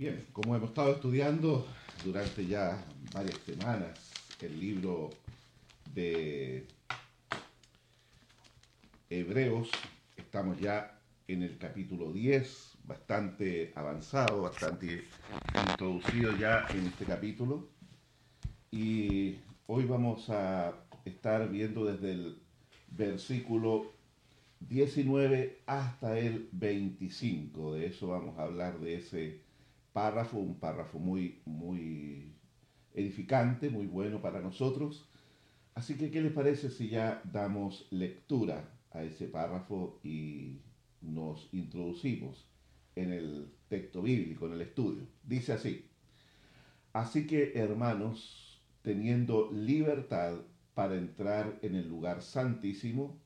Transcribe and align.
Bien, 0.00 0.24
como 0.32 0.56
hemos 0.56 0.70
estado 0.70 0.92
estudiando 0.92 1.68
durante 2.02 2.46
ya 2.46 2.82
varias 3.12 3.38
semanas 3.40 4.00
el 4.40 4.58
libro 4.58 5.10
de 5.92 6.66
Hebreos, 9.10 9.68
estamos 10.16 10.58
ya 10.58 10.98
en 11.28 11.42
el 11.42 11.58
capítulo 11.58 12.14
10, 12.14 12.78
bastante 12.84 13.74
avanzado, 13.76 14.40
bastante 14.40 15.04
introducido 15.68 16.34
ya 16.34 16.66
en 16.70 16.86
este 16.86 17.04
capítulo. 17.04 17.68
Y 18.70 19.36
hoy 19.66 19.84
vamos 19.84 20.30
a 20.30 20.72
estar 21.04 21.46
viendo 21.50 21.84
desde 21.84 22.12
el 22.12 22.38
versículo 22.88 23.92
19 24.60 25.60
hasta 25.66 26.18
el 26.18 26.48
25. 26.52 27.74
De 27.74 27.88
eso 27.88 28.08
vamos 28.08 28.38
a 28.38 28.44
hablar 28.44 28.80
de 28.80 28.94
ese 28.94 29.49
un 30.32 30.58
párrafo 30.58 30.98
muy, 30.98 31.42
muy 31.44 32.34
edificante, 32.94 33.70
muy 33.70 33.86
bueno 33.86 34.20
para 34.20 34.40
nosotros. 34.40 35.08
Así 35.74 35.96
que, 35.96 36.10
¿qué 36.10 36.20
les 36.20 36.32
parece 36.32 36.70
si 36.70 36.88
ya 36.88 37.22
damos 37.24 37.86
lectura 37.90 38.78
a 38.92 39.02
ese 39.02 39.26
párrafo 39.26 40.00
y 40.02 40.60
nos 41.00 41.48
introducimos 41.52 42.48
en 42.96 43.12
el 43.12 43.52
texto 43.68 44.02
bíblico, 44.02 44.46
en 44.46 44.54
el 44.54 44.62
estudio? 44.62 45.06
Dice 45.22 45.52
así, 45.52 45.86
así 46.92 47.26
que 47.26 47.52
hermanos, 47.54 48.62
teniendo 48.82 49.50
libertad 49.52 50.40
para 50.74 50.96
entrar 50.96 51.58
en 51.62 51.74
el 51.74 51.88
lugar 51.88 52.22
santísimo, 52.22 53.20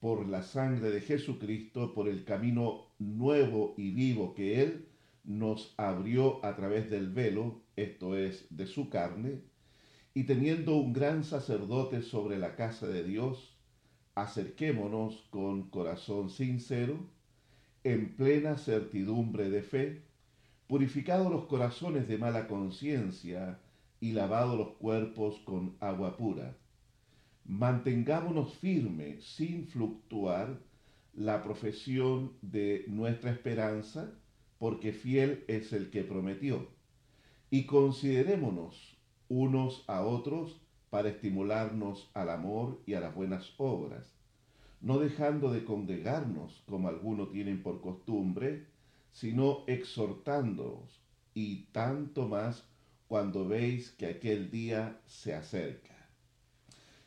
por 0.00 0.28
la 0.28 0.42
sangre 0.42 0.90
de 0.90 1.00
Jesucristo, 1.00 1.92
por 1.92 2.08
el 2.08 2.24
camino 2.24 2.92
nuevo 2.98 3.74
y 3.76 3.90
vivo 3.90 4.32
que 4.32 4.62
Él 4.62 4.87
nos 5.28 5.74
abrió 5.76 6.42
a 6.44 6.56
través 6.56 6.88
del 6.90 7.10
velo, 7.10 7.60
esto 7.76 8.16
es, 8.16 8.46
de 8.48 8.66
su 8.66 8.88
carne, 8.88 9.42
y 10.14 10.24
teniendo 10.24 10.76
un 10.76 10.94
gran 10.94 11.22
sacerdote 11.22 12.00
sobre 12.00 12.38
la 12.38 12.56
casa 12.56 12.86
de 12.88 13.04
Dios, 13.04 13.54
acerquémonos 14.14 15.28
con 15.28 15.68
corazón 15.68 16.30
sincero, 16.30 16.98
en 17.84 18.16
plena 18.16 18.56
certidumbre 18.56 19.50
de 19.50 19.62
fe, 19.62 20.02
purificados 20.66 21.30
los 21.30 21.44
corazones 21.44 22.08
de 22.08 22.16
mala 22.16 22.48
conciencia 22.48 23.60
y 24.00 24.12
lavados 24.12 24.56
los 24.56 24.76
cuerpos 24.76 25.38
con 25.44 25.76
agua 25.80 26.16
pura. 26.16 26.56
Mantengámonos 27.44 28.54
firmes 28.54 29.24
sin 29.24 29.66
fluctuar 29.66 30.58
la 31.12 31.42
profesión 31.42 32.32
de 32.40 32.86
nuestra 32.88 33.30
esperanza, 33.30 34.10
porque 34.58 34.92
fiel 34.92 35.44
es 35.48 35.72
el 35.72 35.90
que 35.90 36.02
prometió. 36.02 36.68
Y 37.50 37.64
considerémonos 37.64 38.98
unos 39.28 39.84
a 39.86 40.02
otros 40.02 40.60
para 40.90 41.08
estimularnos 41.08 42.10
al 42.14 42.30
amor 42.30 42.80
y 42.86 42.94
a 42.94 43.00
las 43.00 43.14
buenas 43.14 43.54
obras, 43.58 44.14
no 44.80 44.98
dejando 44.98 45.50
de 45.52 45.64
congregarnos 45.64 46.62
como 46.66 46.88
algunos 46.88 47.30
tienen 47.30 47.62
por 47.62 47.80
costumbre, 47.80 48.66
sino 49.12 49.64
exhortándoos, 49.66 51.02
y 51.34 51.66
tanto 51.72 52.28
más 52.28 52.64
cuando 53.06 53.46
veis 53.46 53.90
que 53.92 54.06
aquel 54.06 54.50
día 54.50 55.00
se 55.06 55.34
acerca. 55.34 55.94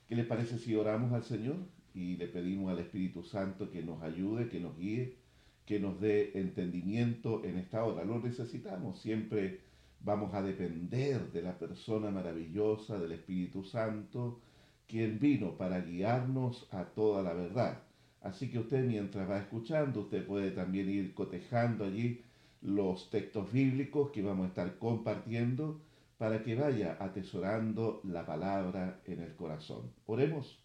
¿Qué 0.07 0.15
les 0.15 0.25
parece 0.25 0.57
si 0.57 0.75
oramos 0.75 1.13
al 1.13 1.23
Señor 1.23 1.57
y 1.93 2.17
le 2.17 2.27
pedimos 2.27 2.71
al 2.71 2.79
Espíritu 2.79 3.23
Santo 3.23 3.69
que 3.69 3.83
nos 3.83 4.01
ayude, 4.01 4.49
que 4.49 4.59
nos 4.59 4.77
guíe 4.77 5.20
que 5.65 5.79
nos 5.79 5.99
dé 5.99 6.31
entendimiento 6.39 7.43
en 7.43 7.57
esta 7.57 7.83
hora. 7.83 8.03
Lo 8.03 8.19
necesitamos, 8.19 8.99
siempre 8.99 9.61
vamos 9.99 10.33
a 10.33 10.41
depender 10.41 11.31
de 11.31 11.41
la 11.41 11.57
persona 11.57 12.09
maravillosa 12.11 12.99
del 12.99 13.13
Espíritu 13.13 13.63
Santo, 13.63 14.41
quien 14.87 15.19
vino 15.19 15.57
para 15.57 15.81
guiarnos 15.81 16.67
a 16.71 16.85
toda 16.85 17.21
la 17.21 17.33
verdad. 17.33 17.83
Así 18.21 18.49
que 18.49 18.59
usted 18.59 18.83
mientras 18.85 19.29
va 19.29 19.39
escuchando, 19.39 20.01
usted 20.01 20.25
puede 20.25 20.51
también 20.51 20.89
ir 20.89 21.13
cotejando 21.13 21.85
allí 21.85 22.21
los 22.61 23.09
textos 23.09 23.51
bíblicos 23.51 24.11
que 24.11 24.21
vamos 24.21 24.45
a 24.45 24.49
estar 24.49 24.77
compartiendo 24.77 25.81
para 26.17 26.43
que 26.43 26.55
vaya 26.55 26.97
atesorando 26.99 28.01
la 28.03 28.25
palabra 28.25 29.01
en 29.05 29.21
el 29.21 29.35
corazón. 29.35 29.91
Oremos. 30.05 30.59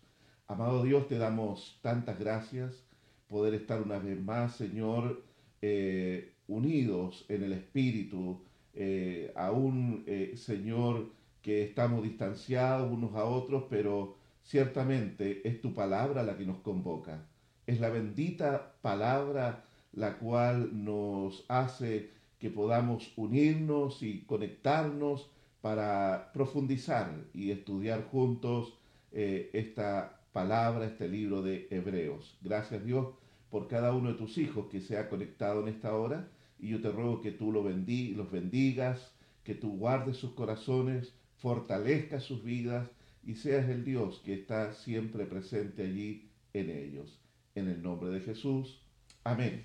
Amado 0.49 0.85
Dios, 0.85 1.09
te 1.09 1.19
damos 1.19 1.79
tantas 1.83 2.19
gracias 2.19 2.86
poder 3.29 3.55
estar 3.55 3.83
una 3.83 3.99
vez 3.99 4.21
más, 4.21 4.57
Señor, 4.57 5.23
eh, 5.63 6.33
unidos 6.49 7.25
en 7.29 7.43
el 7.43 7.53
Espíritu, 7.53 8.41
eh, 8.75 9.33
aún, 9.35 10.05
eh, 10.07 10.35
Señor, 10.37 11.11
que 11.43 11.63
estamos 11.63 12.03
distanciados 12.03 12.91
unos 12.91 13.15
a 13.15 13.25
otros, 13.25 13.65
pero 13.69 14.17
ciertamente 14.45 15.47
es 15.49 15.61
tu 15.61 15.75
palabra 15.75 16.23
la 16.23 16.37
que 16.37 16.47
nos 16.47 16.59
convoca. 16.59 17.27
Es 17.67 17.81
la 17.81 17.91
bendita 17.91 18.75
palabra 18.81 19.65
la 19.93 20.19
cual 20.19 20.85
nos 20.85 21.45
hace 21.49 22.11
que 22.39 22.51
podamos 22.51 23.13
unirnos 23.17 24.03
y 24.03 24.21
conectarnos 24.21 25.31
para 25.63 26.31
profundizar 26.33 27.11
y 27.33 27.51
estudiar 27.51 28.05
juntos 28.05 28.75
esta 29.11 30.16
palabra, 30.37 30.85
este 30.85 31.09
libro 31.09 31.41
de 31.41 31.67
Hebreos. 31.71 32.37
Gracias 32.43 32.85
Dios 32.85 33.15
por 33.49 33.69
cada 33.69 33.95
uno 33.95 34.11
de 34.11 34.19
tus 34.19 34.37
hijos 34.37 34.67
que 34.71 34.83
se 34.83 34.99
ha 34.99 35.09
conectado 35.09 35.63
en 35.63 35.69
esta 35.69 35.97
hora 35.97 36.29
y 36.59 36.69
yo 36.69 36.83
te 36.83 36.91
ruego 36.91 37.23
que 37.23 37.31
tú 37.31 37.51
los, 37.51 37.65
los 37.65 38.31
bendigas, 38.31 39.15
que 39.45 39.55
tú 39.55 39.79
guardes 39.79 40.19
sus 40.19 40.33
corazones, 40.33 41.15
fortalezcas 41.39 42.23
sus 42.23 42.45
vidas 42.45 42.87
y 43.25 43.37
seas 43.37 43.67
el 43.71 43.83
Dios 43.83 44.21
que 44.27 44.35
está 44.35 44.75
siempre 44.75 45.25
presente 45.25 45.85
allí 45.85 46.29
en 46.53 46.69
ellos. 46.69 47.19
En 47.55 47.71
el 47.71 47.83
nombre 47.83 48.11
de 48.11 48.21
Jesús. 48.21 48.83
Amén. 49.25 49.65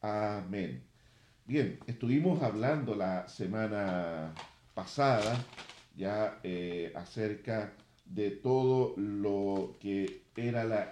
Amén. 0.00 0.82
Bien, 1.46 1.78
estuvimos 1.86 2.42
hablando 2.42 2.96
la 2.96 3.28
semana 3.28 4.34
pasada 4.74 5.36
ya 5.94 6.40
eh, 6.42 6.92
acerca 6.96 7.72
de 8.14 8.30
todo 8.30 8.94
lo 8.96 9.76
que 9.80 10.22
era 10.36 10.64
la 10.64 10.90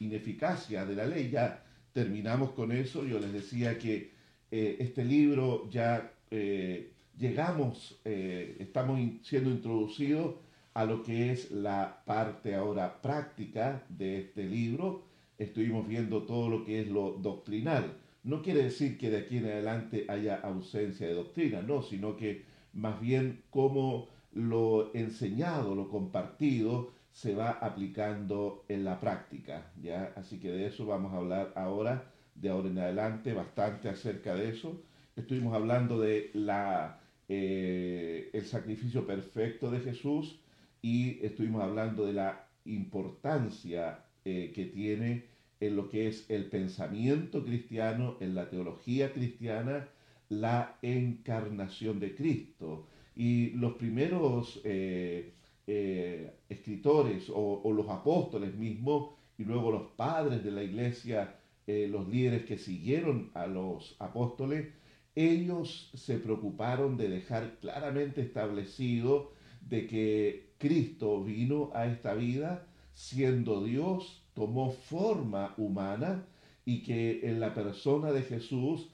ineficacia 0.00 0.84
de 0.84 0.96
la 0.96 1.06
ley. 1.06 1.30
Ya 1.30 1.64
terminamos 1.92 2.50
con 2.52 2.72
eso. 2.72 3.04
Yo 3.04 3.18
les 3.18 3.32
decía 3.32 3.78
que 3.78 4.12
eh, 4.50 4.76
este 4.80 5.04
libro 5.04 5.68
ya 5.70 6.12
eh, 6.30 6.92
llegamos, 7.16 8.00
eh, 8.04 8.56
estamos 8.60 9.00
siendo 9.22 9.50
introducidos 9.50 10.36
a 10.74 10.84
lo 10.84 11.02
que 11.02 11.32
es 11.32 11.50
la 11.50 12.02
parte 12.04 12.54
ahora 12.54 13.00
práctica 13.00 13.84
de 13.88 14.20
este 14.20 14.44
libro. 14.44 15.04
Estuvimos 15.38 15.86
viendo 15.86 16.22
todo 16.22 16.48
lo 16.48 16.64
que 16.64 16.80
es 16.80 16.88
lo 16.88 17.12
doctrinal. 17.12 17.96
No 18.24 18.42
quiere 18.42 18.64
decir 18.64 18.98
que 18.98 19.10
de 19.10 19.18
aquí 19.18 19.38
en 19.38 19.46
adelante 19.46 20.04
haya 20.08 20.36
ausencia 20.36 21.06
de 21.06 21.14
doctrina, 21.14 21.62
no, 21.62 21.82
sino 21.82 22.16
que 22.16 22.44
más 22.72 23.00
bien 23.00 23.42
cómo 23.50 24.08
lo 24.32 24.94
enseñado, 24.94 25.74
lo 25.74 25.88
compartido, 25.88 26.92
se 27.12 27.34
va 27.34 27.50
aplicando 27.50 28.64
en 28.68 28.84
la 28.84 29.00
práctica, 29.00 29.72
¿ya? 29.82 30.12
Así 30.16 30.38
que 30.38 30.50
de 30.50 30.66
eso 30.66 30.86
vamos 30.86 31.12
a 31.12 31.16
hablar 31.16 31.52
ahora, 31.56 32.12
de 32.34 32.48
ahora 32.48 32.68
en 32.68 32.78
adelante, 32.78 33.32
bastante 33.32 33.88
acerca 33.88 34.34
de 34.34 34.50
eso. 34.50 34.80
Estuvimos 35.16 35.54
hablando 35.54 35.98
de 35.98 36.30
la, 36.34 37.00
eh, 37.28 38.30
el 38.32 38.44
sacrificio 38.44 39.06
perfecto 39.06 39.70
de 39.70 39.80
Jesús 39.80 40.38
y 40.80 41.24
estuvimos 41.24 41.62
hablando 41.62 42.06
de 42.06 42.12
la 42.12 42.46
importancia 42.64 44.04
eh, 44.24 44.52
que 44.54 44.66
tiene 44.66 45.24
en 45.60 45.74
lo 45.74 45.88
que 45.88 46.06
es 46.06 46.30
el 46.30 46.44
pensamiento 46.46 47.44
cristiano, 47.44 48.16
en 48.20 48.36
la 48.36 48.48
teología 48.48 49.12
cristiana, 49.12 49.88
la 50.28 50.76
encarnación 50.82 51.98
de 51.98 52.14
Cristo 52.14 52.86
y 53.18 53.50
los 53.50 53.72
primeros 53.72 54.60
eh, 54.62 55.34
eh, 55.66 56.36
escritores 56.48 57.24
o, 57.34 57.72
los 57.72 57.88
apóstoles 57.88 58.54
mismos 58.54 59.10
y 59.36 59.42
luego 59.42 59.72
los 59.72 59.88
padres 59.96 60.44
de 60.44 60.52
la 60.52 60.62
iglesia, 60.62 61.34
eh, 61.66 61.88
los 61.90 62.08
líderes 62.08 62.44
que 62.44 62.58
siguieron 62.58 63.32
a 63.34 63.48
los 63.48 63.96
apóstoles, 63.98 64.68
ellos 65.16 65.90
se 65.94 66.18
preocuparon 66.18 66.96
de 66.96 67.08
dejar 67.08 67.58
claramente 67.58 68.20
establecido 68.20 69.32
de 69.62 69.88
que 69.88 70.52
Cristo 70.56 71.24
vino 71.24 71.72
a 71.74 71.88
esta 71.88 72.14
vida 72.14 72.68
siendo 72.94 73.64
Dios, 73.64 74.22
tomó 74.32 74.70
forma 74.70 75.54
humana 75.56 76.24
y 76.64 76.84
que 76.84 77.28
en 77.28 77.40
la 77.40 77.52
persona 77.52 78.12
de 78.12 78.22
Jesús 78.22 78.90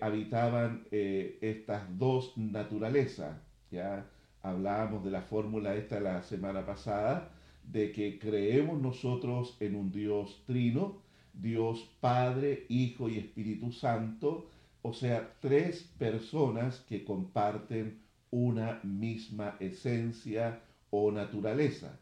habitaban 0.00 0.84
estas 0.90 1.96
dos 1.96 2.36
naturalezas, 2.36 3.36
ya 3.70 4.06
hablábamos 4.42 5.04
de 5.04 5.10
la 5.10 5.22
fórmula 5.22 5.74
esta 5.74 6.00
la 6.00 6.22
semana 6.22 6.64
pasada, 6.64 7.30
de 7.64 7.92
que 7.92 8.18
creemos 8.18 8.80
nosotros 8.80 9.56
en 9.60 9.76
un 9.76 9.92
Dios 9.92 10.42
trino, 10.46 11.02
Dios 11.32 11.88
Padre, 12.00 12.66
Hijo 12.68 13.08
y 13.08 13.18
Espíritu 13.18 13.70
Santo, 13.72 14.48
o 14.82 14.92
sea, 14.92 15.34
tres 15.40 15.82
personas 15.98 16.80
que 16.88 17.04
comparten 17.04 18.00
una 18.30 18.80
misma 18.82 19.56
esencia 19.60 20.62
o 20.90 21.12
naturaleza. 21.12 21.98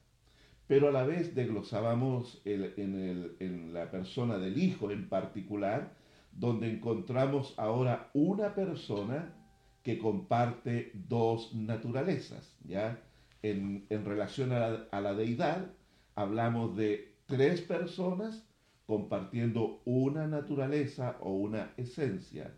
Pero 0.66 0.88
a 0.88 0.92
la 0.92 1.04
vez 1.04 1.34
desglosábamos 1.34 2.42
en, 2.44 3.72
la 3.72 3.90
persona 3.90 4.38
del 4.38 4.58
Hijo 4.62 4.90
en 4.90 5.08
particular, 5.08 5.94
donde 6.32 6.70
encontramos 6.70 7.54
ahora 7.56 8.10
una 8.12 8.54
persona 8.54 9.34
que 9.82 9.98
comparte 9.98 10.92
dos 10.94 11.54
naturalezas. 11.54 12.56
¿ya? 12.64 13.00
En, 13.42 13.86
relación 13.90 14.52
a 14.52 15.00
la 15.00 15.14
deidad, 15.14 15.70
hablamos 16.14 16.76
de 16.76 17.14
tres 17.26 17.60
personas 17.60 18.44
compartiendo 18.86 19.82
una 19.84 20.26
naturaleza 20.26 21.16
o 21.20 21.32
una 21.32 21.72
esencia 21.76 22.52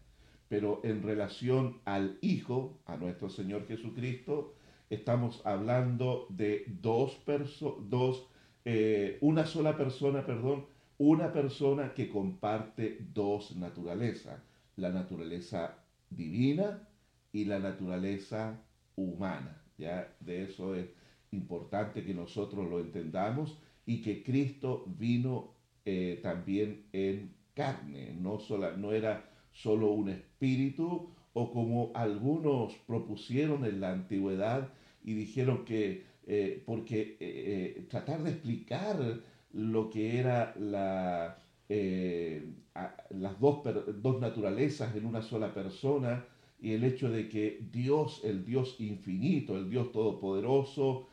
pero 0.50 0.80
en 0.82 1.00
relación 1.04 1.80
al 1.84 2.18
Hijo, 2.22 2.80
a 2.84 2.96
nuestro 2.96 3.30
Señor 3.30 3.68
Jesucristo, 3.68 4.56
estamos 4.90 5.40
hablando 5.46 6.26
de 6.28 6.64
dos 6.66 7.14
personas, 7.24 7.88
dos, 7.88 8.26
eh, 8.64 9.16
una 9.20 9.46
sola 9.46 9.76
persona, 9.76 10.26
perdón, 10.26 10.66
una 10.98 11.32
persona 11.32 11.94
que 11.94 12.08
comparte 12.08 12.98
dos 13.14 13.54
naturalezas, 13.54 14.42
la 14.74 14.90
naturaleza 14.90 15.78
divina 16.10 16.82
y 17.32 17.44
la 17.44 17.58
naturaleza 17.58 18.60
humana. 18.96 19.62
¿ya? 19.78 20.12
De 20.20 20.44
eso 20.44 20.74
es 20.74 20.86
importante 21.32 22.04
que 22.04 22.14
nosotros 22.14 22.68
lo 22.68 22.80
entendamos 22.80 23.58
y 23.86 24.02
que 24.02 24.22
Cristo 24.22 24.84
vino 24.98 25.54
eh, 25.84 26.20
también 26.22 26.86
en 26.92 27.34
carne, 27.54 28.16
no, 28.18 28.38
sola, 28.38 28.76
no 28.76 28.92
era 28.92 29.28
solo 29.52 29.90
un 29.92 30.10
espíritu, 30.10 31.10
o 31.32 31.52
como 31.52 31.92
algunos 31.94 32.74
propusieron 32.86 33.64
en 33.64 33.80
la 33.80 33.92
antigüedad 33.92 34.68
y 35.04 35.14
dijeron 35.14 35.64
que, 35.64 36.04
eh, 36.26 36.62
porque 36.66 37.16
eh, 37.20 37.86
tratar 37.88 38.22
de 38.22 38.30
explicar 38.30 38.96
lo 39.52 39.90
que 39.90 40.18
era 40.18 40.54
la, 40.58 41.38
las 43.10 43.40
dos, 43.40 43.62
dos 44.02 44.20
naturalezas 44.20 44.94
en 44.96 45.06
una 45.06 45.22
sola 45.22 45.54
persona, 45.54 46.24
y 46.60 46.72
el 46.72 46.84
hecho 46.84 47.10
de 47.10 47.28
que 47.28 47.60
Dios, 47.72 48.20
el 48.24 48.44
Dios 48.44 48.76
infinito, 48.78 49.56
el 49.56 49.70
Dios 49.70 49.92
todopoderoso, 49.92 51.08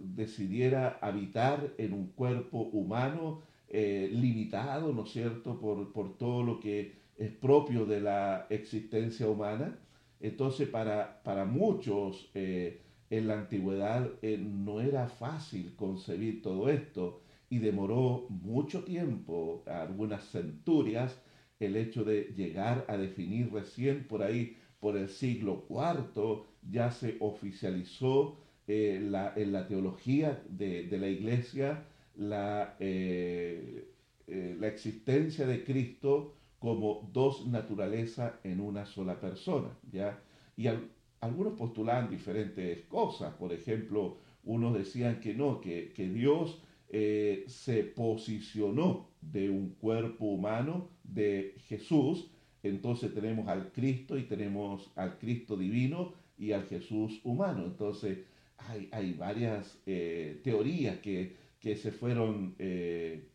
decidiera 0.00 0.98
habitar 1.00 1.72
en 1.78 1.92
un 1.92 2.08
cuerpo 2.08 2.58
humano 2.72 3.42
limitado, 3.70 4.92
¿no 4.92 5.04
es 5.04 5.10
cierto?, 5.10 5.58
por, 5.58 5.92
por 5.92 6.18
todo 6.18 6.42
lo 6.42 6.60
que 6.60 6.98
es 7.18 7.32
propio 7.32 7.84
de 7.84 8.00
la 8.00 8.46
existencia 8.48 9.28
humana. 9.28 9.78
Entonces, 10.20 10.68
para, 10.68 11.22
para 11.22 11.44
muchos 11.44 12.30
eh, 12.34 12.80
en 13.10 13.28
la 13.28 13.38
antigüedad 13.38 14.10
eh, 14.22 14.38
no 14.38 14.80
era 14.80 15.08
fácil 15.08 15.74
concebir 15.76 16.42
todo 16.42 16.68
esto 16.68 17.20
y 17.50 17.58
demoró 17.58 18.26
mucho 18.28 18.84
tiempo, 18.84 19.62
algunas 19.66 20.28
centurias, 20.30 21.20
el 21.60 21.76
hecho 21.76 22.04
de 22.04 22.32
llegar 22.36 22.84
a 22.88 22.96
definir 22.96 23.52
recién 23.52 24.06
por 24.06 24.22
ahí, 24.22 24.56
por 24.80 24.96
el 24.96 25.08
siglo 25.08 25.66
IV, 25.68 26.44
ya 26.70 26.90
se 26.90 27.16
oficializó 27.20 28.36
eh, 28.66 29.00
la, 29.02 29.32
en 29.36 29.52
la 29.52 29.66
teología 29.66 30.42
de, 30.48 30.84
de 30.84 30.98
la 30.98 31.08
iglesia 31.08 31.84
la, 32.16 32.76
la 32.78 34.66
existencia 34.66 35.46
de 35.46 35.64
Cristo 35.64 36.34
como 36.58 37.08
dos 37.12 37.46
naturalezas 37.46 38.34
en 38.44 38.60
una 38.60 38.84
sola 38.84 39.20
persona, 39.20 39.68
¿ya? 39.92 40.20
Y 40.56 40.66
algunos 41.20 41.54
postulaban 41.54 42.10
diferentes 42.10 42.84
cosas, 42.86 43.34
por 43.34 43.52
ejemplo, 43.52 44.18
unos 44.44 44.74
decían 44.74 45.20
que 45.20 45.34
no, 45.34 45.60
que, 45.60 45.92
Dios 45.96 46.60
eh, 46.88 47.44
se 47.46 47.84
posicionó 47.84 49.07
de 49.20 49.50
un 49.50 49.70
cuerpo 49.80 50.26
humano 50.26 50.88
de 51.04 51.54
Jesús, 51.68 52.30
entonces 52.62 53.14
tenemos 53.14 53.48
al 53.48 53.72
Cristo 53.72 54.18
y 54.18 54.24
tenemos 54.24 54.90
al 54.96 55.18
Cristo 55.18 55.56
divino 55.56 56.12
y 56.36 56.52
al 56.52 56.64
Jesús 56.66 57.20
humano. 57.24 57.64
Entonces 57.64 58.18
hay, 58.58 59.12
varias 59.12 59.80
eh, 59.86 60.40
teorías 60.42 60.98
que, 60.98 61.36
se 61.60 61.92
fueron 61.92 62.54
eh, 62.58 63.28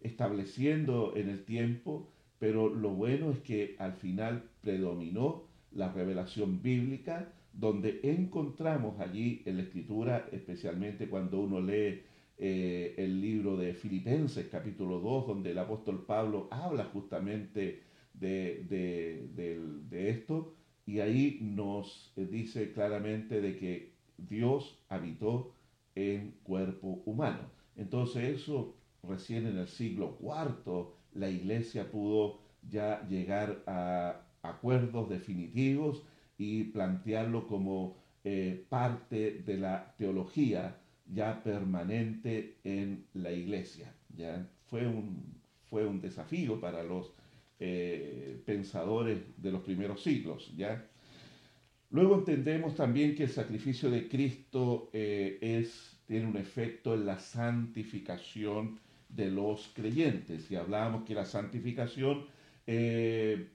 estableciendo 0.00 1.14
en 1.16 1.30
el 1.30 1.44
tiempo 1.44 2.08
pero 2.38 2.68
lo 2.68 2.90
bueno 2.90 3.30
es 3.30 3.38
que 3.40 3.76
al 3.78 3.94
final 3.94 4.44
predominó 4.60 5.44
la 5.72 5.92
revelación 5.92 6.62
bíblica, 6.62 7.32
donde 7.52 8.00
encontramos 8.02 9.00
allí 9.00 9.42
en 9.46 9.56
la 9.56 9.62
escritura, 9.62 10.28
especialmente 10.32 11.08
cuando 11.08 11.40
uno 11.40 11.60
lee 11.60 12.02
eh, 12.38 12.94
el 12.98 13.20
libro 13.20 13.56
de 13.56 13.74
Filipenses 13.74 14.46
capítulo 14.50 15.00
2, 15.00 15.26
donde 15.26 15.52
el 15.52 15.58
apóstol 15.58 16.04
Pablo 16.04 16.48
habla 16.50 16.84
justamente 16.84 17.82
de, 18.12 19.88
esto, 19.90 20.54
y 20.84 21.00
ahí 21.00 21.38
nos 21.40 22.12
dice 22.16 22.72
claramente 22.72 23.40
de 23.40 23.56
que 23.56 23.92
Dios 24.18 24.78
habitó 24.88 25.54
en 25.94 26.32
cuerpo 26.42 27.02
humano. 27.06 27.50
Entonces 27.76 28.40
eso 28.40 28.76
recién 29.02 29.46
en 29.46 29.58
el 29.58 29.68
siglo 29.68 30.18
IV 30.20 30.88
la 31.14 31.30
iglesia 31.30 31.90
pudo 31.90 32.40
ya 32.68 33.06
llegar 33.08 33.62
a 33.66 34.20
acuerdos 34.42 35.08
definitivos 35.08 36.02
y 36.38 36.64
plantearlo 36.64 37.46
como 37.46 37.96
eh, 38.24 38.66
parte 38.68 39.42
de 39.46 39.56
la 39.56 39.94
teología 39.96 40.78
ya 41.12 41.42
permanente 41.42 42.56
en 42.64 43.04
la 43.14 43.32
iglesia. 43.32 43.92
¿ya? 44.16 44.46
Fue, 44.66 44.86
un, 44.86 45.40
fue 45.68 45.86
un 45.86 46.00
desafío 46.00 46.60
para 46.60 46.82
los 46.82 47.12
eh, 47.60 48.40
pensadores 48.44 49.18
de 49.36 49.52
los 49.52 49.62
primeros 49.62 50.02
siglos. 50.02 50.52
¿ya? 50.56 50.86
Luego 51.90 52.16
entendemos 52.16 52.74
también 52.74 53.14
que 53.14 53.24
el 53.24 53.30
sacrificio 53.30 53.90
de 53.90 54.08
Cristo 54.08 54.90
eh, 54.92 55.38
es, 55.40 55.98
tiene 56.06 56.26
un 56.26 56.36
efecto 56.36 56.94
en 56.94 57.06
la 57.06 57.18
santificación 57.18 58.80
de 59.08 59.30
los 59.30 59.70
creyentes. 59.74 60.50
Y 60.50 60.56
hablábamos 60.56 61.04
que 61.04 61.14
la 61.14 61.24
santificación, 61.24 62.26
eh, 62.66 63.48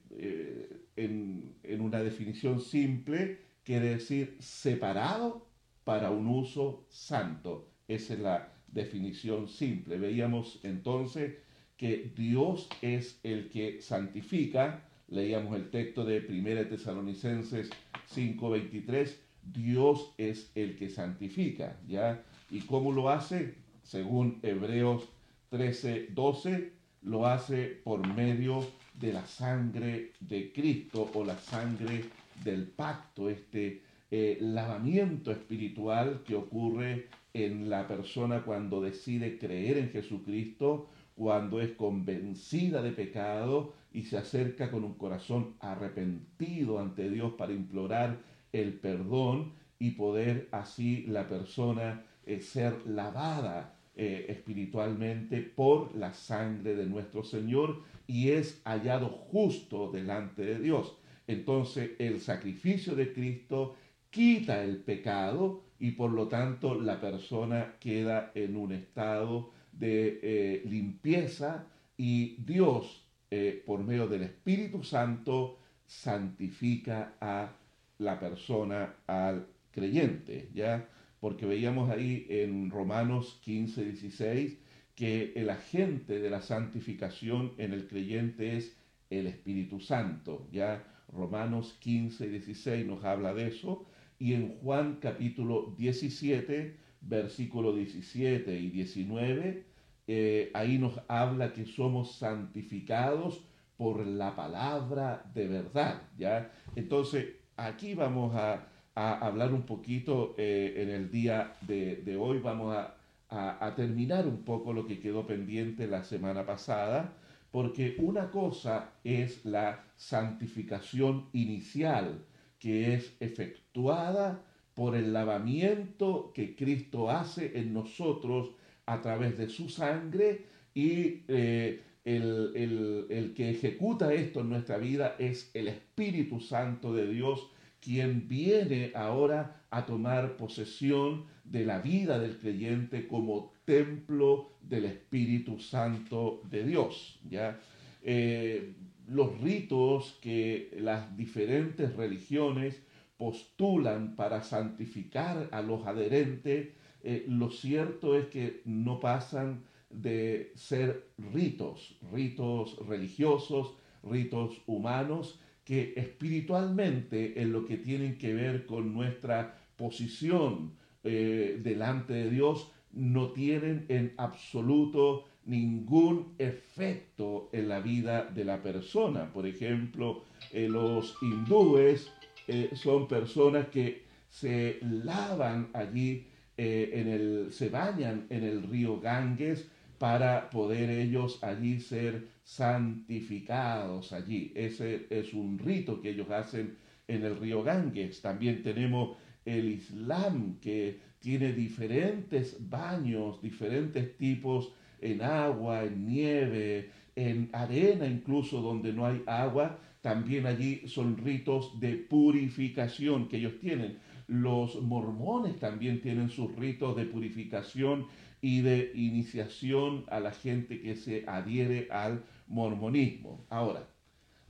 en, 0.96 1.54
en, 1.62 1.80
una 1.82 2.02
definición 2.02 2.60
simple, 2.60 3.38
quiere 3.62 3.90
decir 3.90 4.36
separado 4.40 5.51
para 5.84 6.10
un 6.10 6.26
uso 6.26 6.86
santo. 6.88 7.68
Esa 7.88 8.14
es 8.14 8.20
la 8.20 8.52
definición 8.68 9.48
simple. 9.48 9.98
Veíamos 9.98 10.60
entonces 10.62 11.34
que 11.76 12.12
Dios 12.16 12.68
es 12.80 13.18
el 13.22 13.48
que 13.48 13.80
santifica. 13.80 14.88
Leíamos 15.08 15.56
el 15.56 15.70
texto 15.70 16.04
de 16.04 16.20
1 16.20 16.68
Tesalonicenses 16.68 17.70
5:23. 18.06 19.18
Dios 19.42 20.14
es 20.18 20.52
el 20.54 20.76
que 20.76 20.88
santifica, 20.88 21.76
¿ya? 21.88 22.24
¿Y 22.50 22.60
cómo 22.60 22.92
lo 22.92 23.10
hace? 23.10 23.56
Según 23.82 24.38
Hebreos 24.42 25.08
13, 25.50 26.08
12, 26.12 26.72
lo 27.02 27.26
hace 27.26 27.80
por 27.82 28.06
medio 28.14 28.64
de 28.94 29.12
la 29.12 29.26
sangre 29.26 30.12
de 30.20 30.52
Cristo 30.52 31.10
o 31.14 31.24
la 31.24 31.36
sangre 31.38 32.04
del 32.44 32.68
pacto, 32.68 33.28
este 33.28 33.82
eh, 34.14 34.36
lavamiento 34.42 35.32
espiritual 35.32 36.22
que 36.22 36.34
ocurre 36.34 37.08
en 37.32 37.70
la 37.70 37.88
persona 37.88 38.42
cuando 38.42 38.82
decide 38.82 39.38
creer 39.38 39.78
en 39.78 39.88
Jesucristo, 39.88 40.90
cuando 41.14 41.62
es 41.62 41.70
convencida 41.70 42.82
de 42.82 42.92
pecado 42.92 43.72
y 43.90 44.02
se 44.02 44.18
acerca 44.18 44.70
con 44.70 44.84
un 44.84 44.92
corazón 44.96 45.54
arrepentido 45.60 46.78
ante 46.78 47.08
Dios 47.08 47.32
para 47.38 47.54
implorar 47.54 48.18
el 48.52 48.74
perdón 48.74 49.52
y 49.78 49.92
poder 49.92 50.46
así 50.52 51.06
la 51.08 51.26
persona 51.26 52.04
eh, 52.26 52.40
ser 52.40 52.86
lavada 52.86 53.78
eh, 53.96 54.26
espiritualmente 54.28 55.40
por 55.40 55.96
la 55.96 56.12
sangre 56.12 56.74
de 56.74 56.84
nuestro 56.84 57.24
Señor 57.24 57.80
y 58.06 58.28
es 58.28 58.60
hallado 58.66 59.08
justo 59.08 59.90
delante 59.90 60.44
de 60.44 60.58
Dios. 60.58 60.98
Entonces 61.26 61.92
el 61.98 62.20
sacrificio 62.20 62.94
de 62.94 63.14
Cristo 63.14 63.76
quita 64.12 64.62
el 64.62 64.76
pecado 64.76 65.64
y 65.80 65.92
por 65.92 66.12
lo 66.12 66.28
tanto 66.28 66.80
la 66.80 67.00
persona 67.00 67.76
queda 67.80 68.30
en 68.34 68.56
un 68.56 68.72
estado 68.72 69.50
de 69.72 70.20
eh, 70.22 70.62
limpieza 70.66 71.66
y 71.96 72.36
Dios 72.44 73.08
eh, 73.30 73.62
por 73.66 73.82
medio 73.82 74.06
del 74.06 74.22
Espíritu 74.22 74.84
Santo 74.84 75.58
santifica 75.86 77.14
a 77.20 77.52
la 77.98 78.20
persona, 78.20 78.96
al 79.06 79.46
creyente, 79.70 80.50
¿ya? 80.52 80.86
porque 81.18 81.46
veíamos 81.46 81.88
ahí 81.88 82.26
en 82.28 82.70
Romanos 82.70 83.40
15, 83.42 83.84
16 83.84 84.58
que 84.94 85.32
el 85.34 85.48
agente 85.48 86.20
de 86.20 86.28
la 86.28 86.42
santificación 86.42 87.54
en 87.56 87.72
el 87.72 87.86
creyente 87.86 88.58
es 88.58 88.76
el 89.08 89.26
Espíritu 89.26 89.80
Santo. 89.80 90.46
Ya 90.52 90.84
Romanos 91.12 91.76
15 91.80 92.26
y 92.26 92.28
16 92.28 92.86
nos 92.86 93.04
habla 93.04 93.32
de 93.32 93.48
eso. 93.48 93.86
Y 94.22 94.34
en 94.34 94.56
Juan 94.60 94.98
capítulo 95.00 95.74
17, 95.76 96.76
versículo 97.00 97.74
17 97.74 98.56
y 98.56 98.70
19, 98.70 99.64
eh, 100.06 100.50
ahí 100.54 100.78
nos 100.78 101.00
habla 101.08 101.52
que 101.52 101.66
somos 101.66 102.18
santificados 102.18 103.42
por 103.76 104.06
la 104.06 104.36
palabra 104.36 105.28
de 105.34 105.48
verdad. 105.48 106.02
¿ya? 106.16 106.52
Entonces, 106.76 107.30
aquí 107.56 107.94
vamos 107.94 108.32
a, 108.36 108.68
hablar 108.94 109.52
un 109.52 109.62
poquito 109.62 110.36
eh, 110.38 110.74
en 110.76 110.90
el 110.90 111.10
día 111.10 111.54
de, 111.62 112.16
hoy, 112.16 112.38
vamos 112.38 112.76
a, 112.76 112.94
a, 113.28 113.74
terminar 113.74 114.28
un 114.28 114.44
poco 114.44 114.72
lo 114.72 114.86
que 114.86 115.00
quedó 115.00 115.26
pendiente 115.26 115.88
la 115.88 116.04
semana 116.04 116.46
pasada, 116.46 117.12
porque 117.50 117.96
una 117.98 118.30
cosa 118.30 118.92
es 119.02 119.44
la 119.44 119.82
santificación 119.96 121.26
inicial, 121.32 122.24
que 122.62 122.94
es 122.94 123.12
efectuada 123.18 124.40
por 124.74 124.94
el 124.94 125.12
lavamiento 125.12 126.30
que 126.32 126.54
Cristo 126.54 127.10
hace 127.10 127.58
en 127.58 127.74
nosotros 127.74 128.52
a 128.86 129.00
través 129.00 129.36
de 129.36 129.48
su 129.48 129.68
sangre 129.68 130.44
y 130.72 131.24
eh, 131.26 131.82
el, 132.04 133.32
que 133.34 133.50
ejecuta 133.50 134.14
esto 134.14 134.42
en 134.42 134.50
nuestra 134.50 134.78
vida 134.78 135.16
es 135.18 135.50
el 135.54 135.66
Espíritu 135.66 136.38
Santo 136.38 136.94
de 136.94 137.12
Dios, 137.12 137.50
quien 137.80 138.28
viene 138.28 138.92
ahora 138.94 139.64
a 139.70 139.84
tomar 139.84 140.36
posesión 140.36 141.24
de 141.42 141.66
la 141.66 141.80
vida 141.80 142.20
del 142.20 142.38
creyente 142.38 143.08
como 143.08 143.54
templo 143.64 144.52
del 144.62 144.84
Espíritu 144.84 145.58
Santo 145.58 146.42
de 146.48 146.62
Dios. 146.62 147.18
¿ya? 147.28 147.58
Eh, 148.04 148.72
los 149.08 149.40
ritos 149.40 150.18
que 150.20 150.76
las 150.78 151.16
diferentes 151.16 151.94
religiones 151.96 152.82
postulan 153.16 154.16
para 154.16 154.42
santificar 154.42 155.48
a 155.52 155.62
los 155.62 155.86
adherentes, 155.86 156.68
eh, 157.02 157.24
lo 157.28 157.50
cierto 157.50 158.16
es 158.16 158.26
que 158.26 158.62
no 158.64 159.00
pasan 159.00 159.64
de 159.90 160.52
ser 160.54 161.08
ritos, 161.18 161.98
ritos 162.12 162.76
religiosos, 162.86 163.74
ritos 164.02 164.62
humanos, 164.66 165.38
que 165.64 165.94
espiritualmente 165.96 167.40
en 167.40 167.52
lo 167.52 167.64
que 167.64 167.76
tienen 167.76 168.18
que 168.18 168.34
ver 168.34 168.66
con 168.66 168.92
nuestra 168.92 169.56
posición 169.76 170.72
eh, 171.04 171.60
delante 171.62 172.14
de 172.14 172.30
Dios, 172.30 172.72
no 172.92 173.30
tienen 173.30 173.86
en 173.88 174.14
absoluto 174.16 175.26
ningún 175.44 176.34
efecto 176.38 177.48
en 177.52 177.68
la 177.68 177.80
vida 177.80 178.24
de 178.24 178.44
la 178.44 178.62
persona. 178.62 179.32
Por 179.32 179.46
ejemplo, 179.46 180.24
eh, 180.52 180.68
los 180.68 181.16
hindúes 181.22 182.10
eh, 182.48 182.70
son 182.74 183.08
personas 183.08 183.68
que 183.68 184.04
se 184.28 184.78
lavan 184.82 185.68
allí, 185.72 186.26
en 186.56 187.08
el, 187.08 187.48
se 187.50 187.70
bañan 187.70 188.26
en 188.30 188.44
el 188.44 188.62
río 188.62 189.00
Ganges 189.00 189.66
para 189.98 190.50
poder 190.50 190.90
ellos 190.90 191.38
allí 191.42 191.80
ser 191.80 192.26
santificados 192.44 194.12
allí. 194.12 194.52
Ese 194.54 195.06
es 195.10 195.32
un 195.32 195.58
rito 195.58 196.00
que 196.00 196.10
ellos 196.10 196.30
hacen 196.30 196.76
en 197.08 197.24
el 197.24 197.38
río 197.38 197.62
Ganges. 197.62 198.20
También 198.20 198.62
tenemos 198.62 199.16
el 199.44 199.70
Islam 199.70 200.58
que 200.60 200.98
tiene 201.20 201.52
diferentes 201.52 202.56
baños, 202.68 203.40
diferentes 203.40 204.16
tipos 204.16 204.72
en 205.02 205.22
agua, 205.22 205.84
en 205.84 206.06
nieve, 206.06 206.90
en 207.16 207.50
arena 207.52 208.06
incluso 208.06 208.60
donde 208.60 208.92
no 208.92 209.06
hay 209.06 209.22
agua. 209.26 209.78
También 210.00 210.46
allí 210.46 210.88
son 210.88 211.16
ritos 211.16 211.78
de 211.78 211.94
purificación 211.94 213.28
que 213.28 213.36
ellos 213.36 213.58
tienen. 213.60 213.98
Los 214.26 214.80
mormones 214.80 215.58
también 215.58 216.00
tienen 216.00 216.30
sus 216.30 216.54
ritos 216.56 216.96
de 216.96 217.04
purificación 217.04 218.06
y 218.40 218.60
de 218.62 218.90
iniciación 218.94 220.04
a 220.08 220.18
la 220.18 220.32
gente 220.32 220.80
que 220.80 220.96
se 220.96 221.24
adhiere 221.28 221.88
al 221.90 222.24
mormonismo. 222.48 223.44
Ahora, 223.48 223.86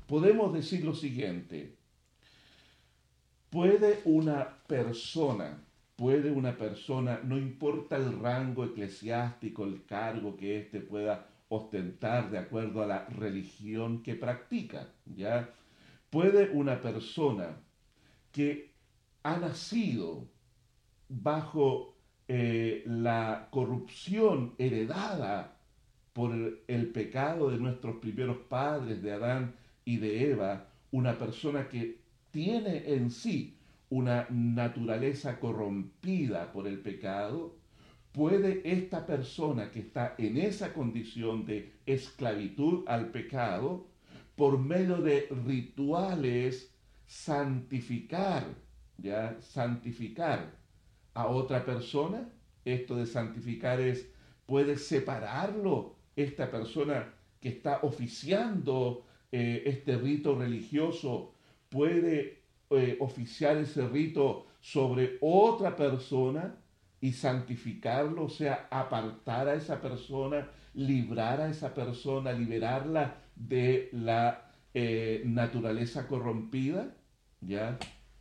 podemos 0.06 0.52
decir 0.54 0.84
lo 0.84 0.94
siguiente, 0.94 1.74
puede 3.50 4.00
una 4.04 4.48
persona, 4.66 5.62
puede 5.96 6.30
una 6.30 6.56
persona, 6.56 7.20
no 7.22 7.38
importa 7.38 7.96
el 7.96 8.18
rango 8.18 8.64
eclesiástico, 8.64 9.64
el 9.64 9.84
cargo 9.84 10.36
que 10.36 10.58
éste 10.58 10.80
pueda 10.80 11.28
ostentar 11.48 12.30
de 12.30 12.38
acuerdo 12.38 12.82
a 12.82 12.86
la 12.86 13.06
religión 13.06 14.02
que 14.02 14.14
practica, 14.14 14.88
¿ya? 15.04 15.50
Puede 16.10 16.50
una 16.50 16.80
persona 16.80 17.56
que 18.32 18.72
ha 19.22 19.36
nacido 19.36 20.28
bajo 21.08 21.96
eh, 22.26 22.82
la 22.86 23.48
corrupción 23.50 24.54
heredada 24.58 25.58
por 26.12 26.32
el 26.66 26.86
pecado 26.92 27.50
de 27.50 27.58
nuestros 27.58 27.96
primeros 27.96 28.38
padres, 28.48 29.02
de 29.02 29.12
Adán 29.12 29.54
y 29.84 29.98
de 29.98 30.30
Eva, 30.30 30.68
una 30.90 31.18
persona 31.18 31.68
que 31.68 32.00
tiene 32.30 32.94
en 32.94 33.10
sí 33.10 33.58
una 33.92 34.26
naturaleza 34.30 35.38
corrompida 35.38 36.50
por 36.50 36.66
el 36.66 36.78
pecado, 36.78 37.58
puede 38.10 38.62
esta 38.64 39.04
persona 39.04 39.70
que 39.70 39.80
está 39.80 40.14
en 40.16 40.38
esa 40.38 40.72
condición 40.72 41.44
de 41.44 41.74
esclavitud 41.84 42.84
al 42.86 43.10
pecado, 43.10 43.86
por 44.34 44.58
medio 44.58 44.96
de 44.96 45.28
rituales, 45.44 46.74
santificar, 47.04 48.46
ya, 48.96 49.36
santificar 49.42 50.56
a 51.12 51.26
otra 51.26 51.62
persona. 51.66 52.30
Esto 52.64 52.96
de 52.96 53.04
santificar 53.04 53.78
es, 53.78 54.08
puede 54.46 54.78
separarlo 54.78 55.96
esta 56.16 56.50
persona 56.50 57.12
que 57.42 57.50
está 57.50 57.80
oficiando 57.82 59.04
eh, 59.30 59.64
este 59.66 59.98
rito 59.98 60.34
religioso, 60.34 61.34
puede 61.68 62.41
eh, 62.76 62.96
oficiar 63.00 63.56
ese 63.56 63.86
rito 63.88 64.46
sobre 64.60 65.18
otra 65.20 65.76
persona 65.76 66.56
y 67.00 67.12
santificarlo, 67.12 68.24
o 68.24 68.28
sea, 68.28 68.68
apartar 68.70 69.48
a 69.48 69.54
esa 69.54 69.80
persona, 69.80 70.48
librar 70.74 71.40
a 71.40 71.48
esa 71.48 71.74
persona, 71.74 72.32
liberarla 72.32 73.16
de 73.34 73.88
la 73.92 74.52
eh, 74.72 75.22
naturaleza 75.24 76.06
corrompida, 76.06 76.94
¿ya? 77.40 77.78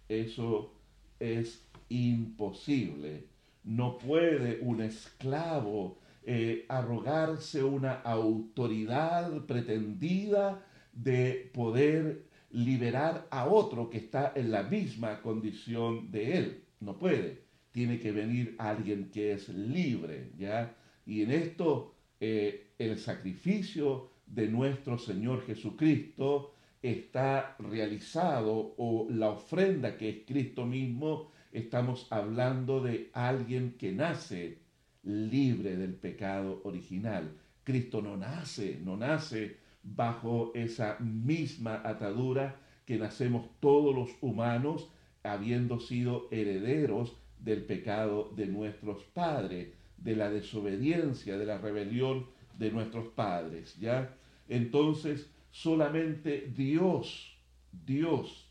Eso 0.10 0.74
es 1.20 1.68
imposible. 1.90 3.28
No 3.64 3.98
puede 3.98 4.60
un 4.62 4.82
esclavo 4.82 6.00
eh, 6.24 6.66
arrogarse 6.70 7.64
una 7.64 7.94
autoridad 8.02 9.46
pretendida 9.46 10.66
de 10.94 11.52
poder 11.54 12.31
liberar 12.54 13.28
a 13.32 13.48
otro 13.48 13.90
que 13.90 13.98
está 13.98 14.34
en 14.36 14.52
la 14.52 14.64
misma 14.64 15.22
condición 15.22 16.12
de 16.12 16.38
él. 16.38 16.64
No 16.80 16.98
puede. 16.98 17.44
Tiene 17.72 18.00
que 18.00 18.12
venir 18.12 18.56
alguien 18.58 19.10
que 19.10 19.34
es 19.34 19.50
libre, 19.50 20.32
¿ya? 20.38 20.76
Y 21.06 21.22
en 21.22 21.32
esto 21.32 21.96
eh, 22.20 22.74
el 22.78 22.98
sacrificio 23.00 24.10
de 24.26 24.48
nuestro 24.48 24.98
Señor 24.98 25.46
Jesucristo 25.46 26.54
está 26.82 27.56
realizado 27.60 28.74
o 28.78 29.08
la 29.10 29.30
ofrenda 29.30 29.98
que 29.98 30.10
es 30.10 30.18
Cristo 30.26 30.66
mismo 30.66 31.32
estamos 31.52 32.08
hablando 32.10 32.82
de 32.82 33.10
alguien 33.14 33.76
que 33.78 33.92
nace 33.92 34.60
libre 35.04 35.76
del 35.76 35.94
pecado 35.96 36.62
original. 36.64 37.38
Cristo 37.64 38.02
no 38.02 38.18
nace, 38.18 38.80
no 38.84 38.98
nace 38.98 39.58
bajo 39.84 40.52
esa 40.54 40.98
misma 41.00 41.82
atadura 41.84 42.56
que 42.86 42.98
nacemos 42.98 43.48
todos 43.60 43.96
los 43.96 44.10
humanos 44.22 44.90
habiendo 45.24 45.80
sido 45.80 46.28
herederos 46.32 47.16
del 47.40 47.64
pecado 47.64 48.32
de 48.36 48.48
nuestros 48.48 49.04
padres, 49.06 49.70
de 49.98 50.16
la 50.16 50.30
desobediencia, 50.30 51.38
de 51.38 51.46
la 51.46 51.58
rebelión 51.58 52.28
de 52.58 52.72
nuestros 52.72 53.08
padres, 53.10 53.78
¿ya? 53.80 54.16
Entonces, 54.50 55.30
solamente 55.52 56.52
Dios, 56.56 57.38
Dios 57.86 58.50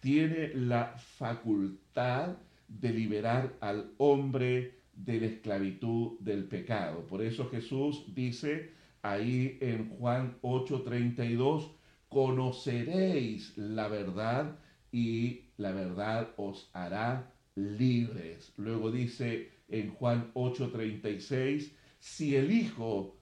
tiene 0.00 0.48
la 0.54 0.94
facultad 0.96 2.36
de 2.68 2.92
liberar 2.92 3.54
al 3.60 3.92
hombre 3.98 4.82
de 4.94 5.20
la 5.20 5.26
esclavitud 5.26 6.18
del 6.20 6.44
pecado. 6.44 7.06
Por 7.06 7.22
eso 7.22 7.48
Jesús 7.48 8.04
dice 8.14 8.72
ahí 9.02 9.58
en 9.60 9.90
Juan 9.90 10.38
8:32, 10.42 11.70
conoceréis 12.08 13.56
la 13.56 13.86
verdad 13.88 14.58
y 14.90 15.42
la 15.56 15.72
verdad 15.72 16.30
os 16.36 16.70
hará 16.72 17.32
libres. 17.54 18.52
Luego 18.56 18.90
dice 18.90 19.50
en 19.68 19.90
Juan 19.90 20.30
8:36, 20.34 21.72
si 21.98 22.36
el 22.36 22.50
Hijo 22.50 23.16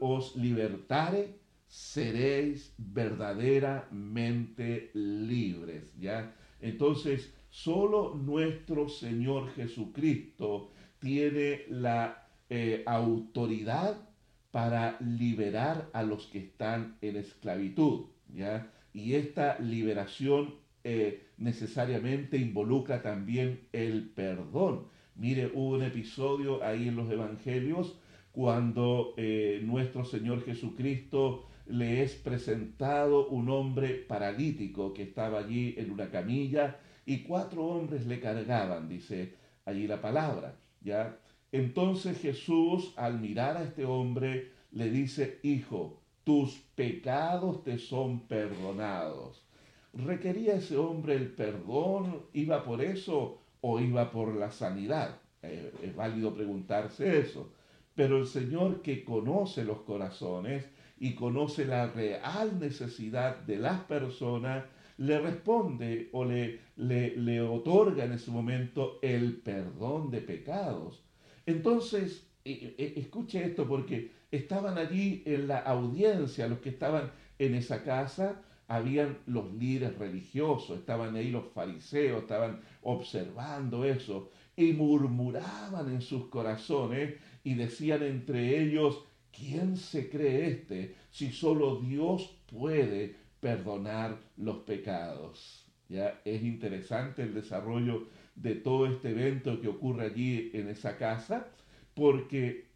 os 0.00 0.36
libertare, 0.36 1.38
seréis 1.66 2.74
verdaderamente 2.78 4.90
libres, 4.94 5.92
¿ya? 5.98 6.34
Entonces, 6.60 7.32
solo 7.48 8.14
nuestro 8.14 8.88
Señor 8.88 9.50
Jesucristo 9.50 10.70
tiene 10.98 11.64
la 11.68 12.28
eh, 12.48 12.82
autoridad 12.86 14.09
para 14.50 14.96
liberar 15.00 15.88
a 15.92 16.02
los 16.02 16.26
que 16.26 16.38
están 16.38 16.96
en 17.00 17.16
esclavitud, 17.16 18.06
¿ya? 18.32 18.70
Y 18.92 19.14
esta 19.14 19.58
liberación 19.60 20.54
eh, 20.82 21.26
necesariamente 21.36 22.36
involucra 22.36 23.02
también 23.02 23.68
el 23.72 24.10
perdón. 24.10 24.86
Mire, 25.14 25.50
hubo 25.54 25.76
un 25.76 25.82
episodio 25.82 26.64
ahí 26.64 26.88
en 26.88 26.96
los 26.96 27.10
evangelios 27.10 27.98
cuando 28.32 29.14
eh, 29.16 29.60
nuestro 29.62 30.04
Señor 30.04 30.44
Jesucristo 30.44 31.46
le 31.66 32.02
es 32.02 32.14
presentado 32.14 33.28
un 33.28 33.48
hombre 33.48 33.94
paralítico 33.94 34.92
que 34.92 35.02
estaba 35.04 35.40
allí 35.40 35.74
en 35.76 35.90
una 35.90 36.10
camilla 36.10 36.78
y 37.06 37.22
cuatro 37.22 37.64
hombres 37.66 38.06
le 38.06 38.20
cargaban, 38.20 38.88
dice 38.88 39.34
allí 39.64 39.86
la 39.86 40.00
palabra, 40.00 40.56
¿ya? 40.80 41.16
Entonces 41.52 42.20
Jesús, 42.20 42.92
al 42.96 43.20
mirar 43.20 43.56
a 43.56 43.64
este 43.64 43.84
hombre, 43.84 44.52
le 44.72 44.90
dice, 44.90 45.40
hijo, 45.42 46.00
tus 46.24 46.58
pecados 46.74 47.64
te 47.64 47.78
son 47.78 48.20
perdonados. 48.28 49.44
¿Requería 49.92 50.54
ese 50.54 50.76
hombre 50.76 51.16
el 51.16 51.32
perdón? 51.32 52.22
¿Iba 52.32 52.62
por 52.62 52.80
eso 52.82 53.38
o 53.60 53.80
iba 53.80 54.12
por 54.12 54.34
la 54.36 54.52
sanidad? 54.52 55.18
Eh, 55.42 55.72
es 55.82 55.96
válido 55.96 56.32
preguntarse 56.32 57.18
eso. 57.18 57.52
Pero 57.96 58.18
el 58.18 58.26
Señor 58.26 58.82
que 58.82 59.04
conoce 59.04 59.64
los 59.64 59.80
corazones 59.80 60.64
y 61.00 61.14
conoce 61.14 61.64
la 61.64 61.88
real 61.88 62.60
necesidad 62.60 63.38
de 63.38 63.56
las 63.56 63.80
personas, 63.80 64.64
le 64.98 65.18
responde 65.18 66.10
o 66.12 66.24
le, 66.24 66.60
le, 66.76 67.16
le 67.16 67.40
otorga 67.40 68.04
en 68.04 68.12
ese 68.12 68.30
momento 68.30 68.98
el 69.02 69.38
perdón 69.38 70.10
de 70.10 70.20
pecados. 70.20 71.02
Entonces, 71.50 72.26
e, 72.44 72.74
e, 72.78 73.00
escuche 73.00 73.44
esto 73.44 73.66
porque 73.66 74.10
estaban 74.30 74.78
allí 74.78 75.22
en 75.26 75.48
la 75.48 75.58
audiencia, 75.58 76.46
los 76.48 76.60
que 76.60 76.70
estaban 76.70 77.10
en 77.38 77.54
esa 77.54 77.82
casa, 77.82 78.42
habían 78.68 79.18
los 79.26 79.52
líderes 79.54 79.98
religiosos, 79.98 80.78
estaban 80.78 81.16
ahí 81.16 81.30
los 81.30 81.46
fariseos, 81.52 82.22
estaban 82.22 82.60
observando 82.82 83.84
eso 83.84 84.30
y 84.56 84.72
murmuraban 84.72 85.90
en 85.90 86.00
sus 86.00 86.26
corazones 86.26 87.16
y 87.42 87.54
decían 87.54 88.04
entre 88.04 88.62
ellos, 88.62 89.02
¿quién 89.36 89.76
se 89.76 90.08
cree 90.08 90.50
este 90.50 90.94
si 91.10 91.32
solo 91.32 91.80
Dios 91.80 92.36
puede 92.46 93.16
perdonar 93.40 94.16
los 94.36 94.58
pecados? 94.58 95.66
Ya 95.88 96.20
es 96.24 96.40
interesante 96.44 97.22
el 97.22 97.34
desarrollo 97.34 98.06
de 98.40 98.54
todo 98.54 98.86
este 98.86 99.10
evento 99.10 99.60
que 99.60 99.68
ocurre 99.68 100.06
allí 100.06 100.50
en 100.54 100.68
esa 100.68 100.96
casa, 100.96 101.48
porque 101.94 102.68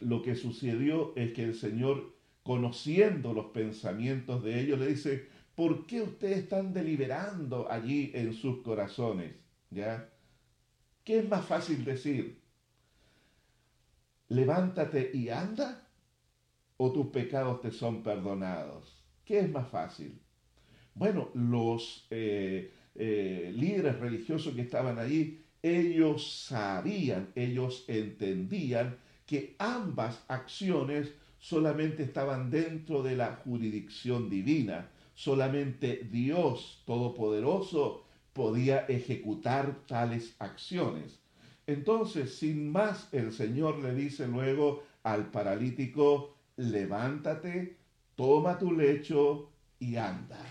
lo 0.00 0.22
que 0.22 0.34
sucedió 0.34 1.12
es 1.16 1.32
que 1.32 1.44
el 1.44 1.54
Señor, 1.54 2.16
conociendo 2.42 3.32
los 3.32 3.46
pensamientos 3.46 4.42
de 4.42 4.60
ellos, 4.60 4.78
le 4.78 4.88
dice, 4.88 5.28
¿por 5.54 5.86
qué 5.86 6.02
ustedes 6.02 6.38
están 6.38 6.72
deliberando 6.72 7.70
allí 7.70 8.10
en 8.14 8.32
sus 8.32 8.62
corazones? 8.62 9.34
¿Ya? 9.70 10.08
¿Qué 11.04 11.18
es 11.18 11.28
más 11.28 11.44
fácil 11.44 11.84
decir? 11.84 12.40
levántate 14.30 15.10
y 15.12 15.28
anda, 15.28 15.86
o 16.78 16.92
tus 16.92 17.08
pecados 17.08 17.60
te 17.60 17.70
son 17.70 18.02
perdonados. 18.02 19.04
¿Qué 19.24 19.40
es 19.40 19.50
más 19.50 19.68
fácil? 19.68 20.18
Bueno, 20.94 21.28
los 21.34 22.06
eh, 22.10 22.72
eh, 23.02 23.50
líderes 23.56 23.98
religiosos 23.98 24.54
que 24.54 24.60
estaban 24.60 24.98
allí, 24.98 25.40
ellos 25.62 26.44
sabían, 26.46 27.30
ellos 27.34 27.86
entendían 27.88 28.98
que 29.24 29.54
ambas 29.58 30.22
acciones 30.28 31.10
solamente 31.38 32.02
estaban 32.02 32.50
dentro 32.50 33.02
de 33.02 33.16
la 33.16 33.36
jurisdicción 33.36 34.28
divina. 34.28 34.90
Solamente 35.14 36.06
Dios 36.12 36.82
Todopoderoso 36.84 38.04
podía 38.34 38.80
ejecutar 38.80 39.86
tales 39.86 40.36
acciones. 40.38 41.20
Entonces, 41.66 42.36
sin 42.36 42.70
más, 42.70 43.08
el 43.12 43.32
Señor 43.32 43.78
le 43.78 43.94
dice 43.94 44.28
luego 44.28 44.82
al 45.04 45.30
paralítico, 45.30 46.34
levántate, 46.58 47.78
toma 48.14 48.58
tu 48.58 48.72
lecho 48.72 49.50
y 49.78 49.96
anda. 49.96 50.44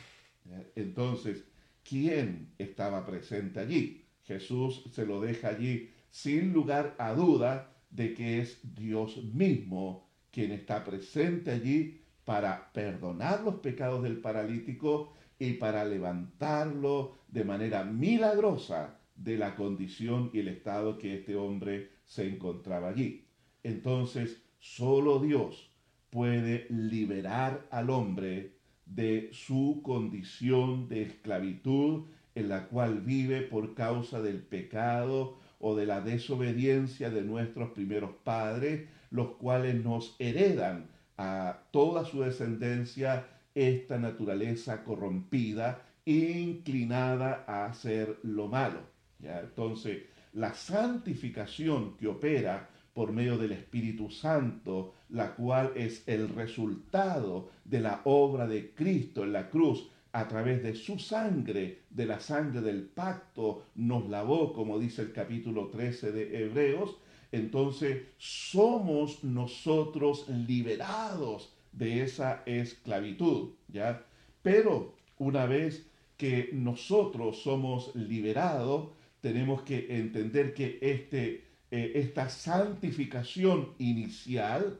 Entonces, 0.75 1.43
¿quién 1.89 2.53
estaba 2.59 3.03
presente 3.05 3.59
allí? 3.59 4.05
Jesús 4.23 4.83
se 4.93 5.07
lo 5.07 5.19
deja 5.19 5.49
allí 5.49 5.89
sin 6.11 6.53
lugar 6.53 6.95
a 6.99 7.13
duda 7.13 7.75
de 7.89 8.13
que 8.13 8.39
es 8.39 8.59
Dios 8.75 9.23
mismo 9.23 10.07
quien 10.31 10.51
está 10.51 10.83
presente 10.83 11.49
allí 11.49 12.01
para 12.23 12.71
perdonar 12.71 13.41
los 13.41 13.55
pecados 13.55 14.03
del 14.03 14.19
paralítico 14.19 15.13
y 15.39 15.53
para 15.53 15.83
levantarlo 15.83 17.17
de 17.27 17.43
manera 17.43 17.83
milagrosa 17.83 18.99
de 19.15 19.37
la 19.37 19.55
condición 19.55 20.29
y 20.31 20.39
el 20.39 20.49
estado 20.49 20.99
que 20.99 21.15
este 21.15 21.35
hombre 21.35 21.89
se 22.05 22.27
encontraba 22.27 22.89
allí. 22.89 23.25
Entonces, 23.63 24.43
solo 24.59 25.19
Dios 25.19 25.71
puede 26.11 26.67
liberar 26.69 27.67
al 27.71 27.89
hombre 27.89 28.58
de 28.89 29.29
su 29.31 29.81
condición 29.83 30.89
de 30.89 31.03
esclavitud 31.03 32.05
en 32.35 32.49
la 32.49 32.67
cual 32.67 33.01
vive 33.01 33.41
por 33.41 33.73
causa 33.75 34.21
del 34.21 34.41
pecado 34.41 35.37
o 35.59 35.75
de 35.75 35.85
la 35.85 36.01
desobediencia 36.01 37.09
de 37.09 37.21
nuestros 37.21 37.71
primeros 37.71 38.11
padres, 38.23 38.87
los 39.11 39.31
cuales 39.35 39.83
nos 39.83 40.15
heredan 40.19 40.87
a 41.17 41.63
toda 41.71 42.05
su 42.05 42.21
descendencia 42.21 43.27
esta 43.53 43.97
naturaleza 43.97 44.83
corrompida, 44.83 45.81
inclinada 46.05 47.43
a 47.45 47.65
hacer 47.65 48.19
lo 48.23 48.47
malo. 48.47 48.79
Entonces, 49.21 50.03
la 50.33 50.53
santificación 50.53 51.97
que 51.97 52.07
opera 52.07 52.69
por 52.99 53.13
medio 53.13 53.37
del 53.37 53.53
Espíritu 53.53 54.09
Santo, 54.09 54.93
la 55.11 55.33
cual 55.33 55.71
es 55.77 56.05
el 56.05 56.27
resultado 56.27 57.49
de 57.63 57.79
la 57.79 58.01
obra 58.03 58.45
de 58.45 58.71
Cristo 58.71 59.23
en 59.23 59.31
la 59.31 59.49
cruz, 59.49 59.87
a 60.11 60.27
través 60.27 60.61
de 60.63 60.75
su 60.75 60.99
sangre, 60.99 61.83
de 61.89 62.05
la 62.05 62.19
sangre 62.19 62.59
del 62.59 62.83
pacto, 62.83 63.63
nos 63.75 64.09
lavó, 64.09 64.51
como 64.51 64.77
dice 64.77 65.03
el 65.03 65.13
capítulo 65.13 65.67
13 65.67 66.11
de 66.11 66.43
Hebreos, 66.43 66.97
entonces 67.31 68.03
somos 68.17 69.23
nosotros 69.23 70.27
liberados 70.27 71.53
de 71.71 72.03
esa 72.03 72.43
esclavitud, 72.45 73.51
¿ya? 73.69 74.03
Pero 74.43 74.93
una 75.19 75.45
vez 75.45 75.87
que 76.17 76.49
nosotros 76.51 77.41
somos 77.43 77.95
liberados, 77.95 78.89
tenemos 79.21 79.61
que 79.61 79.87
entender 79.97 80.53
que 80.53 80.79
este, 80.81 81.48
eh, 81.71 81.91
esta 81.95 82.29
santificación 82.29 83.73
inicial 83.77 84.79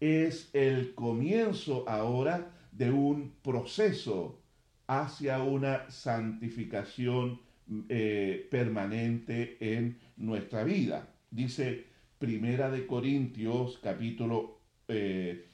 es 0.00 0.50
el 0.52 0.94
comienzo 0.94 1.88
ahora 1.88 2.52
de 2.72 2.90
un 2.90 3.32
proceso 3.42 4.38
hacia 4.86 5.42
una 5.42 5.90
santificación 5.90 7.40
eh, 7.88 8.46
permanente 8.50 9.56
en 9.60 9.98
nuestra 10.16 10.62
vida. 10.62 11.08
Dice 11.30 11.86
Primera 12.18 12.70
de 12.70 12.86
Corintios 12.86 13.78
capítulo 13.82 14.60
1, 14.88 14.88
eh, 14.88 15.46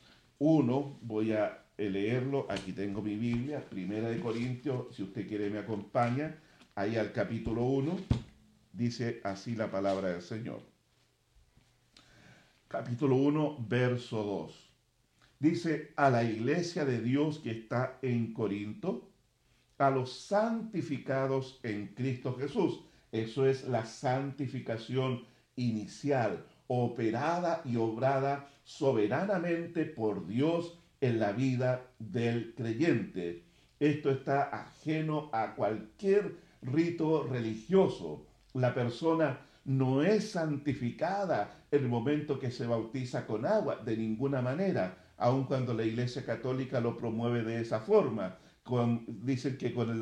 voy 1.00 1.32
a 1.32 1.58
leerlo, 1.78 2.46
aquí 2.50 2.72
tengo 2.72 3.02
mi 3.02 3.16
Biblia, 3.16 3.60
Primera 3.60 4.10
de 4.10 4.20
Corintios, 4.20 4.94
si 4.94 5.04
usted 5.04 5.26
quiere 5.28 5.48
me 5.48 5.60
acompaña, 5.60 6.36
ahí 6.74 6.96
al 6.96 7.12
capítulo 7.12 7.62
1, 7.64 7.96
dice 8.72 9.20
así 9.24 9.54
la 9.54 9.70
palabra 9.70 10.10
del 10.10 10.22
Señor. 10.22 10.71
Capítulo 12.72 13.16
1, 13.16 13.66
verso 13.68 14.24
2. 14.24 14.72
Dice 15.38 15.92
a 15.94 16.08
la 16.08 16.24
iglesia 16.24 16.86
de 16.86 17.02
Dios 17.02 17.38
que 17.38 17.50
está 17.50 17.98
en 18.00 18.32
Corinto, 18.32 19.10
a 19.76 19.90
los 19.90 20.10
santificados 20.10 21.60
en 21.64 21.88
Cristo 21.88 22.34
Jesús. 22.34 22.80
Eso 23.12 23.44
es 23.44 23.68
la 23.68 23.84
santificación 23.84 25.22
inicial, 25.54 26.46
operada 26.66 27.60
y 27.66 27.76
obrada 27.76 28.48
soberanamente 28.64 29.84
por 29.84 30.26
Dios 30.26 30.78
en 31.02 31.20
la 31.20 31.32
vida 31.32 31.82
del 31.98 32.54
creyente. 32.54 33.44
Esto 33.80 34.10
está 34.10 34.44
ajeno 34.44 35.28
a 35.34 35.54
cualquier 35.54 36.36
rito 36.62 37.24
religioso. 37.24 38.24
La 38.54 38.72
persona 38.72 39.40
no 39.64 40.02
es 40.02 40.30
santificada 40.32 41.66
el 41.70 41.88
momento 41.88 42.38
que 42.38 42.50
se 42.50 42.66
bautiza 42.66 43.26
con 43.26 43.46
agua, 43.46 43.76
de 43.76 43.96
ninguna 43.96 44.42
manera. 44.42 44.98
aun 45.18 45.44
cuando 45.44 45.72
la 45.72 45.84
Iglesia 45.84 46.24
Católica 46.24 46.80
lo 46.80 46.96
promueve 46.96 47.44
de 47.44 47.60
esa 47.60 47.80
forma. 47.80 48.38
Dicen 49.06 49.56
que 49.56 49.72
con 49.72 50.00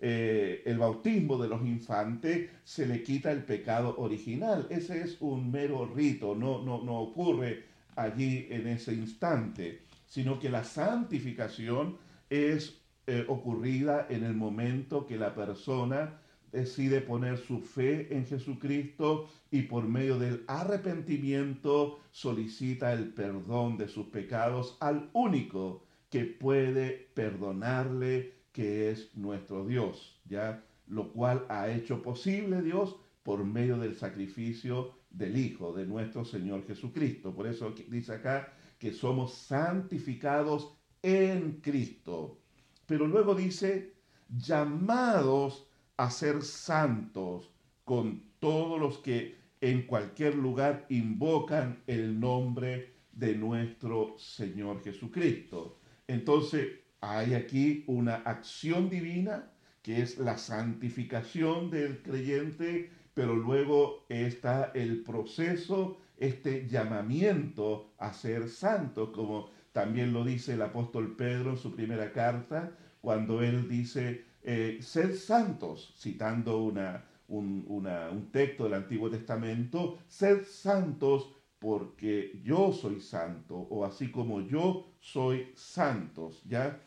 eh, 0.00 0.62
el 0.64 0.78
bautismo 0.78 1.36
de 1.36 1.48
los 1.48 1.60
infantes 1.62 2.50
se 2.64 2.86
le 2.86 3.02
quita 3.02 3.30
el 3.30 3.44
pecado 3.44 3.94
original. 3.98 4.66
Ese 4.70 5.02
es 5.02 5.18
un 5.20 5.50
mero 5.50 5.84
rito, 5.86 6.34
no, 6.34 6.62
no, 6.62 6.82
no 6.82 7.00
ocurre 7.00 7.64
allí 7.96 8.46
en 8.50 8.66
ese 8.66 8.94
instante, 8.94 9.82
sino 10.06 10.38
que 10.38 10.48
la 10.48 10.64
santificación 10.64 11.98
es 12.30 12.80
eh, 13.06 13.24
ocurrida 13.28 14.06
en 14.08 14.24
el 14.24 14.34
momento 14.34 15.06
que 15.06 15.18
la 15.18 15.34
persona 15.34 16.21
decide 16.52 17.00
poner 17.00 17.38
su 17.38 17.60
fe 17.60 18.14
en 18.14 18.26
Jesucristo 18.26 19.28
y 19.50 19.62
por 19.62 19.84
medio 19.84 20.18
del 20.18 20.44
arrepentimiento 20.46 21.98
solicita 22.10 22.92
el 22.92 23.08
perdón 23.08 23.78
de 23.78 23.88
sus 23.88 24.06
pecados 24.08 24.76
al 24.80 25.08
único 25.14 25.84
que 26.10 26.24
puede 26.24 27.08
perdonarle, 27.14 28.34
que 28.52 28.90
es 28.90 29.16
nuestro 29.16 29.64
Dios, 29.64 30.20
¿ya? 30.26 30.62
Lo 30.86 31.10
cual 31.10 31.46
ha 31.48 31.70
hecho 31.70 32.02
posible 32.02 32.60
Dios 32.60 32.96
por 33.22 33.44
medio 33.44 33.78
del 33.78 33.96
sacrificio 33.96 34.94
del 35.10 35.38
Hijo, 35.38 35.72
de 35.72 35.86
nuestro 35.86 36.24
Señor 36.24 36.66
Jesucristo. 36.66 37.34
Por 37.34 37.46
eso 37.46 37.74
dice 37.88 38.12
acá 38.12 38.52
que 38.78 38.92
somos 38.92 39.32
santificados 39.32 40.76
en 41.02 41.60
Cristo. 41.62 42.38
Pero 42.86 43.06
luego 43.06 43.34
dice, 43.34 43.94
llamados 44.28 45.66
a 46.02 46.10
ser 46.10 46.42
santos 46.42 47.48
con 47.84 48.24
todos 48.40 48.80
los 48.80 48.98
que 48.98 49.36
en 49.60 49.82
cualquier 49.82 50.34
lugar 50.34 50.84
invocan 50.88 51.80
el 51.86 52.18
nombre 52.18 52.94
de 53.12 53.36
nuestro 53.36 54.16
Señor 54.18 54.82
Jesucristo. 54.82 55.78
Entonces, 56.08 56.70
hay 57.00 57.34
aquí 57.34 57.84
una 57.86 58.16
acción 58.16 58.90
divina 58.90 59.52
que 59.80 60.02
es 60.02 60.18
la 60.18 60.38
santificación 60.38 61.70
del 61.70 62.02
creyente, 62.02 62.90
pero 63.14 63.36
luego 63.36 64.04
está 64.08 64.72
el 64.74 65.04
proceso, 65.04 66.00
este 66.16 66.66
llamamiento 66.66 67.92
a 67.98 68.12
ser 68.12 68.48
santo, 68.48 69.12
como 69.12 69.50
también 69.70 70.12
lo 70.12 70.24
dice 70.24 70.54
el 70.54 70.62
apóstol 70.62 71.14
Pedro 71.14 71.50
en 71.50 71.58
su 71.58 71.72
primera 71.72 72.12
carta, 72.12 72.72
cuando 73.00 73.40
él 73.40 73.68
dice, 73.68 74.24
eh, 74.44 74.78
ser 74.82 75.16
santos, 75.16 75.94
citando 75.96 76.62
una, 76.62 77.04
un, 77.28 78.28
texto 78.32 78.64
del 78.64 78.74
Antiguo 78.74 79.08
Testamento, 79.10 79.98
ser 80.08 80.44
santos 80.44 81.32
porque 81.58 82.40
yo 82.42 82.72
soy 82.72 83.00
santo, 83.00 83.54
o 83.56 83.84
así 83.84 84.10
como 84.10 84.40
yo 84.40 84.88
soy 85.00 85.52
santos, 85.54 86.42
¿ya? 86.44 86.80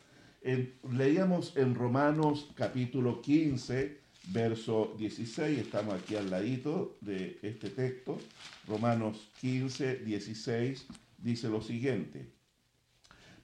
leíamos 0.92 1.56
en 1.56 1.74
Romanos 1.74 2.50
capítulo 2.54 3.20
15, 3.20 4.00
verso 4.28 4.94
16, 4.98 5.58
estamos 5.58 5.94
aquí 5.94 6.14
al 6.14 6.30
ladito 6.30 6.96
de 7.00 7.38
este 7.42 7.70
texto, 7.70 8.18
Romanos 8.68 9.30
15, 9.40 9.96
16, 10.04 10.86
dice 11.18 11.48
lo 11.48 11.62
siguiente, 11.62 12.28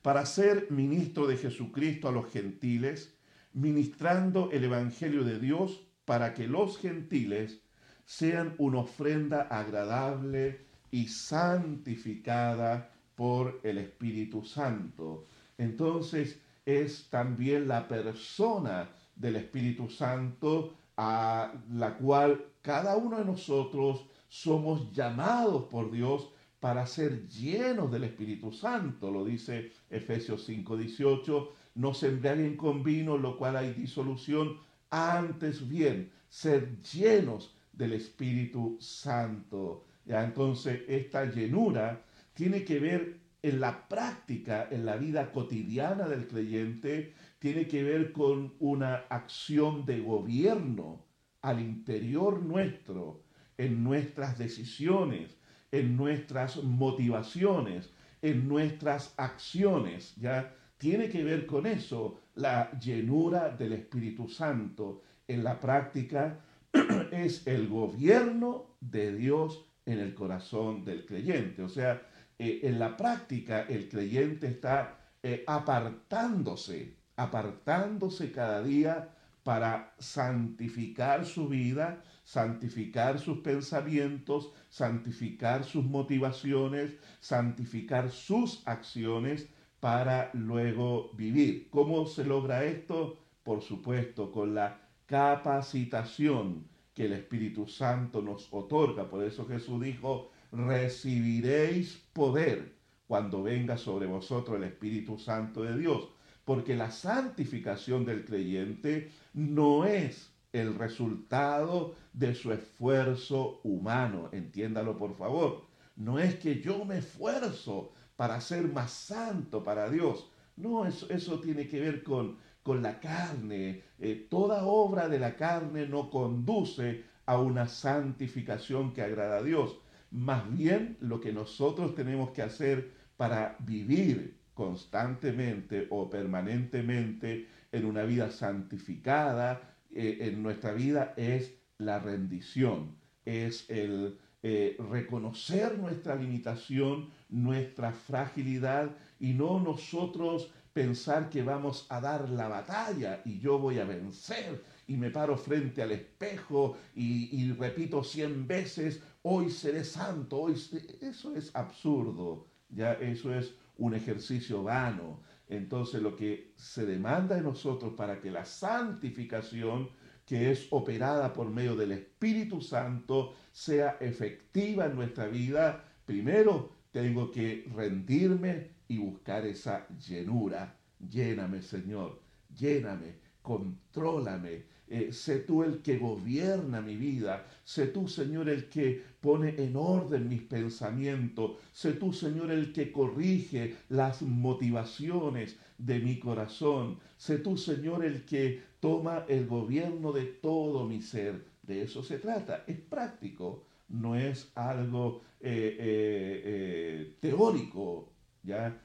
para 0.03 0.27
ser 0.27 0.71
ministro 0.71 1.27
de 1.27 1.37
Jesucristo 1.37 2.09
a 2.09 2.13
los 2.13 2.31
gentiles, 2.31 3.15
ministrando 3.55 4.51
el 4.53 4.65
Evangelio 4.65 5.25
de 5.25 5.39
Dios 5.39 5.83
para 6.05 6.35
que 6.35 6.47
los 6.47 6.79
gentiles 6.79 7.61
sean 8.05 8.55
una 8.59 8.81
ofrenda 8.81 9.43
agradable 9.43 10.67
y 10.91 11.09
santificada 11.09 12.91
por 13.15 13.61
el 13.63 13.79
Espíritu 13.79 14.45
Santo. 14.45 15.27
Entonces 15.59 16.41
es 16.65 17.09
también 17.09 17.69
la 17.69 17.87
persona 17.89 18.91
del 19.15 19.37
Espíritu 19.37 19.89
Santo 19.89 20.75
a 20.97 21.53
la 21.73 21.97
cual 21.97 22.45
cada 22.61 22.97
uno 22.97 23.19
de 23.19 23.25
nosotros 23.25 24.07
somos 24.29 24.93
llamados 24.93 25.65
por 25.65 25.91
Dios 25.91 26.31
para 26.61 26.87
ser 26.87 27.27
llenos 27.27 27.91
del 27.91 28.05
Espíritu 28.05 28.53
Santo, 28.53 29.11
lo 29.11 29.25
dice 29.25 29.73
Efesios 29.91 30.49
5:18, 30.49 31.49
no 31.75 31.95
se 31.95 32.09
embriaguen 32.09 32.57
con 32.57 32.83
vino, 32.83 33.17
lo 33.17 33.37
cual 33.37 33.57
hay 33.57 33.73
disolución, 33.73 34.59
antes 34.91 35.69
bien, 35.69 36.11
ser 36.29 36.81
llenos 36.81 37.57
del 37.73 37.95
Espíritu 37.95 38.77
Santo. 38.81 39.85
Ya 40.05 40.25
entonces 40.25 40.83
esta 40.89 41.25
llenura 41.25 42.03
tiene 42.35 42.65
que 42.65 42.79
ver 42.79 43.21
en 43.43 43.61
la 43.61 43.89
práctica, 43.89 44.69
en 44.71 44.87
la 44.87 44.97
vida 44.97 45.33
cotidiana 45.33 46.09
del 46.09 46.29
creyente, 46.29 47.13
tiene 47.39 47.67
que 47.67 47.83
ver 47.83 48.13
con 48.13 48.55
una 48.61 49.05
acción 49.09 49.85
de 49.85 50.01
gobierno 50.01 51.05
al 51.41 51.61
interior 51.61 52.41
nuestro, 52.43 53.25
en 53.59 53.83
nuestras 53.83 54.39
decisiones, 54.39 55.37
en 55.73 55.97
nuestras 55.97 56.63
motivaciones, 56.63 57.91
en 58.23 58.47
nuestras 58.47 59.15
acciones, 59.17 60.15
¿ya? 60.17 60.55
Tiene 60.83 61.09
que 61.09 61.23
ver 61.23 61.47
con 61.47 61.65
eso, 61.67 62.19
la 62.35 62.69
llenura 62.73 63.51
del 63.51 63.75
Espíritu 63.75 64.29
Santo. 64.29 65.03
En 65.29 65.45
la 65.45 65.61
práctica 65.61 66.41
es 67.13 67.47
el 67.47 67.69
gobierno 67.69 68.75
de 68.81 69.15
Dios 69.15 69.65
en 69.87 70.01
el 70.01 70.13
corazón 70.13 70.85
del 70.85 71.07
creyente. 71.07 71.63
O 71.63 71.69
sea, 71.69 72.03
eh, 72.37 72.63
en 72.65 72.81
la 72.81 72.97
práctica 72.97 73.63
el 73.69 73.89
creyente 73.89 74.49
está 74.49 74.99
eh, 75.23 75.45
apartándose, 75.47 76.97
apartándose 77.15 78.33
cada 78.33 78.61
día 78.61 79.09
para 79.45 79.95
santificar 80.01 81.25
su 81.25 81.47
vida, 81.49 82.03
santificar 82.25 83.21
sus 83.21 83.39
pensamientos, 83.39 84.51
santificar 84.69 85.63
sus 85.63 85.85
motivaciones, 85.85 86.97
santificar 87.21 88.11
sus 88.11 88.67
acciones 88.67 89.47
para 89.83 90.31
luego 90.35 91.11
vivir. 91.15 91.69
¿Cómo 91.69 92.07
se 92.07 92.23
logra 92.25 92.63
esto? 92.63 93.19
Por 93.43 93.63
supuesto, 93.63 94.31
con 94.31 94.55
la 94.55 94.81
capacitación 95.07 96.69
que 96.95 97.07
el 97.07 97.15
Espíritu 97.15 97.67
Santo 97.67 98.23
nos 98.23 98.47
otorga. 98.53 99.11
Por 99.11 99.25
eso 99.25 99.45
Jesús 99.45 99.83
dijo, 99.83 100.31
recibiréis 100.53 102.01
poder 102.13 102.77
cuando 103.09 103.43
venga 103.43 103.77
sobre 103.77 104.07
vosotros 104.07 104.57
el 104.57 104.63
Espíritu 104.63 105.19
Santo 105.19 105.65
de 105.65 105.77
Dios. 105.77 106.11
Porque 106.45 106.77
la 106.77 106.93
santificación 106.93 108.05
del 108.05 108.25
creyente 108.25 109.11
no 109.35 109.85
es 109.85 110.31
el 110.53 110.77
resultado 110.77 111.97
de 112.13 112.37
su 112.37 112.53
esfuerzo 112.53 113.59
humano. 113.65 114.29
Entiéndalo 114.31 114.97
por 114.97 115.17
favor. 115.17 115.65
No 115.97 116.21
es 116.21 116.37
que 116.37 116.61
yo 116.61 116.85
me 116.85 116.99
esfuerzo 116.99 117.91
para 118.23 118.41
ser 118.41 118.69
más 118.69 118.93
santo 118.93 119.65
para 119.65 119.91
Dios. 119.91 120.31
No, 120.55 120.87
eso, 120.87 121.11
eso 121.11 121.41
tiene 121.41 121.67
que 121.67 121.81
ver 121.81 122.05
con, 122.05 122.37
con 122.63 122.81
la 122.81 123.01
carne. 123.01 123.83
Eh, 123.99 124.29
toda 124.31 124.65
obra 124.65 125.09
de 125.09 125.19
la 125.19 125.35
carne 125.35 125.89
no 125.89 126.09
conduce 126.09 127.03
a 127.27 127.41
una 127.41 127.67
santificación 127.67 128.93
que 128.93 129.03
agrada 129.03 129.39
a 129.39 129.43
Dios. 129.43 129.77
Más 130.13 130.49
bien 130.57 130.99
lo 131.01 131.21
que 131.21 131.33
nosotros 131.33 131.97
tenemos 131.97 132.31
que 132.31 132.43
hacer 132.43 132.93
para 133.17 133.57
vivir 133.59 134.39
constantemente 134.55 135.89
o 135.91 136.09
permanentemente 136.09 137.49
en 137.73 137.85
una 137.85 138.05
vida 138.05 138.31
santificada, 138.31 139.75
eh, 139.93 140.19
en 140.21 140.45
nuestra 140.45 140.73
vida 140.73 141.13
es 141.17 141.55
la 141.79 141.99
rendición, 141.99 142.95
es 143.25 143.69
el 143.69 144.17
eh, 144.43 144.77
reconocer 144.91 145.79
nuestra 145.79 146.17
limitación, 146.17 147.11
nuestra 147.29 147.93
fragilidad 147.93 148.91
y 149.21 149.35
no 149.35 149.61
nosotros 149.61 150.51
pensar 150.73 151.29
que 151.31 151.43
vamos 151.43 151.87
a 151.91 152.01
dar 152.01 152.29
la 152.29 152.49
batalla 152.49 153.21
y 153.25 153.39
yo 153.39 153.59
voy 153.59 153.79
a 153.79 153.85
vencer 153.85 154.65
y 154.87 154.97
me 154.97 155.11
paro 155.11 155.37
frente 155.37 155.83
al 155.83 155.93
espejo 155.93 156.77
y, 156.95 157.53
repito 157.53 158.03
cien 158.03 158.47
veces, 158.47 159.01
hoy 159.23 159.51
seré 159.51 159.85
santo, 159.85 160.41
hoy 160.41 160.55
eso 161.01 161.37
es 161.37 161.55
absurdo, 161.55 162.49
ya 162.69 162.95
eso 162.95 163.35
es 163.35 163.55
un 163.77 163.95
ejercicio 163.95 164.63
vano. 164.63 165.21
Entonces 165.49 166.03
lo 166.03 166.17
que 166.17 166.53
se 166.57 166.87
demanda 166.87 167.37
de 167.37 167.43
nosotros 167.43 167.93
para 167.95 168.21
que 168.21 168.31
la 168.31 168.45
santificación 168.45 169.91
que 170.33 170.51
es 170.51 170.67
operada 170.71 171.31
por 171.31 171.51
medio 171.51 171.77
del 171.77 171.93
Espíritu 171.93 172.63
Santo 172.63 173.35
sea 173.53 173.99
efectiva 174.01 174.87
en 174.87 174.95
nuestra 174.95 175.27
vida, 175.27 175.85
primero 176.07 176.71
tengo 176.91 177.31
que 177.31 177.71
rendirme 177.77 178.69
y 178.89 178.97
buscar 178.97 179.45
esa 179.45 179.87
llenura. 179.99 180.75
Lléname, 181.07 181.61
Señor, 181.61 182.23
lléname, 182.59 183.17
contrólame. 183.43 184.63
Eh, 184.89 185.13
sé 185.13 185.41
tú 185.41 185.65
el 185.65 185.83
que 185.83 185.99
gobierna 185.99 186.81
mi 186.81 186.97
vida. 186.97 187.47
Sé 187.63 187.89
tú, 187.89 188.09
Señor, 188.09 188.49
el 188.49 188.71
que 188.71 189.03
pone 189.21 189.55
en 189.59 189.77
orden 189.77 190.31
mis 190.31 190.43
pensamientos. 190.45 191.59
Sé 191.73 191.93
tú, 191.93 192.11
Señor, 192.15 192.51
el 192.51 192.73
que 192.73 192.91
corrige 192.91 193.77
las 193.91 194.23
motivaciones 194.23 195.59
de 195.85 195.99
mi 195.99 196.19
corazón. 196.19 196.99
Sé 197.17 197.39
tú, 197.39 197.57
Señor, 197.57 198.05
el 198.05 198.25
que 198.25 198.63
toma 198.81 199.25
el 199.29 199.47
gobierno 199.47 200.13
de 200.13 200.25
todo 200.27 200.87
mi 200.87 201.01
ser. 201.01 201.45
De 201.63 201.83
eso 201.83 202.03
se 202.03 202.19
trata. 202.19 202.65
Es 202.67 202.79
práctico, 202.79 203.65
no 203.89 204.17
es 204.17 204.51
algo 204.55 205.23
eh, 205.41 205.77
eh, 205.81 207.17
teórico, 207.21 208.09
¿ya? 208.43 208.81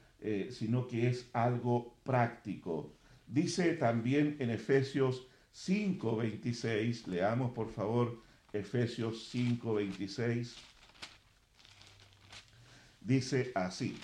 sino 0.50 0.88
que 0.88 1.06
es 1.06 1.30
algo 1.32 1.94
práctico. 2.02 2.92
Dice 3.28 3.74
también 3.74 4.36
en 4.40 4.50
Efesios 4.50 5.28
5:26, 5.52 7.06
leamos 7.06 7.52
por 7.52 7.70
favor 7.70 8.22
Efesios 8.52 9.30
5:26, 9.32 10.56
dice 13.00 13.52
así, 13.54 13.96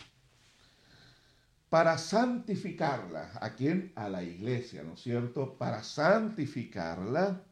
para 1.74 1.98
santificarla, 1.98 3.32
¿a 3.40 3.56
quién? 3.56 3.90
A 3.96 4.08
la 4.08 4.22
iglesia, 4.22 4.84
¿no 4.84 4.92
es 4.92 5.00
cierto? 5.00 5.58
Para 5.58 5.82
santificarla, 5.82 7.42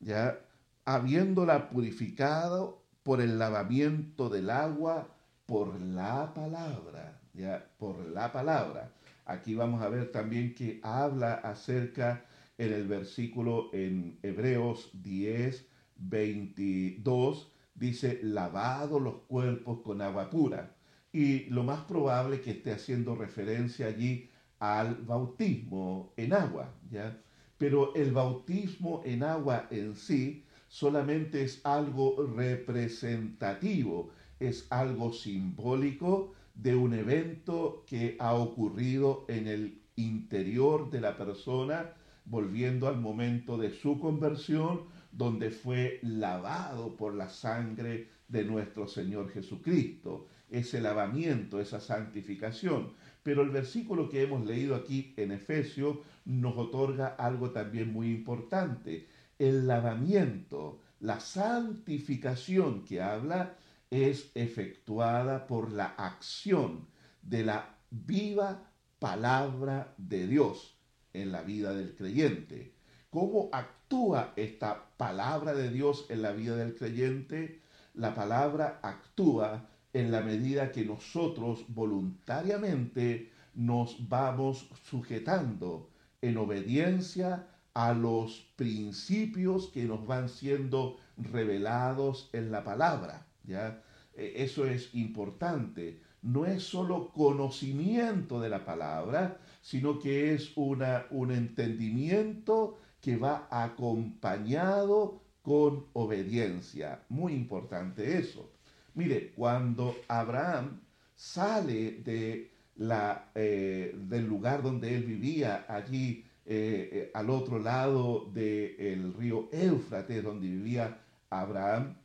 ya 0.00 0.38
habiéndola 0.84 1.70
purificado 1.70 2.82
por 3.02 3.22
el 3.22 3.38
lavamiento 3.38 4.28
del 4.28 4.50
agua, 4.50 5.08
por 5.46 5.80
la 5.80 6.34
palabra, 6.34 7.18
ya, 7.32 7.66
por 7.78 8.00
la 8.00 8.30
palabra. 8.32 8.92
Aquí 9.24 9.54
vamos 9.54 9.80
a 9.80 9.88
ver 9.88 10.12
también 10.12 10.54
que 10.54 10.78
habla 10.82 11.32
acerca 11.32 12.22
en 12.58 12.70
el 12.70 12.86
versículo 12.86 13.70
en 13.72 14.18
Hebreos 14.22 14.90
10, 14.92 15.66
22, 15.96 17.50
dice, 17.74 18.20
lavado 18.22 19.00
los 19.00 19.22
cuerpos 19.26 19.80
con 19.80 20.02
agua 20.02 20.28
pura. 20.28 20.73
Y 21.14 21.44
lo 21.44 21.62
más 21.62 21.84
probable 21.84 22.40
que 22.40 22.50
esté 22.50 22.72
haciendo 22.72 23.14
referencia 23.14 23.86
allí 23.86 24.28
al 24.58 24.96
bautismo 24.96 26.12
en 26.16 26.32
agua, 26.32 26.74
¿ya? 26.90 27.16
Pero 27.56 27.94
el 27.94 28.10
bautismo 28.10 29.00
en 29.04 29.22
agua 29.22 29.68
en 29.70 29.94
sí 29.94 30.44
solamente 30.66 31.44
es 31.44 31.64
algo 31.64 32.16
representativo, 32.34 34.10
es 34.40 34.66
algo 34.70 35.12
simbólico 35.12 36.32
de 36.52 36.74
un 36.74 36.94
evento 36.94 37.84
que 37.86 38.16
ha 38.18 38.34
ocurrido 38.34 39.24
en 39.28 39.46
el 39.46 39.82
interior 39.94 40.90
de 40.90 41.00
la 41.00 41.16
persona, 41.16 41.92
volviendo 42.24 42.88
al 42.88 43.00
momento 43.00 43.56
de 43.56 43.70
su 43.70 44.00
conversión, 44.00 44.80
donde 45.12 45.52
fue 45.52 46.00
lavado 46.02 46.96
por 46.96 47.14
la 47.14 47.28
sangre 47.28 48.08
de 48.26 48.42
nuestro 48.42 48.88
Señor 48.88 49.30
Jesucristo. 49.30 50.26
Ese 50.54 50.80
lavamiento, 50.80 51.60
esa 51.60 51.80
santificación. 51.80 52.92
Pero 53.24 53.42
el 53.42 53.50
versículo 53.50 54.08
que 54.08 54.22
hemos 54.22 54.46
leído 54.46 54.76
aquí 54.76 55.12
en 55.16 55.32
Efesios 55.32 55.98
nos 56.24 56.56
otorga 56.56 57.08
algo 57.08 57.50
también 57.50 57.92
muy 57.92 58.12
importante. 58.12 59.08
El 59.36 59.66
lavamiento, 59.66 60.80
la 61.00 61.18
santificación 61.18 62.84
que 62.84 63.02
habla 63.02 63.56
es 63.90 64.30
efectuada 64.34 65.48
por 65.48 65.72
la 65.72 65.86
acción 65.86 66.86
de 67.20 67.44
la 67.44 67.76
viva 67.90 68.70
palabra 69.00 69.92
de 69.98 70.28
Dios 70.28 70.78
en 71.12 71.32
la 71.32 71.42
vida 71.42 71.74
del 71.74 71.96
creyente. 71.96 72.74
¿Cómo 73.10 73.48
actúa 73.52 74.32
esta 74.36 74.84
palabra 74.96 75.52
de 75.54 75.70
Dios 75.70 76.06
en 76.10 76.22
la 76.22 76.32
vida 76.32 76.56
del 76.56 76.74
creyente? 76.74 77.60
La 77.94 78.14
palabra 78.14 78.80
actúa 78.82 79.68
en 79.94 80.10
la 80.10 80.20
medida 80.20 80.72
que 80.72 80.84
nosotros 80.84 81.64
voluntariamente 81.68 83.30
nos 83.54 84.08
vamos 84.08 84.68
sujetando 84.82 85.88
en 86.20 86.36
obediencia 86.36 87.46
a 87.74 87.94
los 87.94 88.52
principios 88.56 89.68
que 89.68 89.84
nos 89.84 90.04
van 90.06 90.28
siendo 90.28 90.98
revelados 91.16 92.28
en 92.32 92.50
la 92.50 92.64
palabra. 92.64 93.26
¿ya? 93.44 93.82
E, 94.16 94.42
eso 94.44 94.66
es 94.66 94.92
importante. 94.94 96.00
No 96.22 96.44
es 96.44 96.64
solo 96.64 97.12
conocimiento 97.12 98.40
de 98.40 98.48
la 98.48 98.64
palabra, 98.64 99.38
sino 99.62 100.00
que 100.00 100.34
es 100.34 100.52
una, 100.56 101.06
un 101.10 101.30
entendimiento 101.30 102.78
que 103.00 103.16
va 103.16 103.46
acompañado 103.50 105.22
con 105.42 105.86
obediencia. 105.92 107.04
Muy 107.08 107.34
importante 107.34 108.18
eso. 108.18 108.53
Mire, 108.94 109.32
cuando 109.32 109.96
Abraham 110.08 110.80
sale 111.14 112.02
eh, 112.06 113.94
del 113.96 114.26
lugar 114.26 114.62
donde 114.62 114.94
él 114.94 115.04
vivía, 115.04 115.66
allí 115.68 116.24
eh, 116.46 116.90
eh, 116.92 117.10
al 117.14 117.30
otro 117.30 117.58
lado 117.58 118.30
del 118.32 119.14
río 119.14 119.48
Éufrates, 119.52 120.22
donde 120.22 120.46
vivía 120.46 120.98
Abraham, 121.30 121.96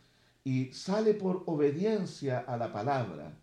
y 0.44 0.72
sale 0.74 1.14
por 1.14 1.44
obediencia 1.46 2.40
a 2.40 2.58
la 2.58 2.72
palabra. 2.74 3.38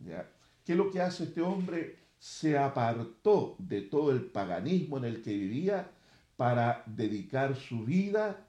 ¿ya? 0.00 0.28
¿Qué 0.64 0.72
es 0.72 0.78
lo 0.78 0.90
que 0.90 1.00
hace 1.00 1.24
este 1.24 1.42
hombre? 1.42 1.98
Se 2.18 2.56
apartó 2.58 3.54
de 3.58 3.82
todo 3.82 4.10
el 4.10 4.22
paganismo 4.22 4.96
en 4.98 5.04
el 5.04 5.22
que 5.22 5.32
vivía 5.32 5.90
para 6.36 6.82
dedicar 6.86 7.54
su 7.54 7.84
vida 7.84 8.44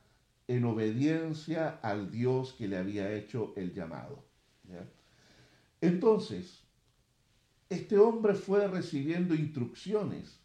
en 0.47 0.65
obediencia 0.65 1.79
al 1.81 2.11
Dios 2.11 2.53
que 2.53 2.67
le 2.67 2.77
había 2.77 3.11
hecho 3.13 3.53
el 3.55 3.73
llamado. 3.73 4.23
Entonces, 5.81 6.63
este 7.69 7.97
hombre 7.97 8.35
fue 8.35 8.67
recibiendo 8.67 9.35
instrucciones. 9.35 10.39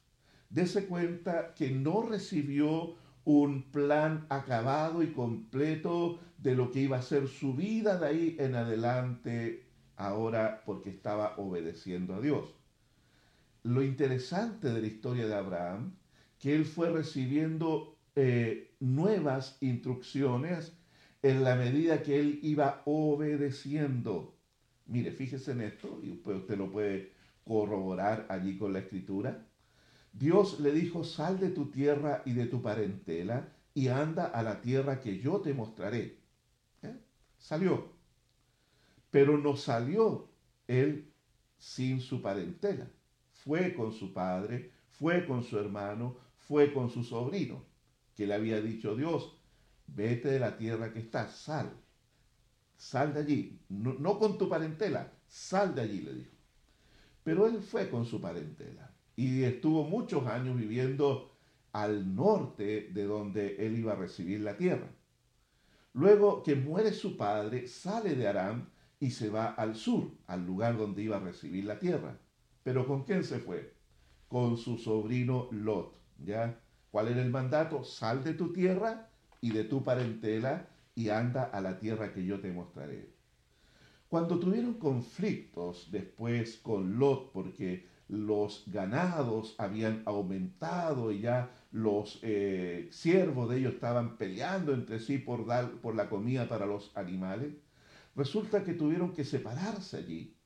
Dese 0.48 0.86
cuenta 0.86 1.54
que 1.54 1.70
no 1.70 2.02
recibió 2.02 2.96
un 3.24 3.70
plan 3.70 4.26
acabado 4.28 5.02
y 5.02 5.12
completo 5.12 6.18
de 6.38 6.54
lo 6.54 6.70
que 6.70 6.80
iba 6.80 6.98
a 6.98 7.02
ser 7.02 7.28
su 7.28 7.54
vida 7.54 7.98
de 7.98 8.06
ahí 8.06 8.36
en 8.38 8.54
adelante, 8.54 9.66
ahora 9.96 10.62
porque 10.64 10.90
estaba 10.90 11.34
obedeciendo 11.36 12.14
a 12.14 12.20
Dios. 12.20 12.54
Lo 13.62 13.82
interesante 13.82 14.72
de 14.72 14.80
la 14.80 14.86
historia 14.86 15.26
de 15.26 15.34
Abraham, 15.34 15.94
que 16.38 16.54
él 16.54 16.64
fue 16.64 16.90
recibiendo 16.90 17.98
eh, 18.16 18.69
nuevas 18.80 19.58
instrucciones 19.60 20.76
en 21.22 21.44
la 21.44 21.54
medida 21.54 22.02
que 22.02 22.18
él 22.18 22.40
iba 22.42 22.82
obedeciendo. 22.86 24.34
Mire, 24.86 25.12
fíjese 25.12 25.52
en 25.52 25.60
esto, 25.60 26.00
y 26.02 26.10
usted 26.10 26.56
lo 26.56 26.70
puede 26.70 27.12
corroborar 27.44 28.26
allí 28.28 28.58
con 28.58 28.72
la 28.72 28.80
escritura. 28.80 29.46
Dios 30.12 30.58
le 30.60 30.72
dijo, 30.72 31.04
sal 31.04 31.38
de 31.38 31.50
tu 31.50 31.70
tierra 31.70 32.22
y 32.24 32.32
de 32.32 32.46
tu 32.46 32.62
parentela 32.62 33.52
y 33.74 33.88
anda 33.88 34.26
a 34.26 34.42
la 34.42 34.60
tierra 34.60 35.00
que 35.00 35.18
yo 35.18 35.40
te 35.40 35.54
mostraré. 35.54 36.18
¿Eh? 36.82 36.96
Salió. 37.38 37.92
Pero 39.10 39.38
no 39.38 39.56
salió 39.56 40.28
él 40.66 41.12
sin 41.58 42.00
su 42.00 42.20
parentela. 42.20 42.90
Fue 43.32 43.74
con 43.74 43.92
su 43.92 44.12
padre, 44.12 44.72
fue 44.88 45.26
con 45.26 45.42
su 45.42 45.58
hermano, 45.58 46.16
fue 46.34 46.72
con 46.72 46.90
su 46.90 47.04
sobrino, 47.04 47.64
que 48.16 48.26
le 48.26 48.34
había 48.34 48.60
dicho 48.60 48.96
Dios, 48.96 49.36
vete 49.86 50.28
de 50.28 50.40
la 50.40 50.56
tierra 50.56 50.92
que 50.92 51.00
estás, 51.00 51.36
sal. 51.36 51.72
Sal 52.76 53.14
de 53.14 53.20
allí. 53.20 53.60
No, 53.68 53.94
no 53.94 54.18
con 54.18 54.38
tu 54.38 54.48
parentela, 54.48 55.12
sal 55.28 55.74
de 55.74 55.82
allí, 55.82 56.00
le 56.00 56.14
dijo. 56.14 56.36
Pero 57.22 57.46
él 57.46 57.60
fue 57.62 57.90
con 57.90 58.06
su 58.06 58.20
parentela 58.20 58.90
y 59.16 59.42
estuvo 59.42 59.84
muchos 59.84 60.26
años 60.26 60.56
viviendo 60.56 61.36
al 61.72 62.14
norte 62.14 62.88
de 62.90 63.04
donde 63.04 63.66
él 63.66 63.78
iba 63.78 63.92
a 63.92 63.96
recibir 63.96 64.40
la 64.40 64.56
tierra. 64.56 64.90
Luego 65.92 66.42
que 66.42 66.54
muere 66.54 66.92
su 66.92 67.16
padre, 67.16 67.66
sale 67.68 68.14
de 68.14 68.28
Aram 68.28 68.70
y 68.98 69.10
se 69.10 69.28
va 69.28 69.46
al 69.46 69.76
sur, 69.76 70.10
al 70.26 70.46
lugar 70.46 70.78
donde 70.78 71.02
iba 71.02 71.16
a 71.16 71.20
recibir 71.20 71.64
la 71.64 71.78
tierra. 71.78 72.18
Pero 72.62 72.86
¿con 72.86 73.04
quién 73.04 73.24
se 73.24 73.40
fue? 73.40 73.74
Con 74.28 74.56
su 74.56 74.78
sobrino 74.78 75.48
Lot. 75.50 76.00
¿Ya? 76.24 76.60
¿Cuál 76.90 77.08
era 77.08 77.22
el 77.22 77.30
mandato? 77.30 77.84
Sal 77.84 78.24
de 78.24 78.34
tu 78.34 78.52
tierra 78.52 79.08
y 79.40 79.50
de 79.50 79.64
tu 79.64 79.84
parentela 79.84 80.68
y 80.94 81.08
anda 81.08 81.44
a 81.44 81.60
la 81.60 81.78
tierra 81.78 82.12
que 82.12 82.24
yo 82.24 82.40
te 82.40 82.52
mostraré. 82.52 83.14
Cuando 84.08 84.40
tuvieron 84.40 84.74
conflictos 84.74 85.88
después 85.92 86.56
con 86.56 86.98
Lot, 86.98 87.30
porque 87.32 87.86
los 88.08 88.64
ganados 88.66 89.54
habían 89.58 90.02
aumentado 90.04 91.12
y 91.12 91.20
ya 91.20 91.48
los 91.70 92.18
eh, 92.22 92.88
siervos 92.90 93.48
de 93.48 93.58
ellos 93.58 93.74
estaban 93.74 94.16
peleando 94.16 94.74
entre 94.74 94.98
sí 94.98 95.18
por, 95.18 95.46
dar, 95.46 95.70
por 95.80 95.94
la 95.94 96.08
comida 96.08 96.48
para 96.48 96.66
los 96.66 96.90
animales, 96.96 97.54
resulta 98.16 98.64
que 98.64 98.74
tuvieron 98.74 99.12
que 99.12 99.24
separarse 99.24 99.98
allí. 99.98 100.36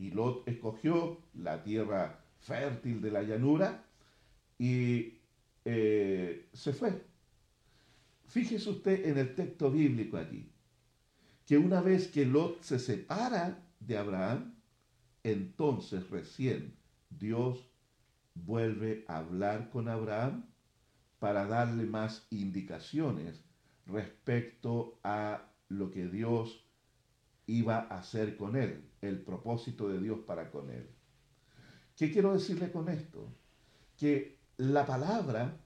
Y 0.00 0.10
Lot 0.10 0.48
escogió 0.48 1.18
la 1.32 1.62
tierra 1.62 2.24
fértil 2.40 3.00
de 3.00 3.10
la 3.12 3.22
llanura 3.22 3.84
y 4.58 5.21
eh, 5.64 6.48
se 6.52 6.72
fue. 6.72 7.04
Fíjese 8.26 8.70
usted 8.70 9.06
en 9.06 9.18
el 9.18 9.34
texto 9.34 9.70
bíblico 9.70 10.16
allí, 10.16 10.50
que 11.46 11.58
una 11.58 11.80
vez 11.80 12.08
que 12.08 12.24
Lot 12.24 12.62
se 12.62 12.78
separa 12.78 13.62
de 13.80 13.98
Abraham, 13.98 14.54
entonces 15.22 16.08
recién 16.08 16.74
Dios 17.10 17.68
vuelve 18.34 19.04
a 19.08 19.18
hablar 19.18 19.70
con 19.70 19.88
Abraham 19.88 20.46
para 21.18 21.46
darle 21.46 21.84
más 21.84 22.26
indicaciones 22.30 23.44
respecto 23.86 24.98
a 25.04 25.48
lo 25.68 25.90
que 25.90 26.06
Dios 26.06 26.64
iba 27.46 27.80
a 27.80 27.98
hacer 27.98 28.36
con 28.36 28.56
él, 28.56 28.88
el 29.00 29.20
propósito 29.20 29.88
de 29.88 30.00
Dios 30.00 30.20
para 30.20 30.50
con 30.50 30.70
él. 30.70 30.88
¿Qué 31.96 32.10
quiero 32.10 32.32
decirle 32.32 32.72
con 32.72 32.88
esto? 32.88 33.32
Que 33.96 34.41
la 34.56 34.86
palabra 34.86 35.60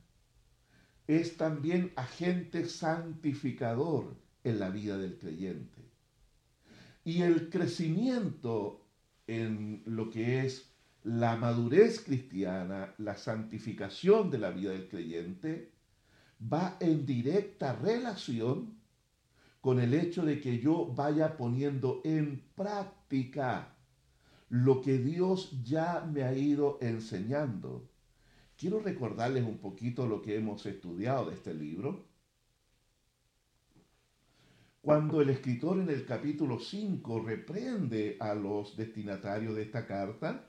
es 1.07 1.37
también 1.37 1.93
agente 1.97 2.67
santificador 2.67 4.17
en 4.45 4.59
la 4.59 4.71
vida 4.71 4.99
del 4.99 5.19
creyente. 5.19 5.83
Y 7.05 7.23
el 7.23 7.51
crecimiento 7.51 8.87
en 9.27 9.83
lo 9.87 10.11
que 10.11 10.45
es 10.45 10.73
la 11.05 11.37
madurez 11.37 12.01
cristiana, 12.01 12.95
la 12.99 13.17
santificación 13.17 14.31
de 14.31 14.39
la 14.39 14.51
vida 14.51 14.73
del 14.73 14.89
creyente, 14.89 15.73
va 16.41 16.77
en 16.81 17.07
directa 17.07 17.75
relación 17.75 18.77
con 19.61 19.81
el 19.81 19.95
hecho 19.95 20.25
de 20.25 20.41
que 20.41 20.59
yo 20.59 20.93
vaya 20.95 21.37
poniendo 21.37 22.01
en 22.05 22.45
práctica 22.55 23.77
lo 24.49 24.81
que 24.81 24.99
Dios 24.99 25.63
ya 25.65 26.09
me 26.13 26.23
ha 26.23 26.33
ido 26.33 26.79
enseñando. 26.81 27.89
Quiero 28.57 28.81
recordarles 28.81 29.45
un 29.45 29.59
poquito 29.59 30.07
lo 30.07 30.23
que 30.23 30.37
hemos 30.37 30.65
estudiado 30.65 31.29
de 31.29 31.35
este 31.35 31.53
libro. 31.53 32.07
Cuando 34.81 35.21
el 35.21 35.29
escritor 35.29 35.79
en 35.79 35.91
el 35.91 36.07
capítulo 36.07 36.59
5 36.59 37.21
reprende 37.21 38.17
a 38.19 38.35
los 38.35 38.77
destinatarios 38.77 39.57
de 39.57 39.63
esta 39.63 39.87
carta 39.87 40.49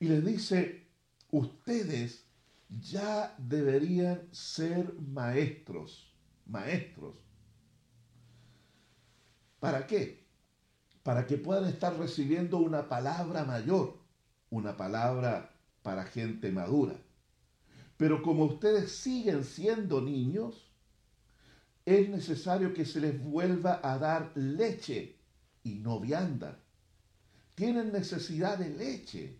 y 0.00 0.08
les 0.08 0.24
dice, 0.24 0.88
ustedes 1.30 2.24
ya 2.68 3.34
deberían 3.38 4.28
ser 4.32 4.92
maestros, 4.94 6.12
maestros. 6.46 7.14
¿Para 9.60 9.86
qué? 9.86 10.24
Para 11.04 11.26
que 11.26 11.36
puedan 11.36 11.66
estar 11.66 11.96
recibiendo 11.96 12.58
una 12.58 12.88
palabra 12.88 13.44
mayor, 13.44 13.98
una 14.48 14.76
palabra 14.76 15.54
para 15.82 16.04
gente 16.04 16.50
madura. 16.50 16.96
Pero 18.00 18.22
como 18.22 18.44
ustedes 18.46 18.92
siguen 18.92 19.44
siendo 19.44 20.00
niños, 20.00 20.72
es 21.84 22.08
necesario 22.08 22.72
que 22.72 22.86
se 22.86 22.98
les 22.98 23.22
vuelva 23.22 23.78
a 23.82 23.98
dar 23.98 24.32
leche 24.36 25.18
y 25.62 25.74
no 25.74 26.00
vianda. 26.00 26.58
Tienen 27.54 27.92
necesidad 27.92 28.56
de 28.56 28.70
leche, 28.70 29.38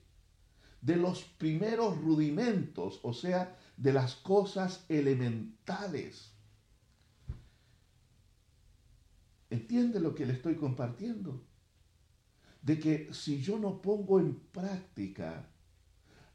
de 0.82 0.96
los 0.96 1.22
primeros 1.22 1.96
rudimentos, 2.02 3.00
o 3.02 3.14
sea, 3.14 3.56
de 3.78 3.94
las 3.94 4.16
cosas 4.16 4.84
elementales. 4.90 6.30
¿Entiende 9.48 10.00
lo 10.00 10.14
que 10.14 10.26
le 10.26 10.34
estoy 10.34 10.56
compartiendo? 10.56 11.46
De 12.60 12.78
que 12.78 13.08
si 13.14 13.40
yo 13.40 13.58
no 13.58 13.80
pongo 13.80 14.20
en 14.20 14.34
práctica 14.34 15.48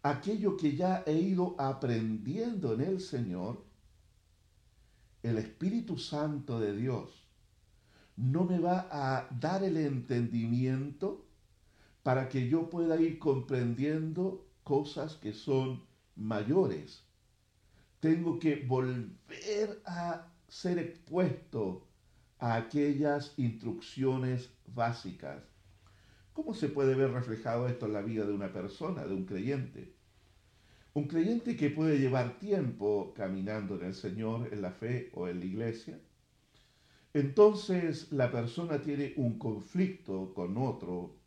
aquello 0.06 0.56
que 0.56 0.76
ya 0.76 1.04
he 1.08 1.13
ido 1.13 1.56
aprendiendo 1.58 2.76
en 2.76 2.82
el 2.82 3.02
Señor, 3.02 3.65
el 5.24 5.39
Espíritu 5.39 5.98
Santo 5.98 6.60
de 6.60 6.78
Dios 6.78 7.26
no 8.15 8.44
me 8.44 8.60
va 8.60 8.88
a 8.91 9.28
dar 9.32 9.63
el 9.63 9.78
entendimiento 9.78 11.26
para 12.04 12.30
que 12.30 12.48
yo 12.48 12.70
pueda 12.70 13.02
ir 13.02 13.18
comprendiendo 13.18 14.46
cosas 14.63 15.15
que 15.15 15.34
son 15.34 15.84
mayores. 16.15 17.04
Tengo 18.00 18.38
que 18.38 18.58
volver 18.58 19.82
a 19.86 20.28
ser 20.48 20.78
expuesto 20.78 21.88
a 22.38 22.58
aquellas 22.58 23.34
instrucciones 23.38 24.52
básicas. 24.68 25.41
¿Cómo 26.32 26.54
se 26.54 26.70
puede 26.70 26.94
ver 26.94 27.12
reflejado 27.12 27.68
esto 27.68 27.88
en 27.88 27.94
la 27.94 28.04
vida 28.04 28.24
de 28.24 28.34
una 28.34 28.54
persona, 28.54 29.04
de 29.04 29.15
un 29.15 29.26
creyente? 29.26 29.94
Un 30.95 31.10
creyente 31.10 31.58
que 31.58 31.69
puede 31.69 31.99
llevar 31.99 32.39
tiempo 32.39 33.13
caminando 33.17 33.75
en 33.75 33.88
el 33.88 33.93
Señor, 33.93 34.47
en 34.53 34.62
la 34.62 34.71
fe 34.71 35.12
o 35.13 35.27
en 35.27 35.41
la 35.41 35.45
iglesia, 35.45 35.99
entonces 37.13 38.13
la 38.13 38.31
persona 38.31 38.81
tiene 38.81 39.12
un 39.17 39.38
conflicto 39.38 40.34
con 40.34 40.58
otro 40.58 41.17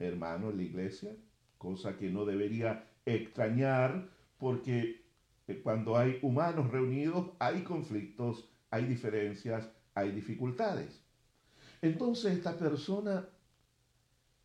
hermano 0.00 0.50
en 0.50 0.56
la 0.56 0.62
iglesia, 0.64 1.14
cosa 1.56 1.96
que 1.96 2.10
no 2.10 2.24
debería 2.24 2.90
extrañar 3.06 4.10
porque 4.38 5.04
eh, 5.46 5.60
cuando 5.62 5.96
hay 5.96 6.18
humanos 6.22 6.72
reunidos 6.72 7.30
hay 7.38 7.62
conflictos, 7.62 8.50
hay 8.70 8.86
diferencias, 8.86 9.70
hay 9.94 10.10
dificultades. 10.10 11.00
Entonces 11.80 12.38
esta 12.38 12.58
persona 12.58 13.28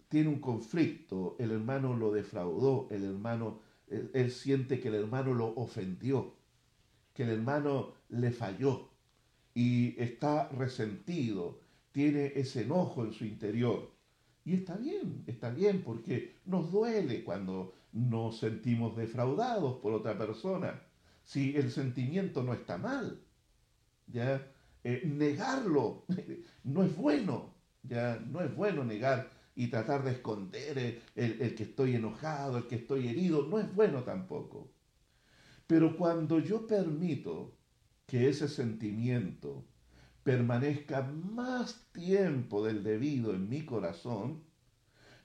tiene 0.08 0.30
un 0.30 0.40
conflicto, 0.40 1.36
el 1.40 1.50
hermano 1.50 1.96
lo 1.96 2.12
defraudó, 2.12 2.88
el 2.92 3.06
hermano 3.06 3.66
él, 3.90 4.32
siente 4.32 4.80
que 4.80 4.90
el 4.90 4.96
hermano 4.96 5.34
lo 5.34 5.54
ofendió, 5.56 6.36
que 7.14 7.24
el 7.24 7.30
hermano 7.30 7.94
le 8.10 8.32
falló 8.32 8.90
y 9.54 10.00
está 10.02 10.50
resentido, 10.50 11.60
tiene 11.92 12.34
ese 12.36 12.64
enojo 12.64 13.04
en 13.04 13.14
su 13.14 13.26
interior. 13.26 13.92
Y 14.46 14.54
está 14.54 14.78
bien, 14.78 15.24
está 15.28 15.50
bien, 15.50 15.84
porque 15.84 16.36
nos 16.46 16.72
duele 16.72 17.24
cuando 17.24 17.74
nos 17.92 18.38
sentimos 18.40 18.96
defraudados 18.96 19.80
por 19.80 19.94
otra 19.94 20.18
persona. 20.18 20.82
Si 21.24 21.56
el 21.56 21.72
sentimiento 21.72 22.44
no 22.44 22.54
está 22.54 22.78
mal, 22.78 23.20
ya 24.06 24.48
eh, 24.84 25.02
negarlo 25.06 26.06
no 26.64 26.84
es 26.84 26.96
bueno, 26.96 27.54
ya 27.84 28.20
no 28.30 28.42
es 28.42 28.56
bueno 28.56 28.86
negar 28.86 29.37
y 29.58 29.70
tratar 29.70 30.04
de 30.04 30.12
esconder 30.12 31.02
el, 31.16 31.56
que 31.56 31.64
estoy 31.64 31.96
enojado, 31.96 32.60
el 32.60 32.68
que 32.68 32.76
estoy 32.76 33.08
herido, 33.08 33.48
no 33.48 33.58
es 33.58 33.74
bueno 33.74 34.04
tampoco. 34.04 34.70
Pero 35.66 35.98
cuando 35.98 36.38
yo 36.38 36.68
permito 36.68 37.58
que 38.06 38.30
ese 38.30 38.48
sentimiento 38.48 39.66
permanezca 40.22 41.02
más 41.02 41.88
tiempo 41.92 42.64
del 42.64 42.84
debido 42.84 43.34
en 43.34 43.50
mi 43.50 43.66
corazón 43.66 44.44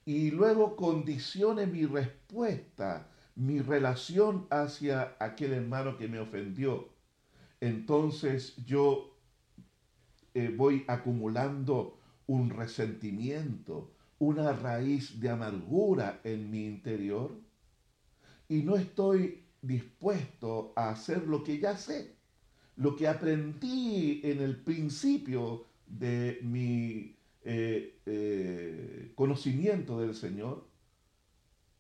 y 0.07 0.31
luego 0.31 0.77
condicione 0.77 1.66
mi 1.66 1.85
respuesta, 1.85 3.11
mi 3.35 3.61
relación 3.61 4.47
hacia 4.49 5.14
aquel 5.21 5.53
hermano 5.53 5.99
que 5.99 6.09
me 6.09 6.18
ofendió, 6.18 6.88
entonces 7.61 8.57
yo 8.64 9.14
eh, 10.33 10.55
voy 10.57 10.87
acumulando 10.88 11.99
un 12.27 12.49
resentimiento, 12.49 13.92
una 14.22 14.52
raíz 14.52 15.18
de 15.18 15.30
amargura 15.30 16.20
en 16.22 16.48
mi 16.48 16.64
interior 16.64 17.37
y 18.48 18.62
no 18.62 18.76
estoy 18.76 19.42
dispuesto 19.61 20.72
a 20.76 20.90
hacer 20.90 21.26
lo 21.26 21.42
que 21.42 21.58
ya 21.58 21.76
sé, 21.76 22.14
lo 22.76 22.94
que 22.94 23.08
aprendí 23.08 24.20
en 24.22 24.40
el 24.40 24.62
principio 24.62 25.66
de 25.88 26.38
mi 26.42 27.16
eh, 27.42 27.98
eh, 28.06 29.12
conocimiento 29.16 29.98
del 29.98 30.14
Señor, 30.14 30.68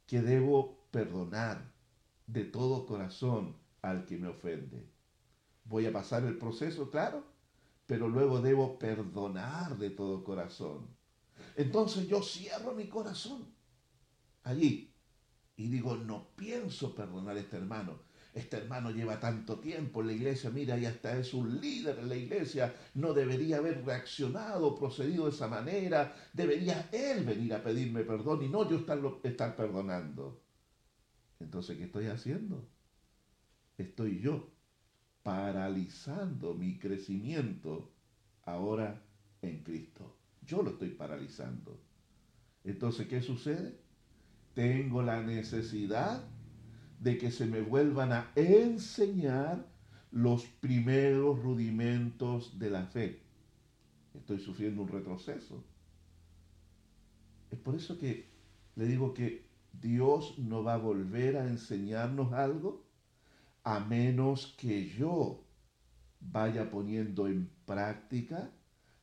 que 0.08 0.20
debo 0.20 0.88
perdonar 0.90 1.72
de 2.26 2.44
todo 2.44 2.86
corazón 2.86 3.54
al 3.82 4.04
que 4.04 4.18
me 4.18 4.26
ofende. 4.26 4.84
Voy 5.64 5.86
a 5.86 5.92
pasar 5.92 6.24
el 6.24 6.38
proceso, 6.38 6.90
claro, 6.90 7.22
pero 7.86 8.08
luego 8.08 8.40
debo 8.40 8.80
perdonar 8.80 9.78
de 9.78 9.90
todo 9.90 10.24
corazón 10.24 11.01
entonces 11.56 12.08
yo 12.08 12.22
cierro 12.22 12.74
mi 12.74 12.88
corazón 12.88 13.46
allí 14.44 14.92
y 15.56 15.68
digo, 15.68 15.96
no 15.96 16.28
pienso 16.34 16.94
perdonar 16.94 17.36
a 17.36 17.40
este 17.40 17.56
hermano. 17.56 18.00
Este 18.34 18.56
hermano 18.56 18.90
lleva 18.90 19.20
tanto 19.20 19.60
tiempo 19.60 20.00
en 20.00 20.06
la 20.06 20.12
iglesia, 20.14 20.48
mira, 20.48 20.78
y 20.78 20.86
hasta 20.86 21.18
es 21.18 21.34
un 21.34 21.60
líder 21.60 21.98
en 21.98 22.08
la 22.08 22.16
iglesia, 22.16 22.74
no 22.94 23.12
debería 23.12 23.58
haber 23.58 23.84
reaccionado, 23.84 24.74
procedido 24.74 25.26
de 25.26 25.32
esa 25.32 25.48
manera, 25.48 26.16
debería 26.32 26.88
él 26.92 27.24
venir 27.24 27.52
a 27.52 27.62
pedirme 27.62 28.04
perdón 28.04 28.42
y 28.42 28.48
no 28.48 28.68
yo 28.68 28.78
estar, 28.78 28.98
estar 29.22 29.54
perdonando. 29.54 30.42
Entonces, 31.40 31.76
¿qué 31.76 31.84
estoy 31.84 32.06
haciendo? 32.06 32.66
Estoy 33.76 34.20
yo 34.20 34.50
paralizando 35.22 36.54
mi 36.54 36.78
crecimiento 36.78 37.92
ahora 38.44 39.02
en 39.42 39.62
Cristo. 39.62 40.21
Yo 40.46 40.62
lo 40.62 40.70
estoy 40.70 40.90
paralizando. 40.90 41.80
Entonces, 42.64 43.06
¿qué 43.08 43.22
sucede? 43.22 43.78
Tengo 44.54 45.02
la 45.02 45.22
necesidad 45.22 46.24
de 47.00 47.18
que 47.18 47.30
se 47.30 47.46
me 47.46 47.62
vuelvan 47.62 48.12
a 48.12 48.30
enseñar 48.34 49.66
los 50.10 50.44
primeros 50.44 51.42
rudimentos 51.42 52.58
de 52.58 52.70
la 52.70 52.86
fe. 52.86 53.22
Estoy 54.14 54.38
sufriendo 54.38 54.82
un 54.82 54.88
retroceso. 54.88 55.64
Es 57.50 57.58
por 57.58 57.74
eso 57.74 57.98
que 57.98 58.30
le 58.76 58.86
digo 58.86 59.14
que 59.14 59.46
Dios 59.72 60.38
no 60.38 60.62
va 60.62 60.74
a 60.74 60.78
volver 60.78 61.36
a 61.36 61.46
enseñarnos 61.46 62.32
algo 62.32 62.84
a 63.64 63.80
menos 63.80 64.54
que 64.58 64.88
yo 64.88 65.44
vaya 66.20 66.70
poniendo 66.70 67.26
en 67.26 67.50
práctica 67.64 68.50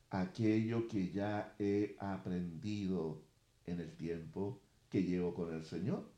aquello 0.10 0.88
que 0.88 1.12
ya 1.12 1.56
he 1.60 1.96
aprendido 2.00 3.24
en 3.66 3.80
el 3.80 3.96
tiempo 3.96 4.62
que 4.90 5.04
llevo 5.04 5.34
con 5.34 5.54
el 5.54 5.64
Señor. 5.64 6.10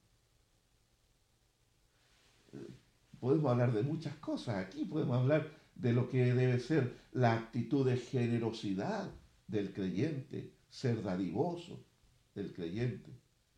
Podemos 3.20 3.52
hablar 3.52 3.74
de 3.74 3.84
muchas 3.84 4.16
cosas 4.16 4.66
aquí, 4.66 4.86
podemos 4.86 5.18
hablar 5.18 5.52
de 5.76 5.94
lo 5.94 6.10
que 6.10 6.34
debe 6.34 6.60
ser 6.60 6.98
la 7.12 7.34
actitud 7.34 7.86
de 7.86 7.98
generosidad 7.98 9.12
del 9.48 9.74
creyente, 9.74 10.54
ser 10.70 11.04
dadivoso 11.04 11.86
del 12.34 12.54
creyente. 12.54 13.12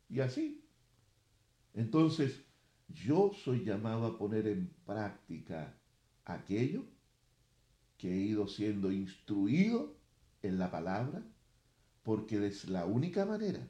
Y 0.08 0.20
así. 0.20 0.64
Entonces, 1.72 2.44
yo 2.88 3.32
soy 3.44 3.64
llamado 3.64 4.06
a 4.06 4.18
poner 4.18 4.46
en 4.46 4.68
práctica 4.84 5.76
aquello 6.24 6.84
que 7.96 8.12
he 8.12 8.18
ido 8.18 8.46
siendo 8.46 8.92
instruido 8.92 9.96
en 10.44 10.58
la 10.58 10.70
palabra, 10.70 11.22
porque 12.04 12.46
es 12.46 12.68
la 12.68 12.84
única 12.84 13.24
manera 13.24 13.66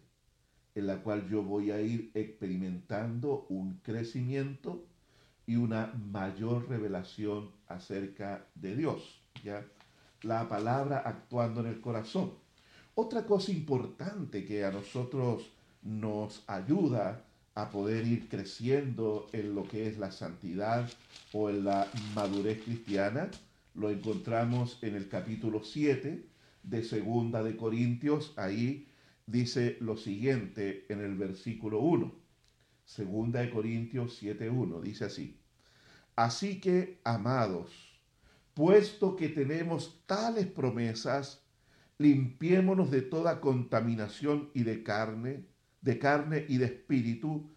en 0.75 0.87
la 0.89 1.03
cual 1.03 1.29
yo 1.29 1.43
voy 1.43 1.70
a 1.70 1.81
ir 1.81 2.11
experimentando 2.14 3.47
un 3.49 3.81
crecimiento 3.83 4.85
y 5.47 5.57
una 5.57 5.93
mayor 6.11 6.68
revelación 6.68 7.51
acerca 7.68 8.47
de 8.55 8.75
Dios. 8.75 9.20
¿ya? 9.45 9.64
La 10.22 10.49
palabra 10.49 11.03
actuando 11.05 11.61
en 11.61 11.68
el 11.68 11.81
corazón. 11.81 12.33
Otra 12.97 13.25
cosa 13.25 13.53
importante 13.53 14.45
que 14.45 14.64
a 14.64 14.72
nosotros 14.72 15.51
nos 15.83 16.43
ayuda 16.49 17.25
a 17.55 17.70
poder 17.70 18.07
ir 18.07 18.29
creciendo 18.29 19.29
en 19.33 19.55
lo 19.55 19.64
que 19.64 19.87
es 19.87 19.99
la 19.99 20.11
santidad 20.11 20.91
o 21.33 21.51
en 21.51 21.64
la 21.64 21.87
madurez 22.14 22.62
cristiana, 22.64 23.31
lo 23.75 23.91
encontramos 23.91 24.79
en 24.83 24.97
el 24.97 25.09
capítulo 25.09 25.62
7 25.62 26.34
de 26.65 26.83
Segunda 26.83 27.43
de 27.43 27.57
Corintios, 27.57 28.35
ahí 28.37 28.89
dice 29.27 29.77
lo 29.81 29.97
siguiente 29.97 30.87
en 30.89 31.01
el 31.01 31.17
versículo 31.17 31.79
1. 31.81 32.12
Segunda 32.85 33.41
de 33.41 33.51
Corintios 33.51 34.23
7.1 34.23 34.81
dice 34.83 35.05
así. 35.07 35.41
Así 36.17 36.61
que, 36.61 37.01
amados, 37.05 37.71
puesto 38.55 39.17
que 39.17 39.29
tenemos 39.29 40.03
tales 40.07 40.47
promesas, 40.47 41.45
limpiémonos 41.99 42.91
de 42.91 43.03
toda 43.03 43.41
contaminación 43.41 44.51
y 44.55 44.62
de 44.62 44.83
carne, 44.83 45.47
de 45.81 45.99
carne 45.99 46.45
y 46.49 46.59
de 46.59 46.67
espíritu, 46.67 47.51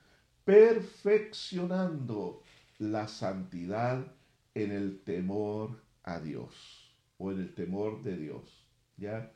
perfeccionando 0.43 2.41
la 2.79 3.07
santidad 3.07 4.13
en 4.53 4.71
el 4.71 5.01
temor 5.03 5.83
a 6.03 6.19
Dios 6.19 6.95
o 7.17 7.31
en 7.31 7.39
el 7.39 7.53
temor 7.53 8.01
de 8.01 8.17
Dios. 8.17 8.56
¿Ya? 8.97 9.31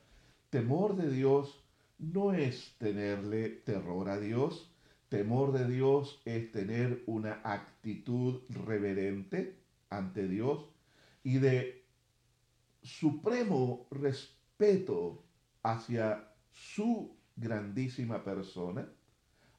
Temor 0.49 0.95
de 0.95 1.09
Dios 1.09 1.64
no 1.97 2.34
es 2.34 2.76
tenerle 2.80 3.49
terror 3.49 4.09
a 4.09 4.20
Dios, 4.20 4.72
temor 5.09 5.51
de 5.51 5.68
Dios 5.68 6.22
es 6.26 6.51
tener 6.51 7.03
una 7.05 7.41
actitud 7.43 8.41
reverente 8.49 9.55
ante 9.89 10.28
Dios 10.28 10.66
y 11.24 11.38
de 11.38 11.86
supremo 12.82 13.88
respeto 13.91 15.24
hacia 15.64 16.34
su 16.51 17.16
grandísima 17.36 18.24
persona, 18.24 18.89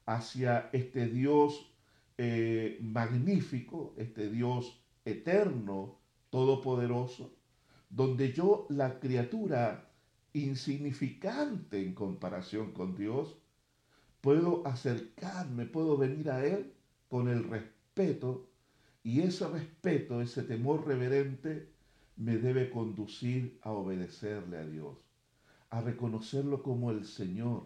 hacia 0.05 0.69
este 0.73 1.07
Dios 1.07 1.71
eh, 2.17 2.77
magnífico, 2.81 3.93
este 3.97 4.29
Dios 4.29 4.81
eterno, 5.05 5.99
todopoderoso, 6.29 7.33
donde 7.89 8.33
yo, 8.33 8.65
la 8.69 8.99
criatura, 8.99 9.92
insignificante 10.33 11.81
en 11.81 11.93
comparación 11.93 12.71
con 12.71 12.95
Dios, 12.95 13.37
puedo 14.21 14.65
acercarme, 14.65 15.65
puedo 15.65 15.97
venir 15.97 16.29
a 16.31 16.45
Él 16.45 16.73
con 17.07 17.29
el 17.29 17.43
respeto 17.43 18.49
y 19.03 19.21
ese 19.21 19.47
respeto, 19.47 20.21
ese 20.21 20.43
temor 20.43 20.87
reverente 20.87 21.69
me 22.15 22.37
debe 22.37 22.69
conducir 22.69 23.59
a 23.61 23.71
obedecerle 23.71 24.57
a 24.57 24.65
Dios, 24.65 24.97
a 25.69 25.81
reconocerlo 25.81 26.63
como 26.63 26.91
el 26.91 27.05
Señor, 27.05 27.65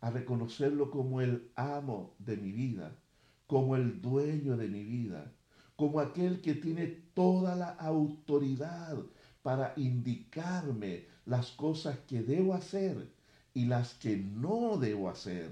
a 0.00 0.10
reconocerlo 0.10 0.90
como 0.90 1.20
el 1.20 1.50
amo 1.54 2.14
de 2.18 2.36
mi 2.36 2.52
vida, 2.52 2.98
como 3.46 3.76
el 3.76 4.02
dueño 4.02 4.56
de 4.56 4.68
mi 4.68 4.82
vida, 4.82 5.32
como 5.76 6.00
aquel 6.00 6.40
que 6.40 6.54
tiene 6.54 6.86
toda 7.14 7.54
la 7.54 7.70
autoridad 7.70 8.98
para 9.42 9.72
indicarme 9.76 11.06
las 11.26 11.52
cosas 11.52 11.98
que 12.08 12.22
debo 12.22 12.54
hacer 12.54 13.08
y 13.54 13.66
las 13.66 13.94
que 13.94 14.16
no 14.16 14.76
debo 14.78 15.08
hacer. 15.08 15.50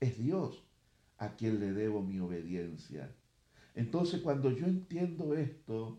Es 0.00 0.18
Dios 0.18 0.62
a 1.18 1.36
quien 1.36 1.60
le 1.60 1.72
debo 1.72 2.02
mi 2.02 2.18
obediencia. 2.18 3.14
Entonces 3.74 4.20
cuando 4.20 4.50
yo 4.50 4.66
entiendo 4.66 5.34
esto, 5.34 5.98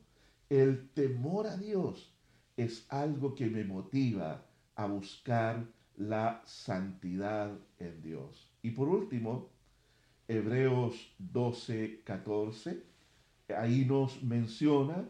el 0.49 0.89
temor 0.89 1.47
a 1.47 1.57
Dios 1.57 2.13
es 2.57 2.85
algo 2.89 3.33
que 3.33 3.47
me 3.47 3.63
motiva 3.63 4.45
a 4.75 4.85
buscar 4.85 5.65
la 5.95 6.41
santidad 6.45 7.51
en 7.79 8.01
Dios. 8.01 8.51
Y 8.61 8.71
por 8.71 8.89
último, 8.89 9.49
Hebreos 10.27 11.13
12, 11.19 12.01
14, 12.03 12.83
ahí 13.57 13.85
nos 13.85 14.23
menciona 14.23 15.07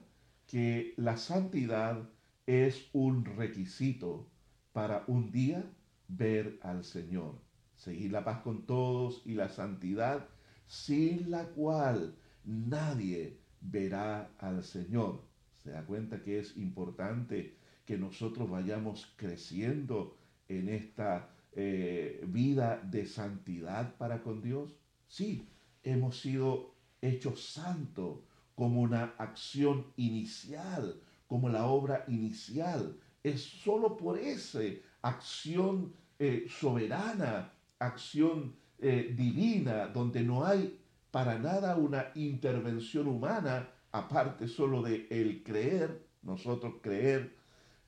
que 0.48 0.94
la 0.98 1.18
santidad 1.18 2.10
es 2.46 2.90
un 2.94 3.26
requisito 3.26 4.30
para 4.72 5.04
un 5.08 5.32
día 5.32 5.64
ver 6.08 6.60
al 6.62 6.84
Señor. 6.84 7.40
Seguir 7.76 8.12
la 8.12 8.24
paz 8.24 8.42
con 8.42 8.66
todos 8.66 9.22
y 9.26 9.34
la 9.34 9.50
santidad 9.50 10.28
sin 10.68 11.30
la 11.30 11.46
cual 11.50 12.16
nadie 12.44 13.40
verá 13.62 14.32
al 14.40 14.64
Señor. 14.64 15.24
Se 15.58 15.72
da 15.72 15.86
cuenta 15.86 16.22
que 16.22 16.40
es 16.40 16.58
importante 16.58 17.58
que 17.86 17.98
nosotros 17.98 18.50
vayamos 18.50 19.14
creciendo 19.16 20.18
en 20.48 20.70
esta 20.70 21.30
eh, 21.54 22.24
vida 22.28 22.82
de 22.84 23.06
santidad 23.06 23.96
para 23.98 24.22
con 24.24 24.42
Dios. 24.42 24.76
Sí, 25.08 25.48
hemos 25.84 26.20
sido 26.20 26.76
hechos 27.02 27.46
santos 27.54 28.20
como 28.56 28.82
una 28.82 29.14
acción 29.18 29.88
inicial, 29.98 31.02
como 31.34 31.50
la 31.50 31.66
obra 31.66 32.06
inicial. 32.10 32.96
Es 33.24 33.42
solo 33.42 33.98
por 33.98 34.20
esa 34.20 34.60
acción 35.02 35.92
eh, 36.20 36.46
soberana, 36.48 37.52
acción 37.80 38.56
eh, 38.78 39.16
divina, 39.18 39.88
donde 39.88 40.22
no 40.22 40.46
hay 40.46 40.80
para 41.10 41.40
nada 41.40 41.76
una 41.76 42.12
intervención 42.14 43.08
humana, 43.08 43.68
aparte 43.92 44.48
solo 44.48 44.84
de 44.84 45.08
el 45.10 45.42
creer, 45.42 46.06
nosotros 46.22 46.76
creer. 46.84 47.36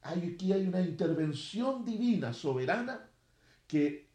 Hay, 0.02 0.34
aquí 0.34 0.52
hay 0.52 0.66
una 0.66 0.82
intervención 0.82 1.86
divina, 1.86 2.34
soberana, 2.34 3.12
que 3.68 4.10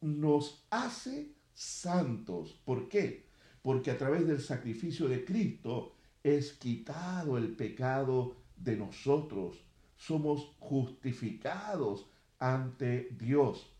nos 0.00 0.64
hace 0.70 1.34
santos. 1.52 2.52
¿Por 2.64 2.88
qué? 2.88 3.26
Porque 3.62 3.90
a 3.90 3.98
través 3.98 4.28
del 4.28 4.40
sacrificio 4.40 5.08
de 5.08 5.24
Cristo 5.24 5.96
es 6.22 6.52
quitado 6.52 7.36
el 7.36 7.56
pecado 7.56 8.36
de 8.60 8.76
nosotros. 8.76 9.64
Somos 9.96 10.54
justificados 10.58 12.06
ante 12.38 13.10
Dios. 13.18 13.74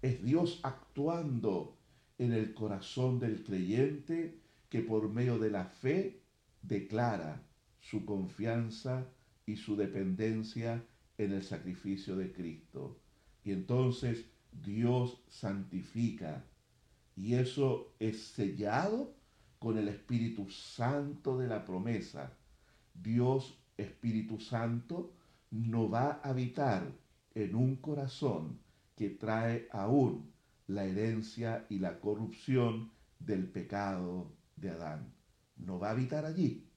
Es 0.00 0.22
Dios 0.22 0.60
actuando 0.62 1.76
en 2.18 2.32
el 2.32 2.54
corazón 2.54 3.18
del 3.18 3.42
creyente 3.42 4.40
que 4.68 4.80
por 4.80 5.08
medio 5.08 5.38
de 5.38 5.50
la 5.50 5.64
fe 5.64 6.22
declara 6.62 7.42
su 7.80 8.04
confianza 8.04 9.06
y 9.44 9.56
su 9.56 9.76
dependencia 9.76 10.84
en 11.18 11.32
el 11.32 11.42
sacrificio 11.42 12.16
de 12.16 12.32
Cristo. 12.32 12.98
Y 13.44 13.52
entonces 13.52 14.26
Dios 14.50 15.22
santifica. 15.28 16.44
Y 17.16 17.34
eso 17.34 17.94
es 17.98 18.20
sellado 18.20 19.14
con 19.58 19.78
el 19.78 19.88
Espíritu 19.88 20.50
Santo 20.50 21.38
de 21.38 21.46
la 21.46 21.64
promesa. 21.64 22.32
Dios 22.94 23.58
Espíritu 23.76 24.38
Santo 24.38 25.12
no 25.50 25.88
va 25.88 26.20
a 26.22 26.30
habitar 26.30 26.92
en 27.34 27.54
un 27.54 27.76
corazón 27.76 28.58
que 28.94 29.10
trae 29.10 29.68
aún 29.70 30.32
la 30.66 30.84
herencia 30.84 31.66
y 31.68 31.78
la 31.78 32.00
corrupción 32.00 32.90
del 33.18 33.46
pecado 33.46 34.32
de 34.56 34.70
Adán. 34.70 35.12
No 35.56 35.78
va 35.78 35.88
a 35.88 35.92
habitar 35.92 36.24
allí. 36.24 36.68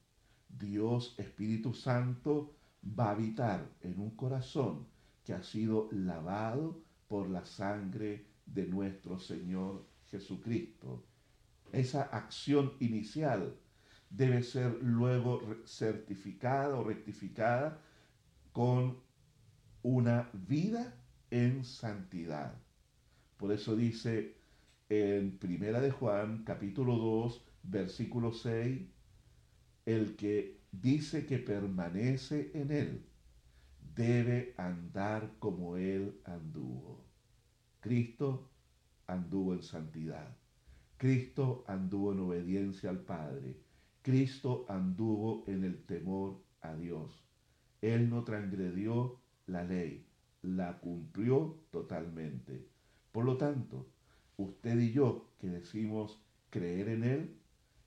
Dios 0.47 1.15
Espíritu 1.17 1.73
Santo 1.73 2.55
va 2.83 3.07
a 3.07 3.11
habitar 3.11 3.69
en 3.81 3.99
un 3.99 4.11
corazón 4.11 4.87
que 5.23 5.33
ha 5.33 5.43
sido 5.43 5.89
lavado 5.91 6.81
por 7.07 7.29
la 7.29 7.45
sangre 7.45 8.25
de 8.45 8.67
nuestro 8.67 9.19
Señor 9.19 9.85
Jesucristo. 10.09 11.05
Esa 11.71 12.03
acción 12.03 12.73
inicial 12.79 13.55
debe 14.09 14.43
ser 14.43 14.81
luego 14.81 15.41
certificada 15.65 16.77
o 16.77 16.83
rectificada 16.83 17.79
con 18.51 18.97
una 19.83 20.29
vida 20.33 20.93
en 21.31 21.63
santidad. 21.63 22.53
Por 23.37 23.51
eso 23.51 23.75
dice 23.75 24.35
en 24.89 25.37
Primera 25.37 25.79
de 25.79 25.91
Juan, 25.91 26.43
capítulo 26.43 26.97
2, 26.97 27.45
versículo 27.63 28.33
6, 28.33 28.81
el 29.85 30.15
que 30.15 30.59
dice 30.71 31.25
que 31.25 31.37
permanece 31.37 32.51
en 32.53 32.71
él 32.71 33.05
debe 33.95 34.53
andar 34.57 35.33
como 35.39 35.77
él 35.77 36.19
anduvo. 36.25 37.05
Cristo 37.79 38.49
anduvo 39.07 39.53
en 39.53 39.63
santidad. 39.63 40.37
Cristo 40.97 41.63
anduvo 41.67 42.13
en 42.13 42.19
obediencia 42.19 42.89
al 42.89 42.99
Padre. 42.99 43.57
Cristo 44.01 44.65
anduvo 44.69 45.43
en 45.47 45.63
el 45.63 45.83
temor 45.83 46.41
a 46.61 46.73
Dios. 46.73 47.23
Él 47.81 48.09
no 48.09 48.23
transgredió 48.23 49.19
la 49.45 49.63
ley, 49.63 50.05
la 50.41 50.79
cumplió 50.79 51.57
totalmente. 51.71 52.67
Por 53.11 53.25
lo 53.25 53.37
tanto, 53.37 53.87
usted 54.37 54.79
y 54.79 54.91
yo 54.91 55.29
que 55.39 55.47
decimos 55.49 56.21
creer 56.49 56.89
en 56.89 57.03
Él, 57.03 57.37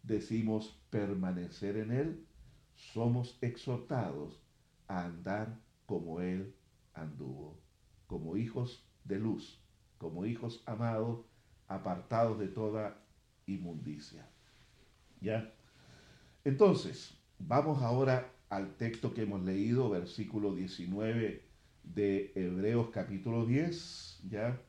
decimos 0.02 0.78
permanecer 0.90 1.76
en 1.76 1.92
Él, 1.92 2.26
somos 2.74 3.38
exhortados 3.40 4.42
a 4.88 5.06
andar 5.06 5.60
como 5.86 6.20
Él 6.20 6.54
anduvo, 6.94 7.58
como 8.06 8.36
hijos 8.36 8.86
de 9.04 9.18
luz, 9.18 9.62
como 9.98 10.26
hijos 10.26 10.62
amados, 10.66 11.24
apartados 11.68 12.38
de 12.38 12.48
toda 12.48 13.02
inmundicia. 13.46 14.28
¿Ya? 15.20 15.54
Entonces, 16.44 17.16
vamos 17.38 17.82
ahora 17.82 18.32
al 18.48 18.74
texto 18.74 19.14
que 19.14 19.22
hemos 19.22 19.42
leído, 19.42 19.90
versículo 19.90 20.54
19 20.54 21.40
de 21.84 22.32
Hebreos 22.34 22.88
capítulo 22.92 23.46
10, 23.46 24.22
¿ya? 24.28 24.60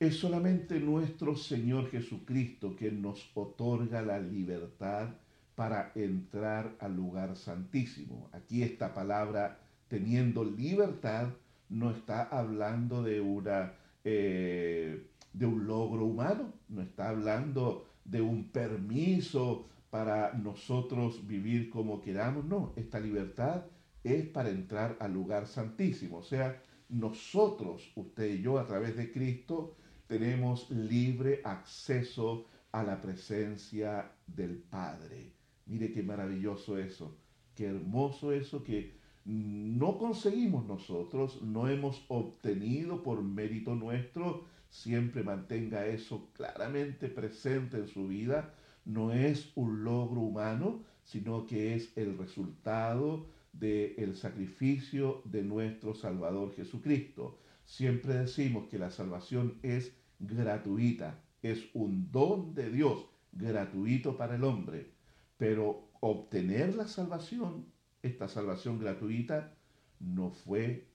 Es 0.00 0.16
solamente 0.16 0.80
nuestro 0.80 1.36
Señor 1.36 1.90
Jesucristo 1.90 2.76
quien 2.76 3.02
nos 3.02 3.30
otorga 3.34 4.00
la 4.00 4.18
libertad 4.20 5.08
para 5.54 5.92
entrar 5.94 6.76
al 6.80 6.96
lugar 6.96 7.36
santísimo. 7.36 8.30
Aquí 8.32 8.62
esta 8.62 8.94
palabra, 8.94 9.60
teniendo 9.88 10.44
libertad, 10.44 11.28
no 11.68 11.90
está 11.90 12.22
hablando 12.22 13.02
de 13.02 13.20
una 13.20 13.74
eh, 14.02 15.08
de 15.34 15.46
un 15.46 15.66
logro 15.66 16.06
humano, 16.06 16.54
no 16.70 16.80
está 16.80 17.10
hablando 17.10 17.86
de 18.06 18.22
un 18.22 18.48
permiso 18.48 19.66
para 19.90 20.32
nosotros 20.34 21.26
vivir 21.26 21.70
como 21.70 22.00
queramos, 22.00 22.44
no, 22.44 22.72
esta 22.76 23.00
libertad 23.00 23.64
es 24.04 24.26
para 24.26 24.50
entrar 24.50 24.96
al 25.00 25.12
lugar 25.12 25.46
santísimo, 25.46 26.18
o 26.18 26.22
sea, 26.22 26.62
nosotros, 26.88 27.92
usted 27.96 28.34
y 28.34 28.42
yo, 28.42 28.58
a 28.58 28.66
través 28.66 28.96
de 28.96 29.12
Cristo, 29.12 29.76
tenemos 30.06 30.70
libre 30.70 31.42
acceso 31.44 32.46
a 32.72 32.82
la 32.82 33.00
presencia 33.00 34.10
del 34.26 34.56
Padre. 34.56 35.32
Mire 35.66 35.92
qué 35.92 36.02
maravilloso 36.02 36.78
eso, 36.78 37.14
qué 37.54 37.66
hermoso 37.66 38.32
eso 38.32 38.64
que 38.64 38.96
no 39.24 39.98
conseguimos 39.98 40.64
nosotros, 40.66 41.42
no 41.42 41.68
hemos 41.68 42.02
obtenido 42.08 43.02
por 43.02 43.22
mérito 43.22 43.74
nuestro, 43.74 44.44
siempre 44.70 45.22
mantenga 45.22 45.86
eso 45.86 46.30
claramente 46.32 47.08
presente 47.08 47.76
en 47.76 47.88
su 47.88 48.08
vida, 48.08 48.54
no 48.88 49.12
es 49.12 49.52
un 49.54 49.84
logro 49.84 50.22
humano, 50.22 50.82
sino 51.04 51.46
que 51.46 51.74
es 51.74 51.96
el 51.96 52.16
resultado 52.16 53.26
del 53.52 54.16
sacrificio 54.16 55.20
de 55.26 55.42
nuestro 55.42 55.94
Salvador 55.94 56.54
Jesucristo. 56.54 57.38
Siempre 57.66 58.14
decimos 58.14 58.66
que 58.68 58.78
la 58.78 58.90
salvación 58.90 59.58
es 59.62 59.92
gratuita, 60.18 61.20
es 61.42 61.68
un 61.74 62.10
don 62.10 62.54
de 62.54 62.70
Dios, 62.70 63.04
gratuito 63.30 64.16
para 64.16 64.36
el 64.36 64.44
hombre, 64.44 64.90
pero 65.36 65.90
obtener 66.00 66.74
la 66.74 66.88
salvación, 66.88 67.66
esta 68.02 68.26
salvación 68.26 68.78
gratuita, 68.78 69.54
no 70.00 70.30
fue 70.30 70.88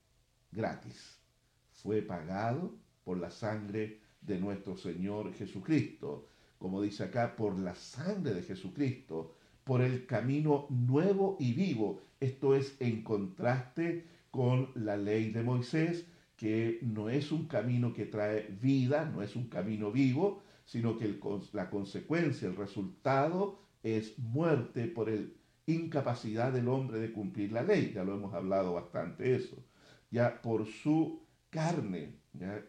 gratis, 0.52 1.20
fue 1.72 2.02
pagado 2.02 2.76
por 3.04 3.20
la 3.20 3.30
sangre 3.30 4.00
de 4.22 4.40
nuestro 4.40 4.78
Señor 4.78 5.32
Jesucristo. 5.34 6.28
Como 6.64 6.82
dice 6.82 7.04
acá, 7.04 7.36
por 7.36 7.60
la 7.60 7.76
sangre 7.76 8.34
de 8.34 8.42
Jesucristo, 8.42 9.36
por 9.66 9.82
el 9.82 10.06
camino 10.06 10.66
nuevo 10.70 11.36
y 11.38 11.52
vivo. 11.52 12.00
Esto 12.22 12.56
es 12.56 12.78
en 12.80 13.04
contraste 13.04 14.08
con 14.32 14.70
la 14.74 14.96
ley 14.96 15.32
de 15.32 15.44
Moisés, 15.44 16.08
que 16.38 16.80
no 16.82 17.10
es 17.10 17.34
un 17.34 17.50
camino 17.50 17.92
que 17.94 18.06
trae 18.06 18.48
vida, 18.62 19.04
no 19.04 19.22
es 19.22 19.36
un 19.36 19.50
camino 19.50 19.92
vivo, 19.92 20.42
sino 20.64 20.98
que 20.98 21.20
la 21.52 21.70
consecuencia, 21.70 22.48
el 22.48 22.56
resultado 22.56 23.60
es 23.84 24.18
muerte 24.18 24.88
por 24.88 25.10
el 25.10 25.36
incapacidad 25.66 26.54
del 26.54 26.70
hombre 26.70 27.00
de 27.00 27.12
cumplir 27.12 27.52
la 27.52 27.64
ley. 27.64 27.92
Ya 27.94 28.06
lo 28.06 28.16
hemos 28.16 28.34
hablado 28.34 28.76
bastante 28.76 29.36
eso. 29.36 29.58
Ya 30.12 30.42
por 30.42 30.66
su 30.66 31.28
carne, 31.50 32.20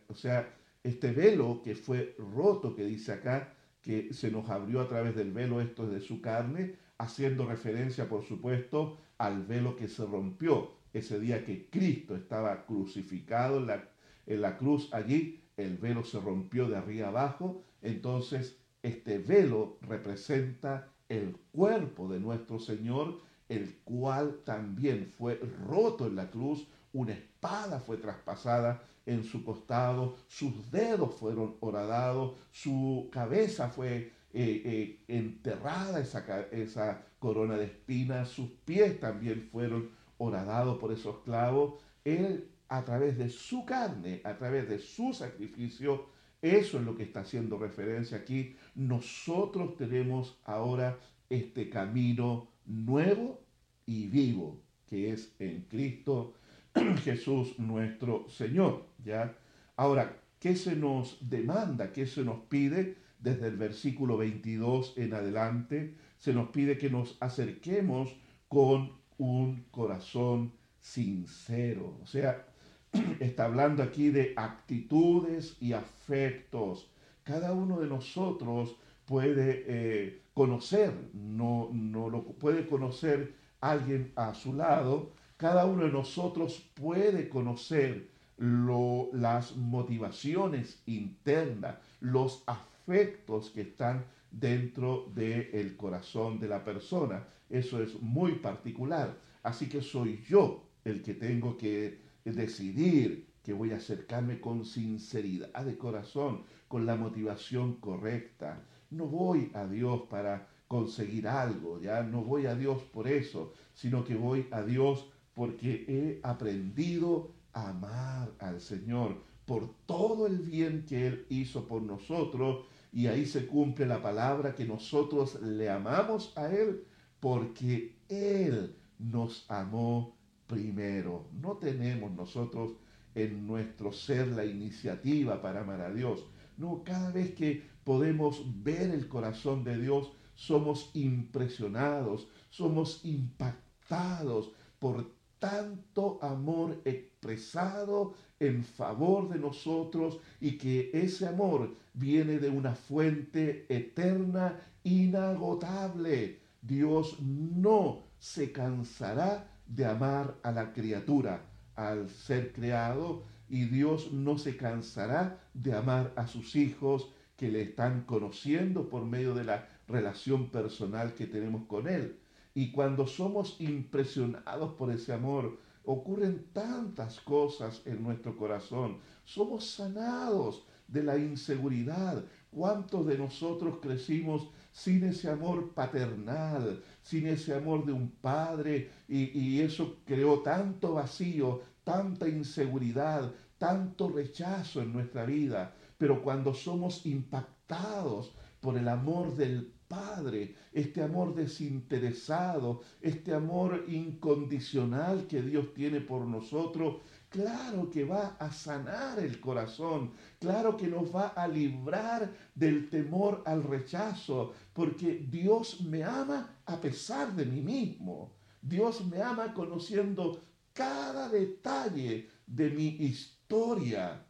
o 0.09 0.15
sea, 0.17 0.53
este 0.83 1.13
velo 1.13 1.63
que 1.63 1.77
fue 1.77 2.17
roto, 2.19 2.75
que 2.75 2.85
dice 2.85 3.13
acá, 3.13 3.55
que 3.85 4.15
se 4.15 4.31
nos 4.31 4.49
abrió 4.49 4.81
a 4.81 4.89
través 4.89 5.15
del 5.15 5.31
velo 5.31 5.61
esto 5.61 5.87
de 5.87 6.01
su 6.01 6.23
carne, 6.23 6.77
haciendo 6.97 7.47
referencia, 7.47 8.09
por 8.09 8.25
supuesto, 8.25 8.97
al 9.19 9.45
velo 9.45 9.77
que 9.77 9.89
se 9.89 10.07
rompió 10.07 10.71
ese 10.95 11.21
día 11.21 11.45
que 11.45 11.69
Cristo 11.69 12.17
estaba 12.17 12.65
crucificado 12.65 13.59
en 13.59 13.67
la, 13.67 13.85
en 14.27 14.41
la 14.41 14.57
cruz 14.57 14.89
allí, 14.95 15.41
el 15.59 15.77
velo 15.77 16.03
se 16.03 16.19
rompió 16.19 16.67
de 16.67 16.77
arriba 16.77 17.09
abajo, 17.09 17.63
entonces 17.83 18.57
este 18.83 19.19
velo 19.19 19.77
representa 19.83 20.89
el 21.11 21.37
cuerpo 21.53 22.09
de 22.09 22.21
nuestro 22.21 22.59
Señor, 22.59 23.21
el 23.51 23.77
cual 23.85 24.41
también 24.45 25.07
fue 25.07 25.39
roto 25.67 26.07
en 26.07 26.17
la 26.17 26.31
cruz, 26.31 26.67
una 26.95 27.13
espada 27.13 27.81
fue 27.81 27.99
traspasada 27.99 28.83
en 29.07 29.25
su 29.25 29.45
costado, 29.45 30.17
sus 30.29 30.71
dedos 30.71 31.15
fueron 31.15 31.57
horadados, 31.61 32.37
su 32.51 33.09
cabeza 33.13 33.69
fue 33.69 34.13
eh, 34.33 34.63
eh, 34.65 35.05
enterrada, 35.09 36.01
esa, 36.01 36.25
esa 36.51 37.07
corona 37.19 37.57
de 37.57 37.67
espinas, 37.67 38.29
sus 38.29 38.51
pies 38.65 38.99
también 38.99 39.49
fueron 39.51 39.91
horadados 40.19 40.79
por 40.79 40.93
esos 40.93 41.19
clavos. 41.21 41.75
Él, 42.05 42.49
a 42.69 42.85
través 42.85 43.19
de 43.19 43.29
su 43.29 43.65
carne, 43.65 44.21
a 44.25 44.37
través 44.37 44.69
de 44.69 44.79
su 44.79 45.13
sacrificio, 45.13 46.07
eso 46.43 46.79
es 46.79 46.85
lo 46.85 46.97
que 46.97 47.05
está 47.05 47.21
haciendo 47.21 47.59
referencia 47.59 48.19
aquí. 48.19 48.57
Nosotros 48.75 49.77
tenemos 49.77 50.39
ahora 50.45 50.99
este 51.29 51.71
camino 51.71 52.49
nuevo 52.67 53.41
y 53.87 54.09
vivo, 54.09 54.61
que 54.87 55.13
es 55.13 55.35
en 55.39 55.63
Cristo 55.63 56.35
Jesús 57.05 57.59
nuestro 57.59 58.29
Señor. 58.29 58.87
¿ya? 59.05 59.37
Ahora, 59.77 60.17
¿qué 60.39 60.57
se 60.57 60.77
nos 60.77 61.19
demanda? 61.21 61.93
¿Qué 61.93 62.07
se 62.07 62.25
nos 62.25 62.41
pide? 62.49 62.97
Desde 63.19 63.49
el 63.49 63.57
versículo 63.57 64.19
22 64.19 64.95
en 64.99 65.15
adelante, 65.15 65.95
se 66.19 66.35
nos 66.35 66.51
pide 66.51 66.77
que 66.77 66.91
nos 66.91 67.17
acerquemos 67.21 68.15
con 68.49 68.93
un 69.17 69.65
corazón 69.71 70.53
sincero. 70.79 71.99
O 72.03 72.07
sea, 72.07 72.47
está 73.21 73.47
hablando 73.47 73.83
aquí 73.83 74.11
de 74.11 74.35
actitudes 74.37 75.57
y 75.61 75.73
afectos. 75.73 76.91
Cada 77.23 77.55
uno 77.55 77.81
de 77.81 77.89
nosotros 77.89 78.77
puede 79.07 79.65
eh, 79.67 80.23
conocer, 80.35 80.93
no, 81.15 81.71
no 81.73 82.11
lo 82.11 82.25
puede 82.25 82.67
conocer 82.67 83.35
alguien 83.61 84.13
a 84.17 84.35
su 84.35 84.53
lado, 84.53 85.13
cada 85.37 85.67
uno 85.67 85.85
de 85.85 85.93
nosotros 85.93 86.71
puede 86.75 87.29
conocer 87.29 88.09
las 88.37 89.57
motivaciones 89.57 90.83
internas, 90.87 91.77
los 92.01 92.43
afectos 92.47 93.51
que 93.51 93.63
están 93.63 94.05
dentro 94.31 95.11
del 95.15 95.77
corazón 95.77 96.39
de 96.39 96.49
la 96.49 96.65
persona. 96.65 97.25
Eso 97.49 97.83
es 97.83 98.01
muy 98.01 98.37
particular. 98.37 99.17
Así 99.43 99.69
que 99.69 99.83
soy 99.83 100.23
yo 100.29 100.65
el 100.85 101.03
que 101.03 101.15
tengo 101.15 101.57
que 101.57 102.01
decidir 102.25 103.27
que 103.43 103.53
voy 103.53 103.73
a 103.73 103.77
acercarme 103.77 104.41
con 104.41 104.65
sinceridad 104.65 105.65
de 105.65 105.77
corazón, 105.77 106.43
con 106.67 106.87
la 106.87 106.97
motivación 106.97 107.75
correcta. 107.75 108.65
No 108.91 109.07
voy 109.07 109.51
a 109.55 109.67
Dios 109.67 110.03
para 110.09 110.49
conseguir 110.67 111.29
algo, 111.29 111.81
ya 111.81 112.03
no 112.03 112.23
voy 112.23 112.47
a 112.47 112.55
Dios 112.55 112.83
por 112.85 113.07
eso, 113.07 113.53
sino 113.75 114.05
que 114.05 114.15
voy 114.15 114.47
a 114.51 114.63
Dios 114.63 115.11
porque 115.35 115.85
he 115.89 116.21
aprendido 116.23 117.33
a 117.53 117.71
amar 117.71 118.33
al 118.39 118.61
Señor 118.61 119.17
por 119.45 119.75
todo 119.87 120.27
el 120.27 120.39
bien 120.39 120.85
que 120.87 121.07
Él 121.07 121.27
hizo 121.29 121.67
por 121.67 121.83
nosotros 121.83 122.65
y 122.93 123.09
ahí 123.09 123.27
se 123.27 123.47
cumple 123.47 123.87
la 123.87 124.01
palabra 124.03 124.55
que 124.55 124.65
nosotros 124.65 125.41
le 125.43 125.69
amamos 125.69 126.33
a 126.37 126.47
Él 126.49 126.85
porque 127.21 127.97
Él 128.09 128.77
nos 128.99 129.45
amó 129.51 130.17
primero. 130.47 131.27
No 131.33 131.57
tenemos 131.57 132.13
nosotros 132.13 132.73
en 133.15 133.47
nuestro 133.47 133.93
ser 133.93 134.29
la 134.29 134.45
iniciativa 134.45 135.41
para 135.41 135.61
amar 135.61 135.81
a 135.81 135.93
Dios. 135.93 136.25
No, 136.57 136.83
cada 136.85 137.11
vez 137.11 137.35
que 137.35 137.63
podemos 137.85 138.45
ver 138.63 138.91
el 138.91 139.09
corazón 139.09 139.65
de 139.65 139.79
Dios, 139.79 140.13
somos 140.35 140.91
impresionados, 140.95 142.29
somos 142.51 143.05
impactados 143.05 144.53
por 144.79 145.11
tanto 145.39 146.19
amor 146.23 146.81
expresado 146.85 148.15
en 148.41 148.65
favor 148.65 149.29
de 149.29 149.39
nosotros 149.39 150.19
y 150.41 150.59
que 150.59 150.91
ese 150.93 151.27
amor 151.27 151.75
viene 151.93 152.39
de 152.39 152.51
una 152.51 152.75
fuente 152.75 153.67
eterna, 153.69 154.59
inagotable. 154.83 156.41
Dios 156.61 157.21
no 157.21 158.05
se 158.19 158.53
cansará 158.53 159.51
de 159.67 159.87
amar 159.87 160.37
a 160.43 160.51
la 160.51 160.73
criatura, 160.73 161.43
al 161.75 162.09
ser 162.09 162.53
creado, 162.53 163.25
y 163.49 163.67
Dios 163.67 164.13
no 164.13 164.39
se 164.39 164.57
cansará 164.57 165.41
de 165.53 165.75
amar 165.75 166.13
a 166.17 166.27
sus 166.27 166.57
hijos 166.57 167.11
que 167.37 167.51
le 167.51 167.63
están 167.63 168.03
conociendo 168.03 168.89
por 168.89 169.05
medio 169.05 169.35
de 169.35 169.45
la 169.45 169.69
relación 169.87 170.51
personal 170.51 171.15
que 171.15 171.27
tenemos 171.27 171.65
con 171.67 171.89
Él. 171.89 172.19
Y 172.55 172.71
cuando 172.71 173.07
somos 173.07 173.57
impresionados 173.61 174.75
por 174.75 174.93
ese 174.93 175.13
amor, 175.13 175.59
ocurren 175.85 176.47
tantas 176.53 177.21
cosas 177.21 177.83
en 177.85 178.03
nuestro 178.03 178.37
corazón. 178.37 178.99
Somos 179.25 179.69
sanados 179.69 180.65
de 180.87 181.03
la 181.03 181.19
inseguridad. 181.19 182.25
¿Cuántos 182.51 183.07
de 183.07 183.19
nosotros 183.19 183.79
crecimos 183.83 184.49
sin 184.71 185.03
ese 185.05 185.29
amor 185.29 185.73
paternal, 185.75 186.83
sin 187.03 187.27
ese 187.27 187.55
amor 187.55 187.85
de 187.85 187.93
un 187.93 188.11
padre? 188.11 188.91
Y, 189.09 189.37
y 189.37 189.61
eso 189.61 189.97
creó 190.05 190.41
tanto 190.41 190.95
vacío, 190.95 191.63
tanta 191.83 192.29
inseguridad, 192.29 193.33
tanto 193.59 194.09
rechazo 194.09 194.81
en 194.81 194.93
nuestra 194.93 195.25
vida. 195.27 195.75
Pero 195.99 196.23
cuando 196.23 196.55
somos 196.55 197.05
impactados 197.05 198.33
por 198.61 198.79
el 198.79 198.89
amor 198.89 199.35
del 199.35 199.74
Padre, 199.89 200.55
este 200.73 201.03
amor 201.03 201.35
desinteresado, 201.35 202.83
este 203.01 203.35
amor 203.35 203.85
incondicional 203.89 205.27
que 205.27 205.43
Dios 205.43 205.75
tiene 205.75 206.01
por 206.01 206.27
nosotros, 206.27 207.03
claro 207.29 207.91
que 207.91 208.05
va 208.05 208.37
a 208.39 208.51
sanar 208.51 209.19
el 209.19 209.41
corazón, 209.41 210.13
claro 210.39 210.77
que 210.77 210.89
nos 210.89 211.15
va 211.15 211.29
a 211.29 211.47
librar 211.47 212.33
del 212.55 212.89
temor 212.89 213.43
al 213.47 213.63
rechazo, 213.63 214.53
porque 214.73 215.27
Dios 215.31 215.81
me 215.83 216.03
ama 216.03 216.59
a 216.65 216.81
pesar 216.81 217.35
de 217.35 217.45
mí 217.45 217.61
mismo. 217.61 218.33
Dios 218.63 219.05
me 219.07 219.21
ama 219.21 219.53
conociendo 219.53 220.41
cada 220.73 221.29
detalle 221.29 222.29
de 222.47 222.71
mi 222.71 222.89
historia 222.89 224.25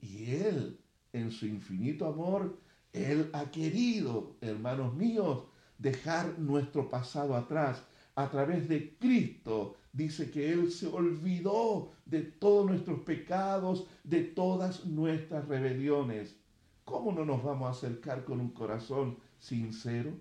y 0.00 0.30
Él, 0.34 0.80
en 1.12 1.30
su 1.30 1.46
infinito 1.46 2.06
amor, 2.06 2.58
él 2.94 3.28
ha 3.32 3.50
querido, 3.50 4.36
hermanos 4.40 4.94
míos, 4.94 5.42
dejar 5.78 6.38
nuestro 6.38 6.88
pasado 6.88 7.34
atrás. 7.34 7.84
A 8.14 8.30
través 8.30 8.68
de 8.68 8.96
Cristo 8.98 9.74
dice 9.92 10.30
que 10.30 10.52
Él 10.52 10.70
se 10.70 10.86
olvidó 10.86 11.90
de 12.06 12.22
todos 12.22 12.66
nuestros 12.66 13.00
pecados, 13.00 13.88
de 14.04 14.22
todas 14.22 14.86
nuestras 14.86 15.48
rebeliones. 15.48 16.36
¿Cómo 16.84 17.10
no 17.10 17.24
nos 17.24 17.42
vamos 17.42 17.66
a 17.66 17.72
acercar 17.72 18.24
con 18.24 18.38
un 18.38 18.50
corazón 18.50 19.18
sincero? 19.40 20.12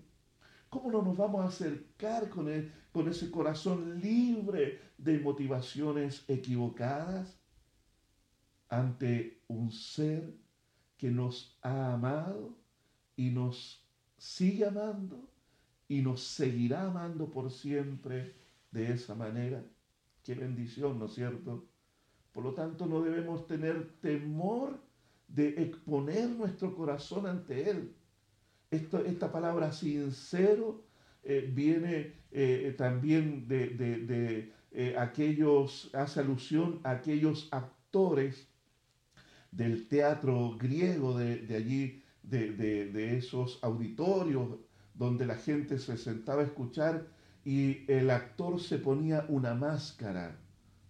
¿Cómo 0.69 0.91
no 0.91 1.03
nos 1.03 1.15
vamos 1.15 1.41
a 1.41 1.49
acercar 1.49 2.27
con, 2.29 2.47
con 2.91 3.07
ese 3.07 3.29
corazón 3.29 4.01
libre 4.01 4.79
de 4.97 5.19
motivaciones 5.19 6.25
equivocadas 6.27 7.37
ante 8.67 9.43
un 9.47 9.71
ser 9.71 10.33
que 10.97 11.11
nos 11.11 11.59
ha 11.61 11.93
amado 11.93 12.62
y 13.15 13.29
nos 13.29 13.83
sigue 14.17 14.65
amando 14.65 15.29
y 15.87 16.01
nos 16.01 16.21
seguirá 16.23 16.87
amando 16.87 17.29
por 17.29 17.51
siempre 17.51 18.33
de 18.71 18.91
esa 18.93 19.15
manera. 19.15 19.63
Qué 20.23 20.33
bendición, 20.33 20.97
¿no 20.97 21.05
es 21.05 21.13
cierto? 21.13 21.65
Por 22.31 22.43
lo 22.43 22.53
tanto, 22.53 22.85
no 22.87 23.01
debemos 23.01 23.45
tener 23.45 23.99
temor 23.99 24.79
de 25.27 25.49
exponer 25.61 26.29
nuestro 26.29 26.75
corazón 26.75 27.27
ante 27.27 27.69
Él. 27.69 27.95
esta 28.71 29.31
palabra 29.31 29.71
sincero 29.71 30.83
eh, 31.23 31.49
viene 31.53 32.13
eh, 32.31 32.73
también 32.77 33.47
de, 33.47 34.51
eh, 34.71 34.95
aquellos, 34.97 35.93
hace 35.93 36.21
alusión 36.21 36.79
a 36.83 36.91
aquellos 36.91 37.49
actores 37.51 38.47
del 39.51 39.87
teatro 39.87 40.57
griego 40.57 41.17
de 41.17 41.55
allí 41.55 42.02
de, 42.23 43.17
esos 43.17 43.59
auditorios 43.61 44.57
donde 44.93 45.25
la 45.25 45.35
gente 45.35 45.77
se 45.79 45.97
sentaba 45.97 46.41
a 46.41 46.45
escuchar 46.45 47.05
y 47.45 47.89
el 47.91 48.09
actor 48.09 48.59
se 48.59 48.77
ponía 48.77 49.25
una 49.27 49.53
máscara, 49.53 50.37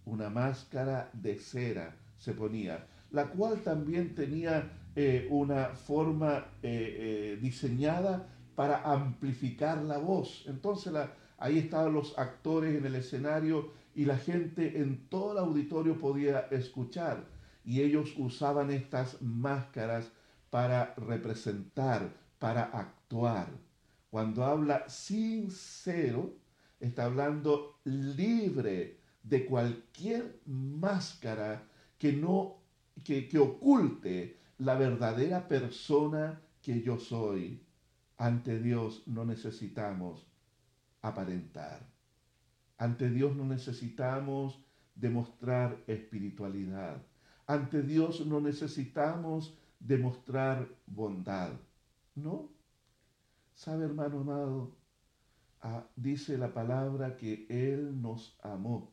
una 0.04 0.30
máscara 0.30 1.10
de 1.12 1.38
cera 1.38 1.96
se 2.18 2.32
ponía, 2.32 2.86
la 3.10 3.26
cual 3.26 3.62
también 3.62 4.14
tenía 4.14 4.70
eh, 4.94 5.26
una 5.30 5.70
forma 5.70 6.46
eh, 6.62 7.32
eh, 7.32 7.38
diseñada 7.40 8.28
para 8.54 8.82
amplificar 8.82 9.82
la 9.82 9.98
voz. 9.98 10.44
Entonces 10.46 10.92
ahí 11.38 11.58
estaban 11.58 11.92
los 11.92 12.16
actores 12.16 12.76
en 12.76 12.86
el 12.86 12.94
escenario 12.94 13.72
y 13.94 14.04
la 14.04 14.16
gente 14.16 14.80
en 14.80 15.08
todo 15.08 15.32
el 15.32 15.38
auditorio 15.38 15.98
podía 15.98 16.40
escuchar 16.50 17.24
y 17.64 17.80
ellos 17.80 18.14
usaban 18.16 18.70
estas 18.70 19.20
máscaras 19.22 20.10
para 20.54 20.94
representar, 20.98 22.14
para 22.38 22.62
actuar. 22.66 23.48
Cuando 24.08 24.44
habla 24.44 24.88
sincero, 24.88 26.36
está 26.78 27.06
hablando 27.06 27.80
libre 27.82 29.00
de 29.24 29.46
cualquier 29.46 30.38
máscara 30.46 31.66
que 31.98 32.12
no 32.12 32.62
que, 33.02 33.28
que 33.28 33.36
oculte 33.36 34.38
la 34.58 34.76
verdadera 34.76 35.48
persona 35.48 36.40
que 36.62 36.82
yo 36.82 37.00
soy. 37.00 37.60
Ante 38.16 38.60
Dios 38.60 39.08
no 39.08 39.24
necesitamos 39.24 40.24
aparentar. 41.02 41.84
Ante 42.78 43.10
Dios 43.10 43.34
no 43.34 43.44
necesitamos 43.44 44.60
demostrar 44.94 45.82
espiritualidad. 45.88 47.02
Ante 47.48 47.82
Dios 47.82 48.24
no 48.24 48.40
necesitamos 48.40 49.58
demostrar 49.84 50.66
bondad. 50.86 51.52
No. 52.14 52.50
¿Sabe, 53.54 53.84
hermano 53.84 54.20
amado? 54.20 54.76
Ah, 55.60 55.86
dice 55.94 56.38
la 56.38 56.52
palabra 56.52 57.16
que 57.16 57.46
Él 57.48 58.00
nos 58.00 58.38
amó. 58.42 58.92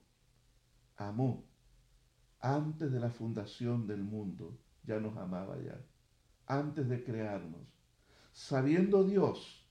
Amó. 0.98 1.46
Antes 2.40 2.92
de 2.92 3.00
la 3.00 3.10
fundación 3.10 3.88
del 3.88 4.04
mundo. 4.04 4.60
Ya 4.84 5.00
nos 5.00 5.16
amaba 5.18 5.58
ya. 5.62 5.80
Antes 6.46 6.90
de 6.90 7.04
crearnos. 7.04 7.68
Sabiendo 8.34 9.04
Dios 9.04 9.68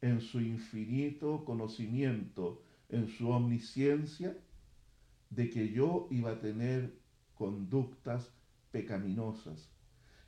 en 0.00 0.20
su 0.20 0.40
infinito 0.40 1.44
conocimiento, 1.44 2.62
en 2.88 3.08
su 3.08 3.30
omnisciencia, 3.30 4.36
de 5.30 5.48
que 5.48 5.72
yo 5.72 6.08
iba 6.10 6.32
a 6.32 6.40
tener 6.40 6.98
conductas 7.34 8.34
pecaminosas, 8.70 9.72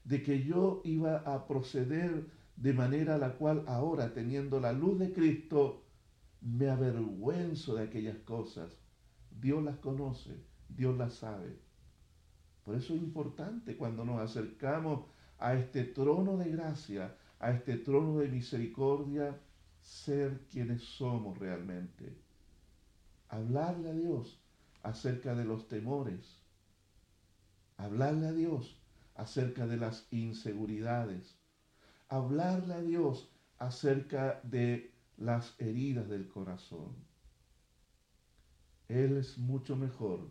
de 0.05 0.23
que 0.23 0.45
yo 0.45 0.83
iba 0.85 1.19
a 1.19 1.47
proceder 1.47 2.27
de 2.57 2.73
manera 2.73 3.19
la 3.19 3.37
cual 3.37 3.65
ahora, 3.67 4.13
teniendo 4.13 4.61
la 4.61 4.73
luz 4.73 4.99
de 4.99 5.13
Cristo, 5.13 5.83
me 6.41 6.69
avergüenzo 6.69 7.75
de 7.75 7.85
aquellas 7.85 8.19
cosas. 8.19 8.71
Dios 9.41 9.63
las 9.65 9.79
conoce, 9.79 10.37
Dios 10.69 10.97
las 10.97 11.15
sabe. 11.15 11.59
Por 12.65 12.77
eso 12.77 12.95
es 12.95 13.03
importante 13.03 13.77
cuando 13.77 14.05
nos 14.05 14.21
acercamos 14.21 15.07
a 15.39 15.55
este 15.55 15.85
trono 15.85 16.37
de 16.37 16.51
gracia, 16.51 17.17
a 17.41 17.51
este 17.51 17.77
trono 17.79 18.19
de 18.19 18.29
misericordia, 18.29 19.39
ser 19.81 20.47
quienes 20.51 20.83
somos 20.83 21.39
realmente. 21.39 22.17
Hablarle 23.29 23.91
a 23.91 23.95
Dios 23.95 24.39
acerca 24.83 25.35
de 25.35 25.45
los 25.45 25.67
temores. 25.67 26.39
Hablarle 27.77 28.29
a 28.29 28.33
Dios 28.33 28.81
acerca 29.15 29.67
de 29.67 29.77
las 29.77 30.07
inseguridades, 30.11 31.39
hablarle 32.09 32.75
a 32.75 32.83
Dios 32.83 33.31
acerca 33.59 34.41
de 34.43 34.93
las 35.17 35.55
heridas 35.61 36.09
del 36.09 36.29
corazón. 36.29 36.95
Él 38.89 39.17
es 39.17 39.39
mucho 39.39 39.77
mejor 39.77 40.29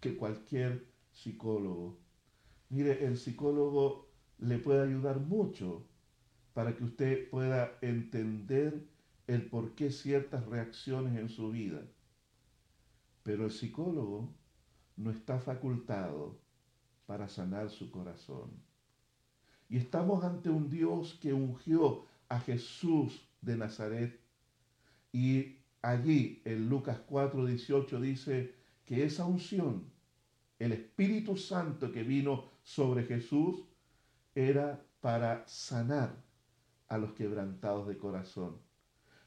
que 0.00 0.16
cualquier 0.16 0.86
psicólogo. 1.10 1.98
Mire, 2.68 3.04
el 3.04 3.16
psicólogo 3.16 4.08
le 4.38 4.58
puede 4.58 4.82
ayudar 4.82 5.20
mucho 5.20 5.86
para 6.52 6.76
que 6.76 6.84
usted 6.84 7.28
pueda 7.30 7.78
entender 7.80 8.86
el 9.26 9.48
por 9.48 9.74
qué 9.74 9.90
ciertas 9.90 10.46
reacciones 10.46 11.18
en 11.18 11.28
su 11.28 11.50
vida. 11.50 11.82
Pero 13.22 13.46
el 13.46 13.50
psicólogo 13.50 14.32
no 14.96 15.10
está 15.10 15.38
facultado 15.38 16.38
para 17.08 17.26
sanar 17.26 17.70
su 17.70 17.90
corazón. 17.90 18.50
Y 19.70 19.78
estamos 19.78 20.22
ante 20.24 20.50
un 20.50 20.68
Dios 20.68 21.18
que 21.22 21.32
ungió 21.32 22.04
a 22.28 22.38
Jesús 22.38 23.26
de 23.40 23.56
Nazaret. 23.56 24.20
Y 25.10 25.56
allí 25.80 26.42
en 26.44 26.68
Lucas 26.68 27.00
4:18 27.08 27.98
dice 27.98 28.54
que 28.84 29.06
esa 29.06 29.24
unción, 29.24 29.90
el 30.58 30.72
Espíritu 30.72 31.38
Santo 31.38 31.90
que 31.90 32.02
vino 32.02 32.44
sobre 32.62 33.04
Jesús, 33.04 33.64
era 34.34 34.78
para 35.00 35.48
sanar 35.48 36.14
a 36.88 36.98
los 36.98 37.12
quebrantados 37.12 37.88
de 37.88 37.96
corazón, 37.96 38.58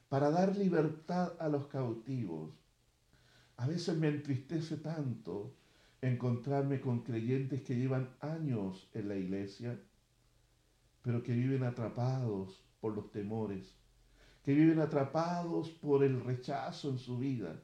para 0.07 0.29
dar 0.29 0.55
libertad 0.55 1.33
a 1.39 1.49
los 1.49 1.65
cautivos. 1.65 2.51
A 3.57 3.65
veces 3.65 3.97
me 3.97 4.09
entristece 4.09 4.77
tanto 4.77 5.55
encontrarme 6.01 6.81
con 6.81 7.03
creyentes 7.03 7.61
que 7.61 7.75
llevan 7.75 8.15
años 8.19 8.89
en 8.93 9.07
la 9.07 9.15
iglesia, 9.15 9.79
pero 11.03 11.21
que 11.21 11.33
viven 11.33 11.63
atrapados 11.63 12.63
por 12.79 12.95
los 12.95 13.11
temores, 13.11 13.75
que 14.43 14.53
viven 14.53 14.79
atrapados 14.79 15.69
por 15.69 16.03
el 16.03 16.19
rechazo 16.23 16.89
en 16.89 16.97
su 16.97 17.19
vida, 17.19 17.61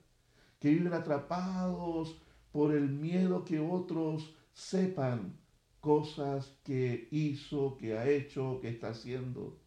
que 0.59 0.69
viven 0.69 0.93
atrapados 0.93 2.21
por 2.51 2.75
el 2.75 2.89
miedo 2.89 3.43
que 3.43 3.59
otros 3.59 4.35
sepan 4.53 5.39
cosas 5.79 6.59
que 6.63 7.07
hizo, 7.11 7.77
que 7.77 7.97
ha 7.97 8.07
hecho, 8.07 8.59
que 8.61 8.69
está 8.69 8.89
haciendo. 8.89 9.59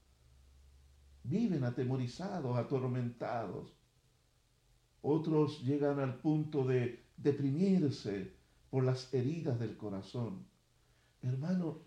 Viven 1.23 1.65
atemorizados, 1.65 2.57
atormentados. 2.57 3.77
Otros 5.03 5.63
llegan 5.63 5.99
al 5.99 6.19
punto 6.19 6.65
de 6.65 7.05
deprimirse 7.17 8.40
por 8.71 8.85
las 8.85 9.13
heridas 9.13 9.59
del 9.59 9.77
corazón. 9.77 10.47
Hermano, 11.23 11.79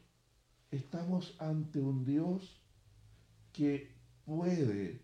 estamos 0.70 1.36
ante 1.40 1.80
un 1.80 2.06
Dios 2.06 2.62
que 3.52 3.96
puede 4.26 5.02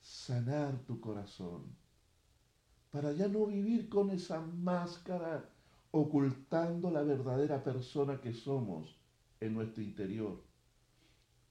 sanar 0.00 0.78
tu 0.86 1.00
corazón 1.00 1.82
para 2.90 3.12
ya 3.12 3.26
no 3.26 3.46
vivir 3.46 3.88
con 3.88 4.10
esa 4.10 4.40
máscara 4.40 5.48
ocultando 5.92 6.90
la 6.90 7.02
verdadera 7.02 7.62
persona 7.62 8.20
que 8.20 8.32
somos 8.32 8.96
en 9.40 9.54
nuestro 9.54 9.82
interior, 9.82 10.42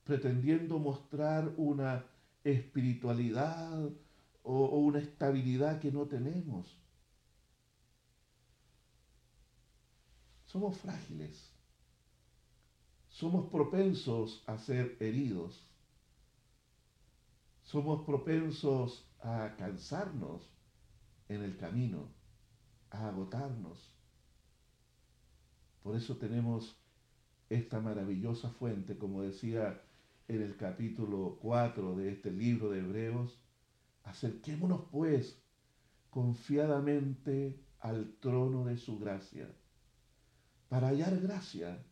pretendiendo 0.04 0.80
mostrar 0.80 1.52
una 1.58 2.06
espiritualidad 2.44 3.90
o, 4.44 4.80
una 4.80 5.00
estabilidad 5.00 5.80
que 5.80 5.92
no 5.92 6.06
tenemos. 6.06 6.81
Somos 10.52 10.78
frágiles, 10.80 11.50
somos 13.08 13.50
propensos 13.50 14.44
a 14.48 14.58
ser 14.58 14.98
heridos, 15.00 15.66
somos 17.64 18.06
propensos 18.06 19.10
a 19.22 19.56
cansarnos 19.58 20.42
en 21.30 21.42
el 21.42 21.56
camino, 21.56 22.10
a 22.90 23.08
agotarnos. 23.08 23.96
Por 25.84 25.96
eso 25.96 26.18
tenemos 26.18 26.76
esta 27.50 27.80
maravillosa 27.80 28.50
fuente, 28.50 28.98
como 28.98 29.22
decía 29.22 29.82
en 30.28 30.42
el 30.42 30.58
capítulo 30.58 31.38
4 31.42 31.96
de 31.96 32.12
este 32.12 32.30
libro 32.30 32.72
de 32.72 32.80
Hebreos, 32.80 33.40
acerquémonos 34.04 34.82
pues 34.92 35.42
confiadamente 36.10 37.58
al 37.80 38.16
trono 38.20 38.66
de 38.66 38.78
su 38.78 39.00
gracia, 39.00 39.48
para 40.72 40.88
hallar 40.88 41.20
gracia, 41.20 41.86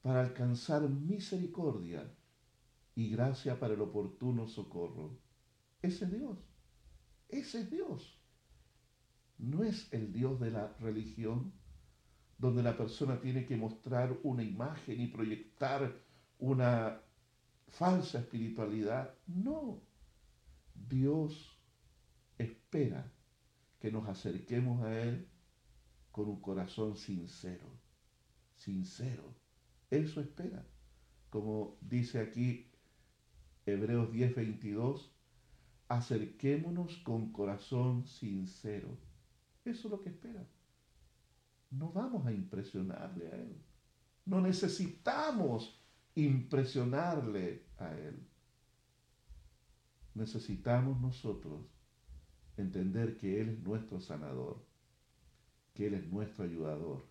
para 0.00 0.22
alcanzar 0.22 0.88
misericordia 0.88 2.10
y 2.94 3.10
gracia 3.10 3.60
para 3.60 3.74
el 3.74 3.82
oportuno 3.82 4.48
socorro. 4.48 5.18
Ese 5.82 6.06
es 6.06 6.10
Dios, 6.10 6.38
ese 7.28 7.60
es 7.60 7.70
Dios. 7.70 8.18
No 9.36 9.62
es 9.62 9.92
el 9.92 10.10
Dios 10.10 10.40
de 10.40 10.52
la 10.52 10.74
religión, 10.80 11.52
donde 12.38 12.62
la 12.62 12.78
persona 12.78 13.20
tiene 13.20 13.44
que 13.44 13.58
mostrar 13.58 14.20
una 14.22 14.42
imagen 14.42 14.98
y 14.98 15.08
proyectar 15.08 16.00
una 16.38 17.02
falsa 17.68 18.20
espiritualidad. 18.20 19.14
No, 19.26 19.82
Dios 20.74 21.60
espera 22.38 23.12
que 23.78 23.92
nos 23.92 24.08
acerquemos 24.08 24.82
a 24.82 24.98
Él 24.98 25.28
con 26.16 26.30
un 26.30 26.40
corazón 26.40 26.96
sincero, 26.96 27.66
sincero. 28.54 29.34
Eso 29.90 30.22
espera. 30.22 30.66
Como 31.28 31.76
dice 31.82 32.18
aquí 32.20 32.70
Hebreos 33.66 34.10
10:22, 34.10 35.10
acerquémonos 35.88 36.96
con 37.04 37.32
corazón 37.32 38.06
sincero. 38.06 38.96
Eso 39.66 39.88
es 39.88 39.90
lo 39.92 40.00
que 40.00 40.08
espera. 40.08 40.48
No 41.70 41.92
vamos 41.92 42.24
a 42.24 42.32
impresionarle 42.32 43.28
a 43.28 43.36
Él. 43.36 43.62
No 44.24 44.40
necesitamos 44.40 45.78
impresionarle 46.14 47.66
a 47.76 47.92
Él. 47.92 48.26
Necesitamos 50.14 50.98
nosotros 50.98 51.66
entender 52.56 53.18
que 53.18 53.38
Él 53.38 53.50
es 53.50 53.58
nuestro 53.60 54.00
sanador, 54.00 54.65
que 55.76 55.86
Él 55.86 55.94
es 55.94 56.06
nuestro 56.08 56.44
ayudador, 56.44 57.04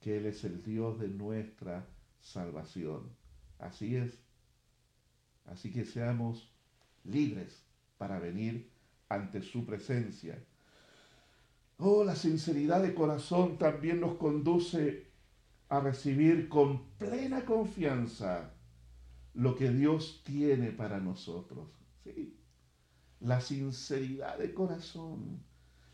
que 0.00 0.18
Él 0.18 0.26
es 0.26 0.44
el 0.44 0.62
Dios 0.62 0.98
de 1.00 1.08
nuestra 1.08 1.86
salvación. 2.20 3.08
Así 3.58 3.96
es. 3.96 4.18
Así 5.46 5.72
que 5.72 5.84
seamos 5.84 6.52
libres 7.04 7.64
para 7.96 8.18
venir 8.18 8.70
ante 9.08 9.40
su 9.42 9.64
presencia 9.64 10.38
Oh, 11.82 12.04
la 12.04 12.14
sinceridad 12.14 12.82
de 12.82 12.92
corazón 12.92 13.56
también 13.56 14.00
nos 14.02 14.18
conduce 14.18 15.06
a 15.70 15.80
recibir 15.80 16.50
con 16.50 16.90
plena 16.98 17.46
confianza 17.46 18.52
lo 19.32 19.56
que 19.56 19.70
Dios 19.70 20.20
tiene 20.22 20.72
para 20.72 21.00
nosotros. 21.00 21.70
¿sí? 22.04 22.38
La 23.20 23.40
sinceridad 23.40 24.36
de 24.36 24.52
corazón, 24.52 25.42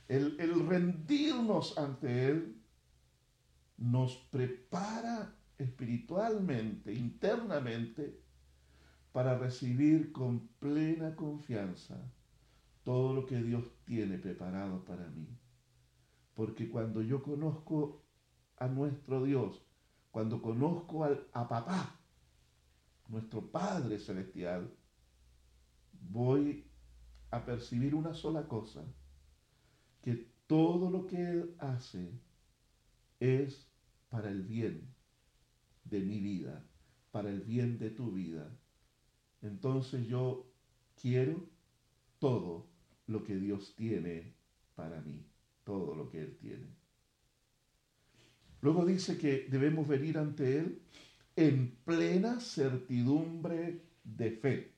el, 0.08 0.38
el 0.40 0.66
rendirnos 0.66 1.76
ante 1.78 2.28
Él, 2.28 2.62
nos 3.76 4.16
prepara 4.30 5.34
espiritualmente, 5.58 6.92
internamente, 6.92 8.20
para 9.12 9.38
recibir 9.38 10.12
con 10.12 10.48
plena 10.58 11.16
confianza 11.16 11.96
todo 12.82 13.14
lo 13.14 13.26
que 13.26 13.42
Dios 13.42 13.64
tiene 13.84 14.18
preparado 14.18 14.84
para 14.84 15.08
mí. 15.08 15.26
Porque 16.34 16.68
cuando 16.68 17.02
yo 17.02 17.22
conozco 17.22 18.04
a 18.58 18.68
nuestro 18.68 19.24
Dios, 19.24 19.66
cuando 20.10 20.40
conozco 20.40 21.04
a 21.04 21.48
papá, 21.48 21.98
nuestro 23.08 23.50
Padre 23.50 23.98
Celestial, 23.98 24.72
voy 25.92 26.70
a 27.30 27.44
percibir 27.44 27.94
una 27.94 28.14
sola 28.14 28.46
cosa, 28.46 28.84
que 30.06 30.24
todo 30.46 30.88
lo 30.88 31.04
que 31.08 31.16
Él 31.16 31.56
hace 31.58 32.12
es 33.18 33.66
para 34.08 34.30
el 34.30 34.44
bien 34.44 34.86
de 35.82 35.98
mi 35.98 36.20
vida, 36.20 36.64
para 37.10 37.28
el 37.28 37.40
bien 37.40 37.76
de 37.76 37.90
tu 37.90 38.12
vida. 38.12 38.56
Entonces 39.42 40.06
yo 40.06 40.46
quiero 40.94 41.44
todo 42.20 42.68
lo 43.08 43.24
que 43.24 43.34
Dios 43.34 43.74
tiene 43.74 44.32
para 44.76 45.00
mí 45.00 45.26
todo 45.64 45.96
lo 45.96 46.08
que 46.08 46.20
Él 46.20 46.36
tiene. 46.36 46.68
Luego 48.60 48.86
dice 48.86 49.18
que 49.18 49.48
debemos 49.50 49.88
venir 49.88 50.18
ante 50.18 50.58
Él 50.58 50.82
en 51.34 51.72
plena 51.84 52.38
certidumbre 52.38 53.80
de 54.04 54.30
fe. 54.30 54.72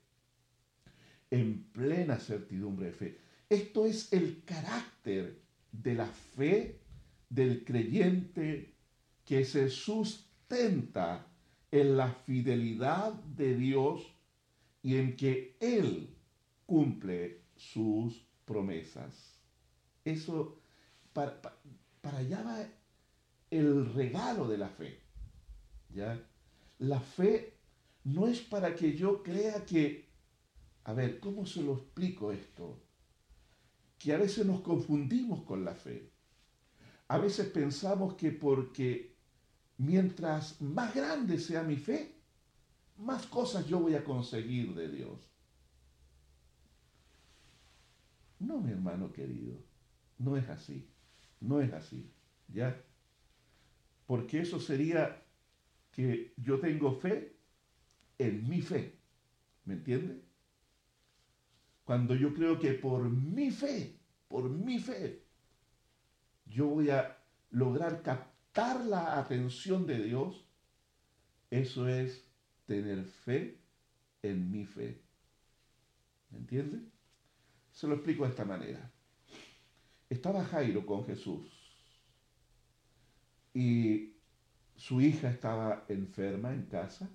En 1.30 1.64
plena 1.64 2.18
certidumbre 2.18 2.86
de 2.86 2.92
fe. 2.92 3.27
Esto 3.50 3.86
es 3.86 4.12
el 4.12 4.44
carácter 4.44 5.40
de 5.72 5.94
la 5.94 6.06
fe 6.06 6.80
del 7.30 7.64
creyente 7.64 8.74
que 9.24 9.44
se 9.44 9.70
sustenta 9.70 11.26
en 11.70 11.96
la 11.96 12.08
fidelidad 12.12 13.12
de 13.12 13.56
Dios 13.56 14.02
y 14.82 14.96
en 14.96 15.16
que 15.16 15.56
Él 15.60 16.14
cumple 16.66 17.42
sus 17.56 18.22
promesas. 18.44 19.38
Eso, 20.04 20.60
para, 21.12 21.40
allá 22.02 22.42
va 22.42 22.66
el 23.50 23.92
regalo 23.94 24.46
de 24.46 24.58
la 24.58 24.68
fe. 24.68 25.00
¿ya? 25.94 26.22
La 26.78 27.00
fe 27.00 27.54
no 28.04 28.28
es 28.28 28.40
para 28.40 28.74
que 28.74 28.94
yo 28.94 29.22
crea 29.22 29.64
que, 29.64 30.06
a 30.84 30.92
ver, 30.92 31.18
¿cómo 31.18 31.46
se 31.46 31.62
lo 31.62 31.74
explico 31.74 32.32
esto? 32.32 32.87
Que 33.98 34.12
a 34.12 34.18
veces 34.18 34.46
nos 34.46 34.60
confundimos 34.60 35.42
con 35.42 35.64
la 35.64 35.74
fe. 35.74 36.10
A 37.08 37.18
veces 37.18 37.48
pensamos 37.48 38.14
que 38.14 38.30
porque 38.30 39.16
mientras 39.78 40.60
más 40.60 40.94
grande 40.94 41.38
sea 41.38 41.62
mi 41.62 41.76
fe, 41.76 42.14
más 42.98 43.26
cosas 43.26 43.66
yo 43.66 43.80
voy 43.80 43.94
a 43.94 44.04
conseguir 44.04 44.74
de 44.74 44.88
Dios. 44.88 45.30
No, 48.40 48.60
mi 48.60 48.70
hermano 48.70 49.12
querido, 49.12 49.56
no 50.18 50.36
es 50.36 50.48
así, 50.48 50.88
no 51.40 51.60
es 51.60 51.72
así, 51.72 52.12
¿ya? 52.48 52.80
Porque 54.06 54.40
eso 54.40 54.60
sería 54.60 55.24
que 55.90 56.34
yo 56.36 56.60
tengo 56.60 56.92
fe 56.92 57.36
en 58.18 58.48
mi 58.48 58.60
fe, 58.60 58.96
¿me 59.64 59.74
entiende? 59.74 60.27
Cuando 61.88 62.14
yo 62.14 62.34
creo 62.34 62.58
que 62.58 62.74
por 62.74 63.08
mi 63.08 63.50
fe, 63.50 63.98
por 64.28 64.50
mi 64.50 64.78
fe, 64.78 65.24
yo 66.44 66.66
voy 66.66 66.90
a 66.90 67.16
lograr 67.48 68.02
captar 68.02 68.84
la 68.84 69.18
atención 69.18 69.86
de 69.86 70.02
Dios, 70.02 70.46
eso 71.48 71.88
es 71.88 72.30
tener 72.66 73.06
fe 73.06 73.62
en 74.20 74.50
mi 74.50 74.66
fe. 74.66 75.00
¿Me 76.28 76.36
entiende? 76.36 76.78
Se 77.72 77.86
lo 77.86 77.94
explico 77.94 78.24
de 78.24 78.30
esta 78.32 78.44
manera. 78.44 78.92
Estaba 80.10 80.44
Jairo 80.44 80.84
con 80.84 81.06
Jesús 81.06 81.46
y 83.54 84.12
su 84.76 85.00
hija 85.00 85.30
estaba 85.30 85.86
enferma 85.88 86.52
en 86.52 86.66
casa. 86.66 87.08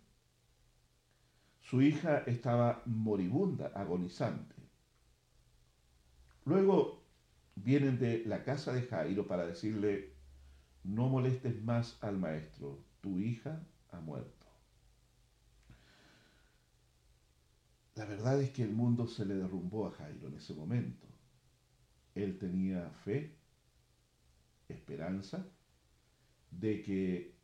Su 1.61 1.79
hija 1.79 2.23
estaba 2.25 2.81
moribunda, 2.87 3.67
agonizante. 3.67 4.62
Luego 6.45 7.03
vienen 7.55 7.99
de 7.99 8.23
la 8.25 8.43
casa 8.43 8.73
de 8.73 8.83
Jairo 8.83 9.27
para 9.27 9.45
decirle, 9.45 10.13
no 10.83 11.07
molestes 11.07 11.61
más 11.63 11.97
al 12.01 12.17
maestro, 12.17 12.83
tu 13.01 13.19
hija 13.19 13.65
ha 13.91 13.99
muerto. 13.99 14.47
La 17.95 18.05
verdad 18.05 18.41
es 18.41 18.49
que 18.49 18.63
el 18.63 18.73
mundo 18.73 19.07
se 19.07 19.25
le 19.25 19.35
derrumbó 19.35 19.87
a 19.87 19.91
Jairo 19.91 20.27
en 20.27 20.35
ese 20.35 20.53
momento. 20.53 21.07
Él 22.15 22.37
tenía 22.39 22.89
fe, 22.89 23.37
esperanza, 24.67 25.45
de 26.49 26.81
que 26.81 27.35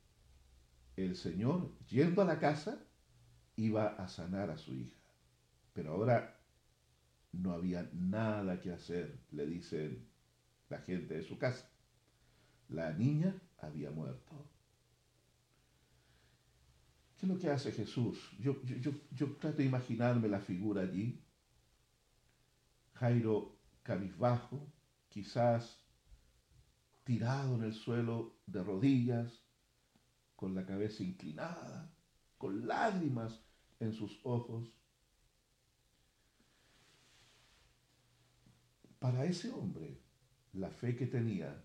el 0.95 1.15
Señor, 1.15 1.71
yendo 1.87 2.21
a 2.21 2.25
la 2.25 2.39
casa, 2.39 2.83
iba 3.55 3.87
a 3.87 4.07
sanar 4.07 4.49
a 4.49 4.57
su 4.57 4.73
hija. 4.73 4.97
Pero 5.73 5.93
ahora 5.93 6.38
no 7.31 7.53
había 7.53 7.89
nada 7.93 8.59
que 8.59 8.71
hacer, 8.71 9.19
le 9.31 9.45
dice 9.45 10.05
la 10.69 10.79
gente 10.79 11.15
de 11.15 11.23
su 11.23 11.37
casa. 11.37 11.69
La 12.69 12.93
niña 12.93 13.35
había 13.59 13.91
muerto. 13.91 14.49
¿Qué 17.17 17.25
es 17.25 17.31
lo 17.31 17.37
que 17.37 17.49
hace 17.49 17.71
Jesús? 17.71 18.17
Yo, 18.39 18.61
yo, 18.63 19.35
trato 19.37 19.57
de 19.57 19.65
imaginarme 19.65 20.29
la 20.29 20.39
figura 20.39 20.83
allí. 20.83 21.21
Jairo 22.93 23.57
cabizbajo, 23.83 24.71
quizás 25.09 25.83
tirado 27.03 27.55
en 27.55 27.63
el 27.63 27.73
suelo 27.73 28.39
de 28.45 28.63
rodillas, 28.63 29.43
con 30.35 30.55
la 30.55 30.65
cabeza 30.65 31.03
inclinada, 31.03 31.91
con 32.37 32.65
lágrimas 32.65 33.43
en 33.81 33.91
sus 33.91 34.21
ojos. 34.23 34.71
Para 38.99 39.25
ese 39.25 39.49
hombre, 39.51 39.97
la 40.53 40.69
fe 40.69 40.95
que 40.95 41.07
tenía 41.07 41.63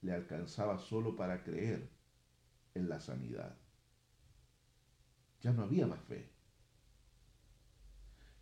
le 0.00 0.12
alcanzaba 0.12 0.78
solo 0.78 1.14
para 1.14 1.42
creer 1.42 1.90
en 2.74 2.88
la 2.88 3.00
sanidad. 3.00 3.56
Ya 5.42 5.52
no 5.52 5.62
había 5.62 5.86
más 5.86 6.00
fe. 6.00 6.30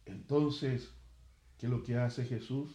Entonces, 0.06 0.92
¿qué 1.58 1.66
es 1.66 1.72
lo 1.72 1.82
que 1.82 1.96
hace 1.96 2.24
Jesús? 2.24 2.70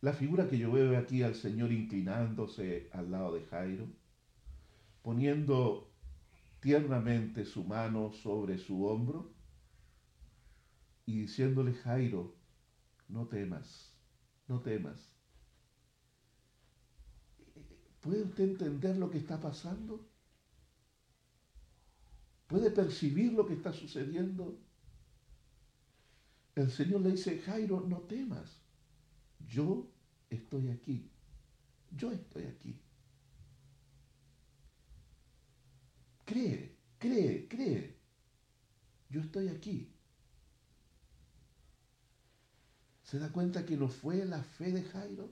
La 0.00 0.12
figura 0.12 0.48
que 0.48 0.58
yo 0.58 0.72
veo 0.72 0.96
aquí 0.96 1.22
al 1.22 1.34
Señor 1.34 1.72
inclinándose 1.72 2.88
al 2.92 3.10
lado 3.10 3.34
de 3.34 3.44
Jairo, 3.46 3.86
poniendo 5.02 5.90
tiernamente 6.60 7.44
su 7.44 7.64
mano 7.64 8.12
sobre 8.12 8.58
su 8.58 8.86
hombro 8.86 9.32
y 11.04 11.20
diciéndole, 11.20 11.74
Jairo, 11.74 12.37
no 13.08 13.26
temas, 13.26 13.94
no 14.46 14.60
temas. 14.60 15.10
¿Puede 18.00 18.22
usted 18.22 18.44
entender 18.44 18.96
lo 18.96 19.10
que 19.10 19.18
está 19.18 19.40
pasando? 19.40 20.08
¿Puede 22.46 22.70
percibir 22.70 23.32
lo 23.32 23.46
que 23.46 23.54
está 23.54 23.72
sucediendo? 23.72 24.58
El 26.54 26.70
Señor 26.70 27.02
le 27.02 27.12
dice, 27.12 27.38
Jairo, 27.40 27.80
no 27.86 27.98
temas. 28.00 28.62
Yo 29.46 29.90
estoy 30.30 30.70
aquí. 30.70 31.10
Yo 31.90 32.10
estoy 32.10 32.44
aquí. 32.44 32.80
Cree, 36.24 36.76
cree, 36.98 37.48
cree. 37.48 37.96
Yo 39.08 39.20
estoy 39.20 39.48
aquí. 39.48 39.97
¿Se 43.08 43.18
da 43.18 43.32
cuenta 43.32 43.64
que 43.64 43.78
no 43.78 43.88
fue 43.88 44.26
la 44.26 44.42
fe 44.42 44.70
de 44.70 44.82
Jairo 44.82 45.30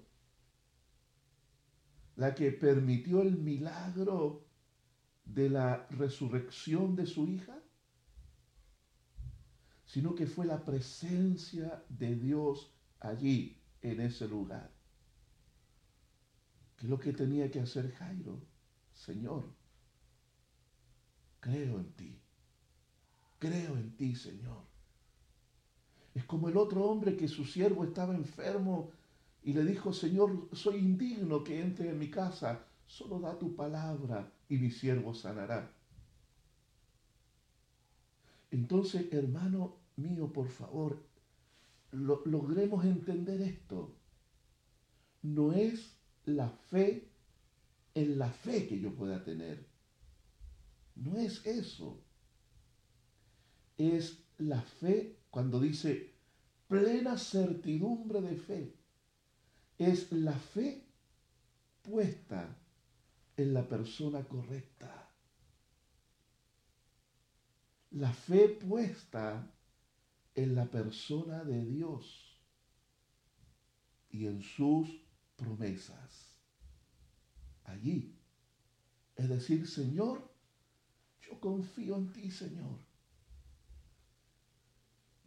la 2.15 2.35
que 2.35 2.51
permitió 2.51 3.21
el 3.21 3.37
milagro 3.37 4.47
de 5.27 5.51
la 5.51 5.87
resurrección 5.91 6.97
de 6.97 7.05
su 7.05 7.29
hija, 7.29 7.63
sino 9.85 10.15
que 10.15 10.27
fue 10.27 10.47
la 10.47 10.65
presencia 10.65 11.85
de 11.91 12.17
Dios 12.17 12.73
allí, 13.01 13.61
en 13.83 14.01
ese 14.01 14.27
lugar. 14.27 14.73
¿Qué 16.77 16.87
es 16.87 16.91
lo 16.91 16.99
que 16.99 17.13
tenía 17.13 17.51
que 17.51 17.61
hacer 17.61 17.93
Jairo? 17.93 18.43
Señor, 18.95 19.55
creo 21.41 21.79
en 21.79 21.93
ti, 21.93 22.23
creo 23.39 23.77
en 23.77 23.95
ti, 23.99 24.17
Señor. 24.17 24.66
Es 26.17 26.25
como 26.25 26.49
el 26.49 26.57
otro 26.57 26.87
hombre 26.87 27.15
que 27.15 27.29
su 27.29 27.45
siervo 27.45 27.85
estaba 27.85 28.15
enfermo 28.15 28.91
y 29.43 29.53
le 29.53 29.63
dijo, 29.67 29.93
Señor, 29.93 30.49
soy 30.55 30.77
indigno 30.77 31.45
que 31.45 31.61
entre 31.61 31.91
en 31.91 31.99
mi 31.99 32.11
casa, 32.11 32.65
solo 32.87 33.21
da 33.21 33.39
tu 33.39 33.55
palabra 33.55 34.33
y 34.49 34.57
mi 34.57 34.71
siervo 34.71 35.13
sanará. 35.13 35.71
Entonces, 38.51 39.13
hermano 39.13 39.77
mío, 39.97 40.33
por 40.33 40.49
favor, 40.49 41.05
logremos 41.93 42.87
entender 42.87 43.43
esto. 43.43 43.95
No 45.21 45.53
es 45.53 45.99
la 46.25 46.49
fe 46.49 47.11
en 47.93 48.19
la 48.19 48.31
fe 48.31 48.67
que 48.67 48.81
yo 48.81 48.95
pueda 48.95 49.23
tener. 49.23 49.67
No 50.95 51.19
es 51.19 51.45
eso. 51.45 52.01
Es 53.77 54.26
la 54.39 54.61
fe 54.61 55.21
cuando 55.31 55.61
dice 55.61 56.15
plena 56.69 57.17
certidumbre 57.17 58.21
de 58.21 58.37
fe. 58.37 58.77
Es 59.79 60.11
la 60.13 60.33
fe 60.33 60.87
puesta 61.83 62.59
en 63.37 63.55
la 63.55 63.69
persona 63.69 64.25
correcta. 64.25 65.11
La 67.91 68.13
fe 68.13 68.49
puesta 68.49 69.55
en 70.35 70.55
la 70.55 70.67
persona 70.67 71.45
de 71.45 71.65
Dios 71.65 72.43
y 74.11 74.27
en 74.27 74.43
sus 74.43 74.89
promesas. 75.37 76.39
Allí. 77.65 78.19
Es 79.15 79.29
decir, 79.29 79.67
Señor, 79.67 80.31
yo 81.21 81.41
confío 81.41 81.97
en 81.97 82.13
ti, 82.13 82.31
Señor. 82.31 82.86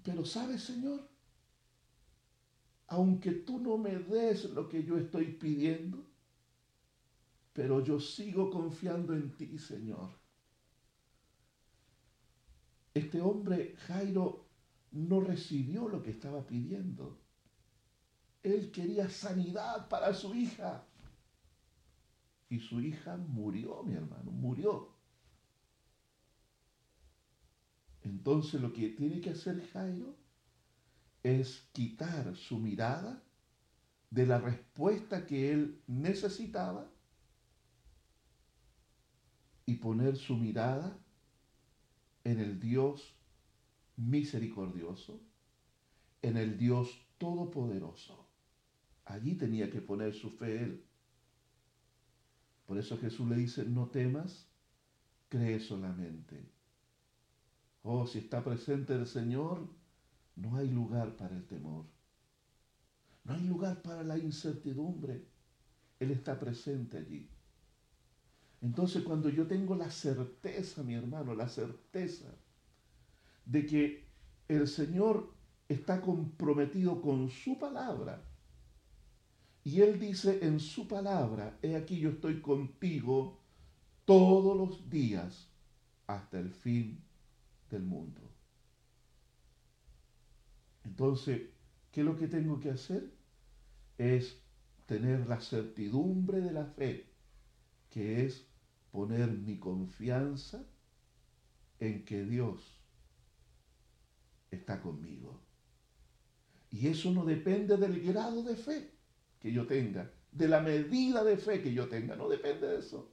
Pero 0.09 0.25
sabes, 0.25 0.63
Señor, 0.63 1.07
aunque 2.87 3.29
tú 3.31 3.59
no 3.59 3.77
me 3.77 3.95
des 3.99 4.45
lo 4.45 4.67
que 4.67 4.83
yo 4.83 4.97
estoy 4.97 5.33
pidiendo, 5.33 6.03
pero 7.53 7.83
yo 7.83 7.99
sigo 7.99 8.49
confiando 8.49 9.13
en 9.13 9.37
ti, 9.37 9.59
Señor. 9.59 10.09
Este 12.91 13.21
hombre, 13.21 13.75
Jairo, 13.85 14.47
no 14.93 15.21
recibió 15.21 15.87
lo 15.87 16.01
que 16.01 16.09
estaba 16.09 16.47
pidiendo. 16.47 17.21
Él 18.41 18.71
quería 18.71 19.11
sanidad 19.11 19.87
para 19.89 20.11
su 20.15 20.33
hija. 20.33 20.87
Y 22.49 22.57
su 22.57 22.81
hija 22.81 23.15
murió, 23.15 23.83
mi 23.83 23.93
hermano, 23.93 24.31
murió. 24.31 24.98
Entonces 28.09 28.59
lo 28.59 28.73
que 28.73 28.89
tiene 28.89 29.21
que 29.21 29.29
hacer 29.29 29.63
Jairo 29.71 30.15
es 31.21 31.69
quitar 31.73 32.35
su 32.35 32.57
mirada 32.57 33.23
de 34.09 34.25
la 34.25 34.39
respuesta 34.39 35.27
que 35.27 35.51
él 35.51 35.83
necesitaba 35.85 36.89
y 39.67 39.75
poner 39.75 40.17
su 40.17 40.35
mirada 40.35 40.97
en 42.23 42.39
el 42.39 42.59
Dios 42.59 43.15
misericordioso, 43.95 45.21
en 46.23 46.37
el 46.37 46.57
Dios 46.57 47.05
todopoderoso. 47.19 48.27
Allí 49.05 49.35
tenía 49.35 49.69
que 49.69 49.81
poner 49.81 50.15
su 50.15 50.31
fe 50.31 50.63
él. 50.63 50.85
Por 52.65 52.79
eso 52.79 52.97
Jesús 52.97 53.27
le 53.29 53.35
dice, 53.35 53.65
no 53.65 53.87
temas, 53.89 54.47
cree 55.27 55.59
solamente. 55.59 56.58
Oh, 57.91 58.05
si 58.05 58.19
está 58.19 58.43
presente 58.43 58.93
el 58.93 59.07
Señor, 59.07 59.67
no 60.35 60.57
hay 60.57 60.69
lugar 60.69 61.17
para 61.17 61.35
el 61.35 61.47
temor. 61.47 61.85
No 63.23 63.33
hay 63.33 63.41
lugar 63.41 63.81
para 63.81 64.03
la 64.03 64.15
incertidumbre. 64.15 65.25
Él 65.99 66.11
está 66.11 66.39
presente 66.39 66.99
allí. 66.99 67.27
Entonces 68.61 69.01
cuando 69.01 69.27
yo 69.29 69.47
tengo 69.47 69.75
la 69.75 69.89
certeza, 69.89 70.83
mi 70.83 70.93
hermano, 70.93 71.33
la 71.33 71.49
certeza 71.49 72.27
de 73.43 73.65
que 73.65 74.07
el 74.47 74.67
Señor 74.67 75.33
está 75.67 75.99
comprometido 75.99 77.01
con 77.01 77.31
su 77.31 77.57
palabra, 77.57 78.23
y 79.63 79.81
Él 79.81 79.99
dice 79.99 80.45
en 80.45 80.59
su 80.59 80.87
palabra, 80.87 81.57
he 81.63 81.75
aquí 81.75 81.97
yo 81.97 82.11
estoy 82.11 82.39
contigo 82.39 83.39
todos 84.05 84.55
los 84.55 84.87
días 84.91 85.47
hasta 86.05 86.39
el 86.39 86.51
fin 86.51 87.08
del 87.69 87.83
mundo. 87.83 88.21
Entonces, 90.83 91.49
¿qué 91.91 92.01
es 92.01 92.05
lo 92.05 92.15
que 92.17 92.27
tengo 92.27 92.59
que 92.59 92.71
hacer? 92.71 93.11
Es 93.97 94.41
tener 94.85 95.27
la 95.27 95.39
certidumbre 95.39 96.41
de 96.41 96.51
la 96.51 96.65
fe, 96.65 97.13
que 97.89 98.25
es 98.25 98.47
poner 98.91 99.29
mi 99.31 99.59
confianza 99.59 100.65
en 101.79 102.05
que 102.05 102.25
Dios 102.25 102.79
está 104.51 104.81
conmigo. 104.81 105.41
Y 106.71 106.87
eso 106.87 107.11
no 107.11 107.25
depende 107.25 107.77
del 107.77 108.01
grado 108.01 108.43
de 108.43 108.55
fe 108.55 108.91
que 109.39 109.51
yo 109.51 109.65
tenga, 109.65 110.11
de 110.31 110.47
la 110.47 110.59
medida 110.59 111.23
de 111.23 111.37
fe 111.37 111.61
que 111.61 111.73
yo 111.73 111.87
tenga, 111.87 112.15
no 112.15 112.27
depende 112.29 112.67
de 112.67 112.79
eso. 112.79 113.11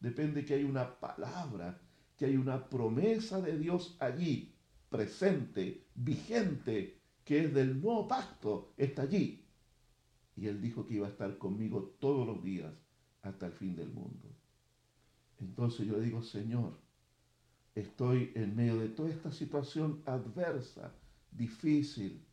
Depende 0.00 0.44
que 0.44 0.54
hay 0.54 0.64
una 0.64 0.98
palabra, 1.00 1.80
que 2.18 2.26
hay 2.26 2.36
una 2.36 2.68
promesa 2.68 3.40
de 3.40 3.56
Dios 3.56 3.96
allí, 4.00 4.52
presente, 4.90 5.86
vigente, 5.94 7.00
que 7.24 7.44
es 7.44 7.54
del 7.54 7.80
nuevo 7.80 8.08
pacto, 8.08 8.74
está 8.76 9.02
allí. 9.02 9.46
Y 10.34 10.48
Él 10.48 10.60
dijo 10.60 10.84
que 10.84 10.94
iba 10.94 11.06
a 11.06 11.10
estar 11.10 11.38
conmigo 11.38 11.94
todos 12.00 12.26
los 12.26 12.42
días 12.42 12.74
hasta 13.22 13.46
el 13.46 13.52
fin 13.52 13.76
del 13.76 13.90
mundo. 13.90 14.28
Entonces 15.38 15.86
yo 15.86 16.00
digo, 16.00 16.20
Señor, 16.22 16.76
estoy 17.74 18.32
en 18.34 18.56
medio 18.56 18.78
de 18.78 18.88
toda 18.88 19.10
esta 19.10 19.30
situación 19.30 20.02
adversa, 20.04 20.92
difícil. 21.30 22.24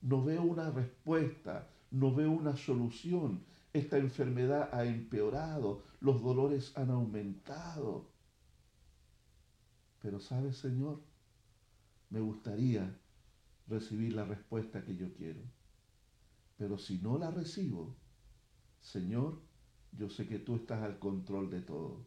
No 0.00 0.24
veo 0.24 0.42
una 0.42 0.70
respuesta, 0.70 1.70
no 1.92 2.12
veo 2.12 2.32
una 2.32 2.56
solución. 2.56 3.44
Esta 3.72 3.98
enfermedad 3.98 4.70
ha 4.72 4.84
empeorado, 4.84 5.84
los 6.00 6.20
dolores 6.20 6.76
han 6.76 6.90
aumentado. 6.90 8.13
Pero 10.04 10.20
sabes, 10.20 10.58
Señor, 10.58 11.02
me 12.10 12.20
gustaría 12.20 12.94
recibir 13.66 14.12
la 14.12 14.26
respuesta 14.26 14.84
que 14.84 14.94
yo 14.96 15.10
quiero. 15.14 15.40
Pero 16.58 16.76
si 16.76 16.98
no 16.98 17.16
la 17.16 17.30
recibo, 17.30 17.96
Señor, 18.82 19.40
yo 19.92 20.10
sé 20.10 20.26
que 20.26 20.38
tú 20.38 20.56
estás 20.56 20.82
al 20.82 20.98
control 20.98 21.48
de 21.48 21.62
todo. 21.62 22.04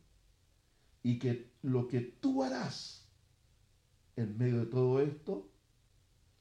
Y 1.01 1.17
que 1.17 1.55
lo 1.63 1.87
que 1.87 2.01
tú 2.01 2.43
harás 2.43 3.09
en 4.15 4.37
medio 4.37 4.59
de 4.59 4.65
todo 4.67 5.01
esto, 5.01 5.49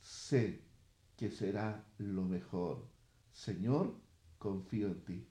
sé 0.02 0.62
que 1.16 1.30
será 1.30 1.90
lo 1.96 2.26
mejor. 2.26 2.86
Señor, 3.32 3.98
confío 4.36 4.88
en 4.88 5.04
ti. 5.06 5.28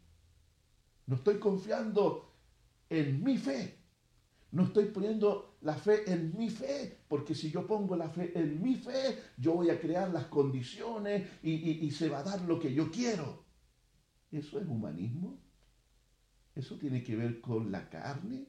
No 1.05 1.17
estoy 1.17 1.37
confiando 1.37 2.33
en 2.89 3.23
mi 3.23 3.37
fe. 3.37 3.84
No 4.55 4.63
estoy 4.63 4.85
poniendo 4.85 5.57
la 5.63 5.75
fe 5.75 6.09
en 6.09 6.33
mi 6.37 6.49
fe, 6.49 6.99
porque 7.09 7.35
si 7.35 7.51
yo 7.51 7.67
pongo 7.67 7.97
la 7.97 8.07
fe 8.07 8.31
en 8.39 8.61
mi 8.61 8.75
fe, 8.75 9.19
yo 9.35 9.53
voy 9.53 9.69
a 9.69 9.77
crear 9.77 10.09
las 10.11 10.27
condiciones 10.27 11.27
y, 11.43 11.91
se 11.91 12.07
va 12.07 12.19
a 12.19 12.23
dar 12.23 12.41
lo 12.43 12.57
que 12.57 12.73
yo 12.73 12.89
quiero. 12.89 13.43
¿Eso 14.31 14.57
es 14.57 14.65
humanismo? 14.65 15.37
¿Eso 16.55 16.77
tiene 16.77 17.03
que 17.03 17.17
ver 17.17 17.41
con 17.41 17.69
la 17.69 17.89
carne? 17.89 18.47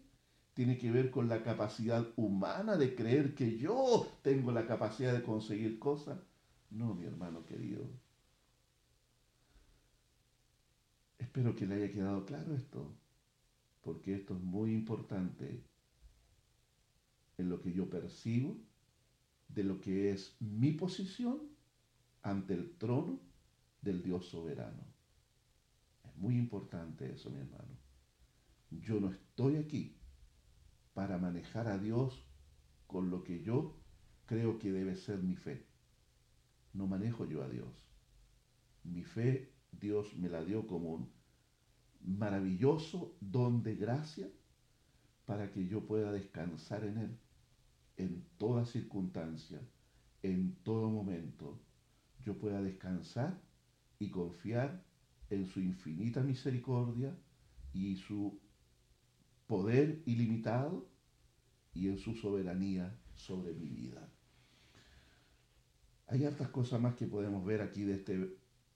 ¿Tiene 0.55 0.79
que 0.79 0.93
ver 0.93 1.11
con 1.11 1.29
la 1.29 1.43
capacidad 1.43 2.07
humana 2.15 2.77
de 2.77 2.95
creer 2.95 3.35
que 3.35 3.59
yo 3.59 4.07
tengo 4.23 4.53
la 4.53 4.65
capacidad 4.65 5.13
de 5.13 5.25
conseguir 5.25 5.81
cosas? 5.81 6.21
No, 6.71 6.95
mi 6.95 7.05
hermano 7.05 7.45
querido. 7.45 7.85
Espero 11.19 11.57
que 11.57 11.67
le 11.67 11.75
haya 11.75 11.93
quedado 11.93 12.25
claro 12.25 12.55
esto, 12.55 12.95
porque 13.83 14.15
esto 14.15 14.37
es 14.37 14.41
muy 14.41 14.73
importante 14.73 15.65
en 17.39 17.49
lo 17.49 17.61
que 17.61 17.73
yo 17.73 17.89
percibo 17.89 18.57
de 19.49 19.65
lo 19.65 19.81
que 19.81 20.11
es 20.11 20.37
mi 20.41 20.73
posición 20.73 21.41
ante 22.23 22.55
el 22.55 22.77
trono 22.77 23.21
del 23.83 24.03
Dios 24.03 24.27
soberano. 24.27 24.85
Es 26.05 26.17
muy 26.17 26.37
importante 26.37 27.13
eso, 27.13 27.31
mi 27.31 27.39
hermano. 27.39 27.79
Yo 28.71 29.01
no 29.01 29.11
estoy 29.11 29.57
aquí 29.57 29.97
para 30.95 31.19
manejar 31.19 31.69
a 31.69 31.79
Dios 31.79 32.27
con 32.87 33.11
lo 33.11 33.23
que 33.23 33.43
yo 33.43 33.77
creo 34.25 34.59
que 34.59 34.73
debe 34.73 34.97
ser 34.97 35.23
mi 35.23 35.37
fe. 35.37 35.67
No 36.73 36.87
manejo 36.87 37.27
yo 37.27 37.43
a 37.43 37.49
Dios. 37.49 37.87
Mi 38.83 39.05
fe 39.05 39.53
Dios 39.71 40.17
me 40.17 40.29
la 40.29 40.45
dio 40.45 40.67
como 40.67 40.95
un 40.95 41.13
maravilloso 42.01 43.17
don 43.21 43.63
de 43.63 43.77
gracia 43.77 44.29
para 45.27 45.51
que 45.53 45.67
yo 45.67 45.87
pueda 45.87 46.13
descansar 46.13 46.85
en 46.85 46.99
Él 46.99 47.19
en 47.97 48.25
toda 48.39 48.65
circunstancia, 48.65 49.61
en 50.23 50.55
todo 50.63 50.91
momento. 50.91 51.59
Yo 52.25 52.39
pueda 52.39 52.63
descansar 52.63 53.41
y 53.99 54.11
confiar 54.11 54.85
en 55.31 55.47
su 55.47 55.61
infinita 55.61 56.23
misericordia 56.23 57.17
y 57.73 57.97
su 57.97 58.39
poder 59.47 60.03
ilimitado 60.07 60.89
y 61.73 61.89
en 61.89 61.99
su 61.99 62.15
soberanía 62.15 62.99
sobre 63.15 63.55
mi 63.55 63.69
vida. 63.69 64.09
Hay 66.09 66.25
hartas 66.25 66.49
cosas 66.49 66.81
más 66.81 66.95
que 66.95 67.07
podemos 67.07 67.45
ver 67.45 67.61
aquí 67.61 67.83
de, 67.83 67.95
este, 67.95 68.17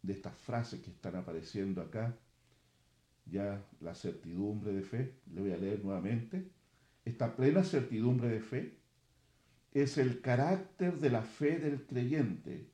de 0.03 0.13
estas 0.13 0.35
frases 0.35 0.81
que 0.81 0.91
están 0.91 1.17
apareciendo 1.17 1.81
acá. 1.81 2.19
Ya 3.27 3.65
la 3.81 3.95
certidumbre 3.95 4.73
de 4.73 4.83
fe, 4.83 5.21
le 5.33 5.41
voy 5.41 5.53
a 5.53 5.57
leer 5.57 5.85
nuevamente. 5.85 6.51
Esta 7.05 7.37
plena 7.37 7.63
certidumbre 7.63 8.29
de 8.29 8.41
fe 8.41 8.80
es 9.73 9.99
el 9.99 10.21
carácter 10.21 10.99
de 10.99 11.11
la 11.11 11.23
fe 11.23 11.59
del 11.59 11.87
creyente 11.87 12.71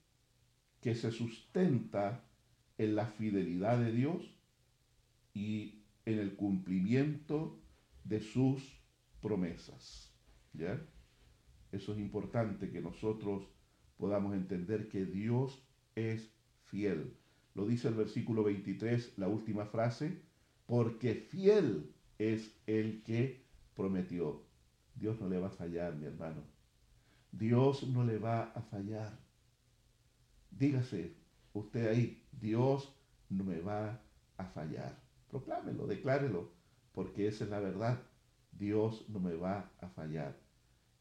que 0.80 0.94
se 0.94 1.10
sustenta 1.10 2.24
en 2.78 2.94
la 2.94 3.06
fidelidad 3.06 3.78
de 3.78 3.92
Dios 3.92 4.36
y 5.34 5.82
en 6.04 6.18
el 6.18 6.36
cumplimiento 6.36 7.58
de 8.04 8.20
sus 8.20 8.80
promesas. 9.20 10.14
¿Ya? 10.52 10.80
Eso 11.72 11.92
es 11.92 11.98
importante 11.98 12.70
que 12.70 12.80
nosotros 12.80 13.46
podamos 13.98 14.34
entender 14.34 14.88
que 14.88 15.04
Dios 15.04 15.62
es 15.94 16.30
fiel. 16.64 17.16
Lo 17.54 17.66
dice 17.66 17.88
el 17.88 17.94
versículo 17.94 18.44
23, 18.44 19.18
la 19.18 19.28
última 19.28 19.66
frase, 19.66 20.22
porque 20.66 21.14
fiel 21.14 21.90
es 22.18 22.54
el 22.66 23.02
que 23.02 23.44
prometió. 23.74 24.42
Dios 24.94 25.20
no 25.20 25.28
le 25.28 25.38
va 25.38 25.48
a 25.48 25.50
fallar, 25.50 25.94
mi 25.96 26.06
hermano. 26.06 26.55
Dios 27.38 27.86
no 27.88 28.04
le 28.04 28.18
va 28.18 28.52
a 28.54 28.62
fallar. 28.62 29.18
Dígase 30.50 31.14
usted 31.52 31.88
ahí, 31.88 32.26
Dios 32.32 32.94
no 33.28 33.44
me 33.44 33.60
va 33.60 34.00
a 34.36 34.44
fallar. 34.44 35.02
Proclámelo, 35.28 35.86
declárelo 35.86 36.56
porque 36.96 37.28
esa 37.28 37.44
es 37.44 37.50
la 37.50 37.60
verdad. 37.60 38.02
Dios 38.52 39.04
no 39.10 39.20
me 39.20 39.34
va 39.34 39.70
a 39.80 39.88
fallar, 39.88 40.34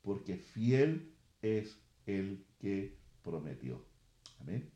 porque 0.01 0.35
fiel 0.35 1.15
es 1.41 1.81
el 2.05 2.45
que 2.59 2.99
prometió. 3.23 3.81
Amén. 4.41 4.69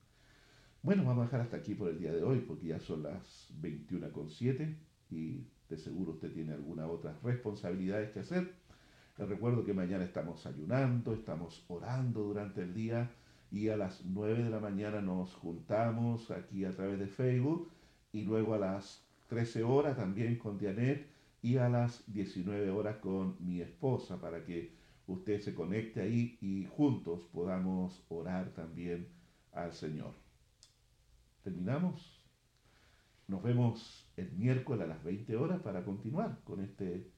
Bueno, 0.82 1.04
vamos 1.04 1.24
a 1.24 1.26
dejar 1.26 1.42
hasta 1.42 1.58
aquí 1.58 1.76
por 1.76 1.90
el 1.90 2.00
día 2.00 2.14
de 2.14 2.24
hoy, 2.24 2.40
porque 2.40 2.68
ya 2.68 2.80
son 2.80 3.04
las 3.04 3.54
21.7 3.62 4.78
y 5.10 5.46
de 5.68 5.78
seguro 5.78 6.14
usted 6.14 6.32
tiene 6.32 6.54
algunas 6.54 6.90
otras 6.90 7.22
responsabilidades 7.22 8.12
que 8.12 8.22
hacer. 8.22 8.56
Les 9.20 9.28
recuerdo 9.28 9.66
que 9.66 9.74
mañana 9.74 10.06
estamos 10.06 10.46
ayunando, 10.46 11.14
estamos 11.14 11.66
orando 11.68 12.24
durante 12.24 12.62
el 12.62 12.74
día 12.74 13.12
y 13.52 13.68
a 13.68 13.76
las 13.76 14.06
9 14.06 14.46
de 14.46 14.50
la 14.50 14.62
mañana 14.62 15.02
nos 15.02 15.34
juntamos 15.34 16.32
aquí 16.32 16.64
a 16.64 16.74
través 16.74 17.00
de 17.00 17.08
Facebook 17.08 17.70
y 18.14 18.22
luego 18.22 18.54
a 18.54 18.60
las 18.60 19.04
13 19.28 19.64
horas 19.64 19.98
también 19.98 20.38
con 20.38 20.58
Dianet 20.58 21.06
y 21.42 21.58
a 21.58 21.68
las 21.68 22.02
19 22.14 22.70
horas 22.70 22.96
con 23.00 23.36
mi 23.46 23.60
esposa 23.60 24.22
para 24.22 24.46
que 24.46 24.72
usted 25.06 25.42
se 25.42 25.54
conecte 25.54 26.00
ahí 26.00 26.38
y 26.40 26.66
juntos 26.68 27.28
podamos 27.34 28.02
orar 28.08 28.54
también 28.54 29.10
al 29.52 29.74
Señor. 29.74 30.14
¿Terminamos? 31.44 32.22
Nos 33.28 33.44
vemos 33.44 34.10
el 34.16 34.32
miércoles 34.32 34.86
a 34.86 34.88
las 34.88 35.04
20 35.04 35.36
horas 35.36 35.60
para 35.60 35.84
continuar 35.84 36.40
con 36.46 36.62
este 36.62 37.12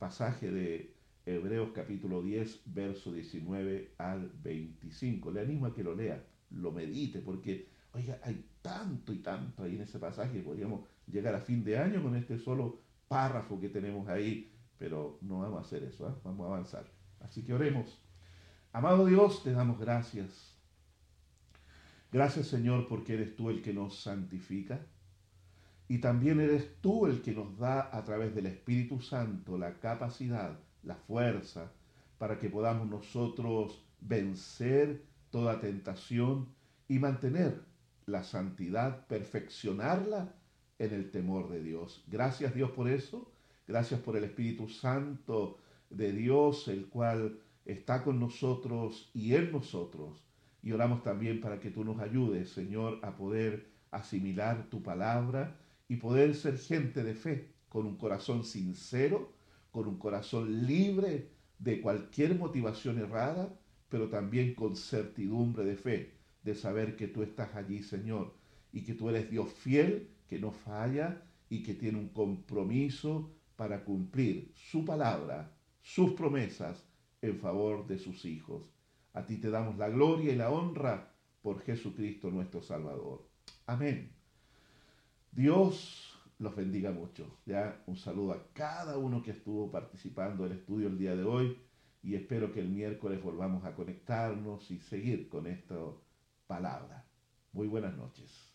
pasaje 0.00 0.50
de 0.50 0.93
Hebreos 1.26 1.70
capítulo 1.74 2.22
10, 2.22 2.62
verso 2.66 3.12
19 3.12 3.94
al 3.98 4.30
25. 4.42 5.30
Le 5.30 5.40
animo 5.40 5.66
a 5.66 5.74
que 5.74 5.82
lo 5.82 5.94
lea, 5.94 6.22
lo 6.50 6.70
medite, 6.70 7.20
porque, 7.20 7.68
oiga, 7.92 8.18
hay 8.22 8.44
tanto 8.60 9.12
y 9.12 9.18
tanto 9.18 9.62
ahí 9.62 9.76
en 9.76 9.82
ese 9.82 9.98
pasaje, 9.98 10.40
podríamos 10.40 10.86
llegar 11.06 11.34
a 11.34 11.40
fin 11.40 11.64
de 11.64 11.78
año 11.78 12.02
con 12.02 12.14
este 12.14 12.38
solo 12.38 12.80
párrafo 13.08 13.58
que 13.58 13.70
tenemos 13.70 14.06
ahí, 14.08 14.52
pero 14.76 15.18
no 15.22 15.38
vamos 15.38 15.58
a 15.58 15.62
hacer 15.62 15.84
eso, 15.84 16.08
¿eh? 16.08 16.14
vamos 16.24 16.44
a 16.44 16.54
avanzar. 16.54 16.84
Así 17.20 17.42
que 17.42 17.54
oremos. 17.54 18.02
Amado 18.72 19.06
Dios, 19.06 19.42
te 19.42 19.52
damos 19.52 19.78
gracias. 19.78 20.58
Gracias 22.12 22.48
Señor 22.48 22.86
porque 22.86 23.14
eres 23.14 23.34
tú 23.34 23.50
el 23.50 23.62
que 23.62 23.72
nos 23.72 24.00
santifica 24.00 24.86
y 25.88 25.98
también 25.98 26.40
eres 26.40 26.80
tú 26.80 27.06
el 27.06 27.22
que 27.22 27.32
nos 27.32 27.58
da 27.58 27.96
a 27.96 28.04
través 28.04 28.34
del 28.34 28.46
Espíritu 28.46 29.00
Santo 29.00 29.58
la 29.58 29.80
capacidad 29.80 30.58
la 30.84 30.96
fuerza 30.96 31.72
para 32.18 32.38
que 32.38 32.48
podamos 32.48 32.88
nosotros 32.88 33.84
vencer 34.00 35.02
toda 35.30 35.60
tentación 35.60 36.48
y 36.88 36.98
mantener 36.98 37.62
la 38.06 38.22
santidad, 38.22 39.06
perfeccionarla 39.06 40.34
en 40.78 40.92
el 40.92 41.10
temor 41.10 41.48
de 41.48 41.62
Dios. 41.62 42.04
Gracias 42.08 42.54
Dios 42.54 42.70
por 42.70 42.88
eso. 42.88 43.30
Gracias 43.66 44.00
por 44.00 44.16
el 44.16 44.24
Espíritu 44.24 44.68
Santo 44.68 45.58
de 45.88 46.12
Dios, 46.12 46.68
el 46.68 46.86
cual 46.88 47.38
está 47.64 48.02
con 48.02 48.20
nosotros 48.20 49.10
y 49.14 49.34
en 49.34 49.52
nosotros. 49.52 50.22
Y 50.62 50.72
oramos 50.72 51.02
también 51.02 51.40
para 51.40 51.60
que 51.60 51.70
tú 51.70 51.84
nos 51.84 51.98
ayudes, 52.00 52.50
Señor, 52.50 52.98
a 53.02 53.16
poder 53.16 53.70
asimilar 53.90 54.68
tu 54.70 54.82
palabra 54.82 55.56
y 55.88 55.96
poder 55.96 56.34
ser 56.34 56.58
gente 56.58 57.02
de 57.02 57.14
fe, 57.14 57.54
con 57.68 57.86
un 57.86 57.96
corazón 57.96 58.44
sincero, 58.44 59.32
con 59.74 59.88
un 59.88 59.98
corazón 59.98 60.68
libre 60.68 61.30
de 61.58 61.80
cualquier 61.80 62.38
motivación 62.38 62.96
errada, 62.96 63.58
pero 63.88 64.08
también 64.08 64.54
con 64.54 64.76
certidumbre 64.76 65.64
de 65.64 65.74
fe, 65.74 66.12
de 66.44 66.54
saber 66.54 66.94
que 66.94 67.08
tú 67.08 67.24
estás 67.24 67.56
allí, 67.56 67.82
Señor, 67.82 68.36
y 68.72 68.84
que 68.84 68.94
tú 68.94 69.08
eres 69.08 69.28
Dios 69.28 69.52
fiel, 69.52 70.10
que 70.28 70.38
no 70.38 70.52
falla 70.52 71.24
y 71.48 71.64
que 71.64 71.74
tiene 71.74 71.98
un 71.98 72.10
compromiso 72.10 73.32
para 73.56 73.84
cumplir 73.84 74.52
su 74.54 74.84
palabra, 74.84 75.52
sus 75.82 76.12
promesas 76.12 76.84
en 77.20 77.40
favor 77.40 77.84
de 77.88 77.98
sus 77.98 78.24
hijos. 78.26 78.62
A 79.12 79.26
ti 79.26 79.38
te 79.38 79.50
damos 79.50 79.76
la 79.76 79.88
gloria 79.88 80.32
y 80.32 80.36
la 80.36 80.52
honra 80.52 81.12
por 81.42 81.60
Jesucristo 81.62 82.30
nuestro 82.30 82.62
Salvador. 82.62 83.28
Amén. 83.66 84.12
Dios 85.32 86.13
los 86.38 86.56
bendiga 86.56 86.90
mucho. 86.92 87.38
Ya 87.46 87.82
un 87.86 87.96
saludo 87.96 88.32
a 88.32 88.52
cada 88.52 88.98
uno 88.98 89.22
que 89.22 89.30
estuvo 89.30 89.70
participando 89.70 90.44
del 90.44 90.58
estudio 90.58 90.88
el 90.88 90.98
día 90.98 91.16
de 91.16 91.24
hoy 91.24 91.58
y 92.02 92.14
espero 92.14 92.52
que 92.52 92.60
el 92.60 92.68
miércoles 92.68 93.22
volvamos 93.22 93.64
a 93.64 93.74
conectarnos 93.74 94.70
y 94.70 94.78
seguir 94.78 95.28
con 95.28 95.46
esta 95.46 95.76
palabra. 96.46 97.06
Muy 97.52 97.66
buenas 97.66 97.96
noches. 97.96 98.53